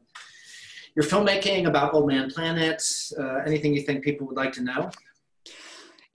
your 0.94 1.04
filmmaking, 1.04 1.66
about 1.66 1.94
Old 1.94 2.06
Man 2.06 2.30
Planet, 2.30 2.82
uh, 3.18 3.36
anything 3.46 3.74
you 3.74 3.80
think 3.80 4.04
people 4.04 4.26
would 4.26 4.36
like 4.36 4.52
to 4.52 4.62
know? 4.62 4.90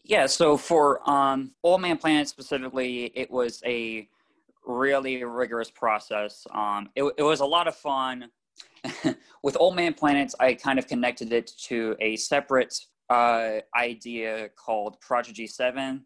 Yeah, 0.08 0.26
so 0.26 0.56
for 0.56 1.08
um, 1.10 1.52
Old 1.64 1.82
Man 1.82 1.98
Planet 1.98 2.30
specifically, 2.30 3.12
it 3.14 3.30
was 3.30 3.62
a 3.66 4.08
really 4.66 5.22
rigorous 5.26 5.70
process. 5.70 6.48
Um, 6.54 6.90
it, 6.96 7.04
it 7.18 7.24
was 7.24 7.42
a 7.42 7.46
lot 7.46 7.68
of 7.68 7.76
fun. 7.76 8.30
With 9.44 9.58
Old 9.60 9.76
Man 9.76 9.94
Planets, 9.94 10.34
I 10.40 10.54
kind 10.54 10.80
of 10.80 10.88
connected 10.88 11.34
it 11.34 11.52
to 11.66 11.98
a 12.00 12.16
separate 12.16 12.74
uh, 13.10 13.58
idea 13.78 14.48
called 14.56 15.00
Project 15.02 15.40
G7, 15.40 16.02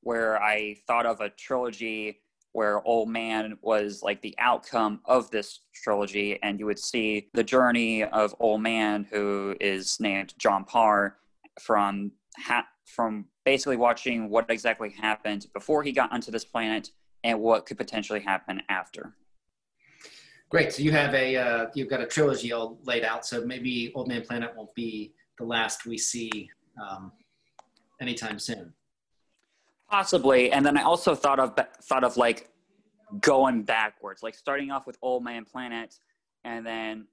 where 0.00 0.42
I 0.42 0.76
thought 0.86 1.04
of 1.04 1.20
a 1.20 1.28
trilogy 1.28 2.22
where 2.52 2.86
Old 2.86 3.10
Man 3.10 3.58
was 3.60 4.02
like 4.02 4.22
the 4.22 4.34
outcome 4.38 5.00
of 5.04 5.30
this 5.30 5.60
trilogy, 5.74 6.38
and 6.42 6.58
you 6.58 6.64
would 6.64 6.78
see 6.78 7.28
the 7.34 7.44
journey 7.44 8.02
of 8.02 8.34
Old 8.40 8.62
Man, 8.62 9.06
who 9.10 9.54
is 9.60 10.00
named 10.00 10.32
John 10.38 10.64
Parr, 10.64 11.18
from 11.60 12.12
ha- 12.38 12.66
from 12.86 13.26
basically 13.44 13.76
watching 13.76 14.28
what 14.28 14.50
exactly 14.50 14.90
happened 14.90 15.46
before 15.52 15.82
he 15.82 15.92
got 15.92 16.12
onto 16.12 16.30
this 16.30 16.44
planet 16.44 16.90
and 17.24 17.40
what 17.40 17.66
could 17.66 17.76
potentially 17.76 18.20
happen 18.20 18.62
after. 18.68 19.14
Great. 20.48 20.72
So 20.74 20.82
you 20.82 20.92
have 20.92 21.14
a 21.14 21.36
uh, 21.36 21.66
you've 21.74 21.88
got 21.88 22.00
a 22.00 22.06
trilogy 22.06 22.52
all 22.52 22.78
laid 22.84 23.04
out. 23.04 23.24
So 23.24 23.44
maybe 23.44 23.90
Old 23.94 24.08
Man 24.08 24.22
Planet 24.22 24.50
won't 24.54 24.74
be 24.74 25.14
the 25.38 25.44
last 25.44 25.86
we 25.86 25.96
see 25.96 26.50
um, 26.80 27.10
anytime 28.00 28.38
soon. 28.38 28.74
Possibly, 29.90 30.52
and 30.52 30.64
then 30.64 30.76
I 30.76 30.82
also 30.82 31.14
thought 31.14 31.40
of 31.40 31.58
thought 31.82 32.04
of 32.04 32.16
like 32.18 32.50
going 33.20 33.62
backwards, 33.62 34.22
like 34.22 34.34
starting 34.34 34.70
off 34.70 34.86
with 34.86 34.98
Old 35.00 35.24
Man 35.24 35.44
Planet, 35.46 35.94
and 36.44 36.66
then 36.66 37.06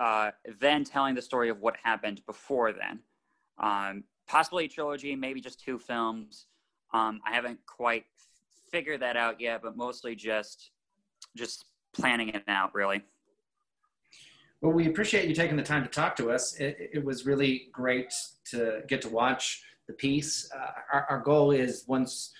uh, 0.00 0.30
then 0.58 0.84
telling 0.84 1.14
the 1.14 1.22
story 1.22 1.50
of 1.50 1.60
what 1.60 1.76
happened 1.82 2.22
before 2.26 2.72
then. 2.72 3.00
Um, 3.62 4.04
possibly 4.32 4.64
a 4.64 4.68
trilogy, 4.68 5.14
maybe 5.14 5.42
just 5.42 5.60
two 5.60 5.78
films. 5.78 6.46
Um, 6.94 7.20
I 7.28 7.34
haven't 7.34 7.58
quite 7.66 8.04
figured 8.70 9.00
that 9.02 9.14
out 9.14 9.38
yet, 9.38 9.60
but 9.62 9.76
mostly 9.76 10.16
just 10.16 10.70
just 11.36 11.66
planning 11.92 12.30
it 12.30 12.42
out, 12.48 12.74
really. 12.74 13.02
Well, 14.62 14.72
we 14.72 14.86
appreciate 14.86 15.28
you 15.28 15.34
taking 15.34 15.56
the 15.56 15.62
time 15.62 15.82
to 15.82 15.90
talk 15.90 16.16
to 16.16 16.30
us. 16.30 16.54
It, 16.54 16.76
it 16.94 17.04
was 17.04 17.26
really 17.26 17.68
great 17.72 18.14
to 18.46 18.80
get 18.88 19.02
to 19.02 19.10
watch 19.10 19.62
the 19.86 19.92
piece. 19.92 20.50
Uh, 20.54 20.70
our, 20.92 21.06
our, 21.10 21.20
goal 21.20 21.50
is 21.50 21.84
once 21.86 22.32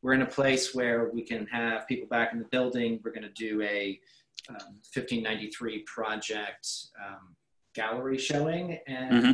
we're 0.00 0.12
in 0.12 0.22
a 0.22 0.26
place 0.26 0.74
where 0.74 1.10
we 1.12 1.22
can 1.22 1.46
have 1.48 1.86
people 1.86 2.06
back 2.08 2.32
in 2.32 2.38
the 2.38 2.44
building, 2.46 3.00
we're 3.04 3.10
going 3.10 3.22
to 3.22 3.28
do 3.30 3.60
a 3.62 4.00
um, 4.48 4.78
1593 4.94 5.80
project 5.80 6.68
um, 7.04 7.34
gallery 7.74 8.16
showing, 8.16 8.78
and 8.86 9.12
mm-hmm. 9.12 9.32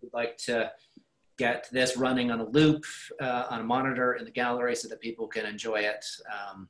we'd 0.00 0.14
like 0.14 0.36
to 0.38 0.72
get 1.38 1.68
this 1.72 1.96
running 1.96 2.30
on 2.30 2.40
a 2.40 2.48
loop 2.48 2.84
uh, 3.20 3.44
on 3.50 3.60
a 3.60 3.64
monitor 3.64 4.14
in 4.14 4.24
the 4.24 4.30
gallery 4.30 4.76
so 4.76 4.88
that 4.88 5.00
people 5.00 5.26
can 5.26 5.46
enjoy 5.46 5.76
it 5.76 6.04
um, 6.32 6.68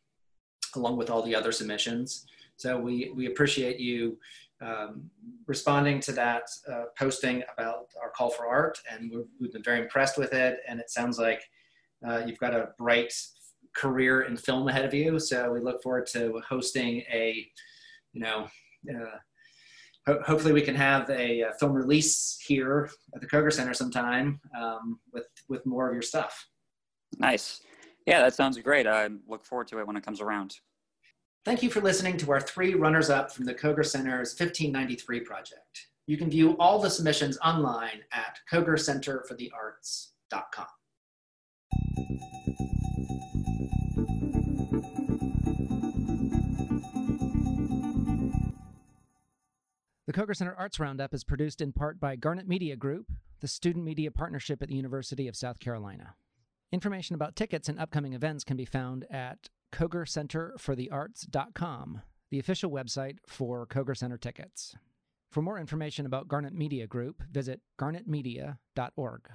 along 0.74 0.96
with 0.96 1.10
all 1.10 1.22
the 1.22 1.34
other 1.34 1.52
submissions. 1.52 2.26
So 2.56 2.78
we, 2.78 3.12
we 3.14 3.26
appreciate 3.26 3.78
you 3.78 4.18
um, 4.60 5.10
responding 5.46 6.00
to 6.00 6.12
that 6.12 6.48
uh, 6.72 6.84
posting 6.98 7.42
about 7.52 7.86
our 8.00 8.10
call 8.10 8.30
for 8.30 8.46
art, 8.46 8.78
and 8.90 9.10
we 9.10 9.46
have 9.46 9.52
been 9.52 9.62
very 9.62 9.80
impressed 9.80 10.16
with 10.16 10.32
it. 10.32 10.60
And 10.68 10.80
it 10.80 10.90
sounds 10.90 11.18
like 11.18 11.42
uh, 12.06 12.22
you've 12.26 12.38
got 12.38 12.54
a 12.54 12.70
bright 12.78 13.12
career 13.76 14.22
in 14.22 14.36
film 14.36 14.68
ahead 14.68 14.84
of 14.84 14.94
you. 14.94 15.18
So 15.18 15.52
we 15.52 15.60
look 15.60 15.82
forward 15.82 16.06
to 16.12 16.40
hosting 16.48 17.02
a, 17.12 17.46
you 18.12 18.20
know, 18.20 18.46
uh, 18.88 19.16
ho- 20.06 20.20
hopefully 20.24 20.52
we 20.52 20.62
can 20.62 20.74
have 20.74 21.08
a, 21.10 21.42
a, 21.42 21.52
film 21.58 21.72
release 21.72 22.38
here 22.44 22.90
at 23.14 23.20
the 23.20 23.26
Koger 23.26 23.52
Center 23.52 23.74
sometime 23.74 24.40
um, 24.58 24.98
with 25.12 25.26
with 25.48 25.64
more 25.66 25.88
of 25.88 25.94
your 25.94 26.02
stuff. 26.02 26.46
Nice. 27.18 27.60
Yeah, 28.06 28.20
that 28.20 28.34
sounds 28.34 28.58
great. 28.58 28.86
I 28.86 29.08
look 29.26 29.44
forward 29.44 29.68
to 29.68 29.78
it 29.78 29.86
when 29.86 29.96
it 29.96 30.04
comes 30.04 30.20
around. 30.20 30.56
Thank 31.44 31.62
you 31.62 31.70
for 31.70 31.80
listening 31.80 32.16
to 32.18 32.30
our 32.32 32.40
three 32.40 32.74
runners-up 32.74 33.32
from 33.32 33.44
the 33.44 33.54
Koger 33.54 33.84
Center's 33.84 34.30
1593 34.30 35.20
project. 35.20 35.88
You 36.06 36.16
can 36.16 36.30
view 36.30 36.56
all 36.58 36.78
the 36.78 36.90
submissions 36.90 37.38
online 37.44 38.00
at 38.12 38.38
kogercenterforthearts.com. 38.50 40.66
The 50.06 50.12
Koger 50.12 50.36
Center 50.36 50.54
Arts 50.54 50.78
Roundup 50.78 51.14
is 51.14 51.24
produced 51.24 51.62
in 51.62 51.72
part 51.72 51.98
by 51.98 52.14
Garnet 52.14 52.46
Media 52.46 52.76
Group, 52.76 53.10
the 53.40 53.48
student 53.48 53.86
media 53.86 54.10
partnership 54.10 54.62
at 54.62 54.68
the 54.68 54.74
University 54.74 55.28
of 55.28 55.34
South 55.34 55.60
Carolina. 55.60 56.14
Information 56.72 57.14
about 57.14 57.36
tickets 57.36 57.70
and 57.70 57.80
upcoming 57.80 58.12
events 58.12 58.44
can 58.44 58.58
be 58.58 58.66
found 58.66 59.06
at 59.10 59.48
kogercenterforthearts.com, 59.72 62.02
the 62.30 62.38
official 62.38 62.70
website 62.70 63.16
for 63.26 63.66
Koger 63.66 63.96
Center 63.96 64.18
tickets. 64.18 64.76
For 65.30 65.40
more 65.40 65.58
information 65.58 66.04
about 66.04 66.28
Garnet 66.28 66.52
Media 66.52 66.86
Group, 66.86 67.22
visit 67.32 67.62
garnetmedia.org. 67.80 69.30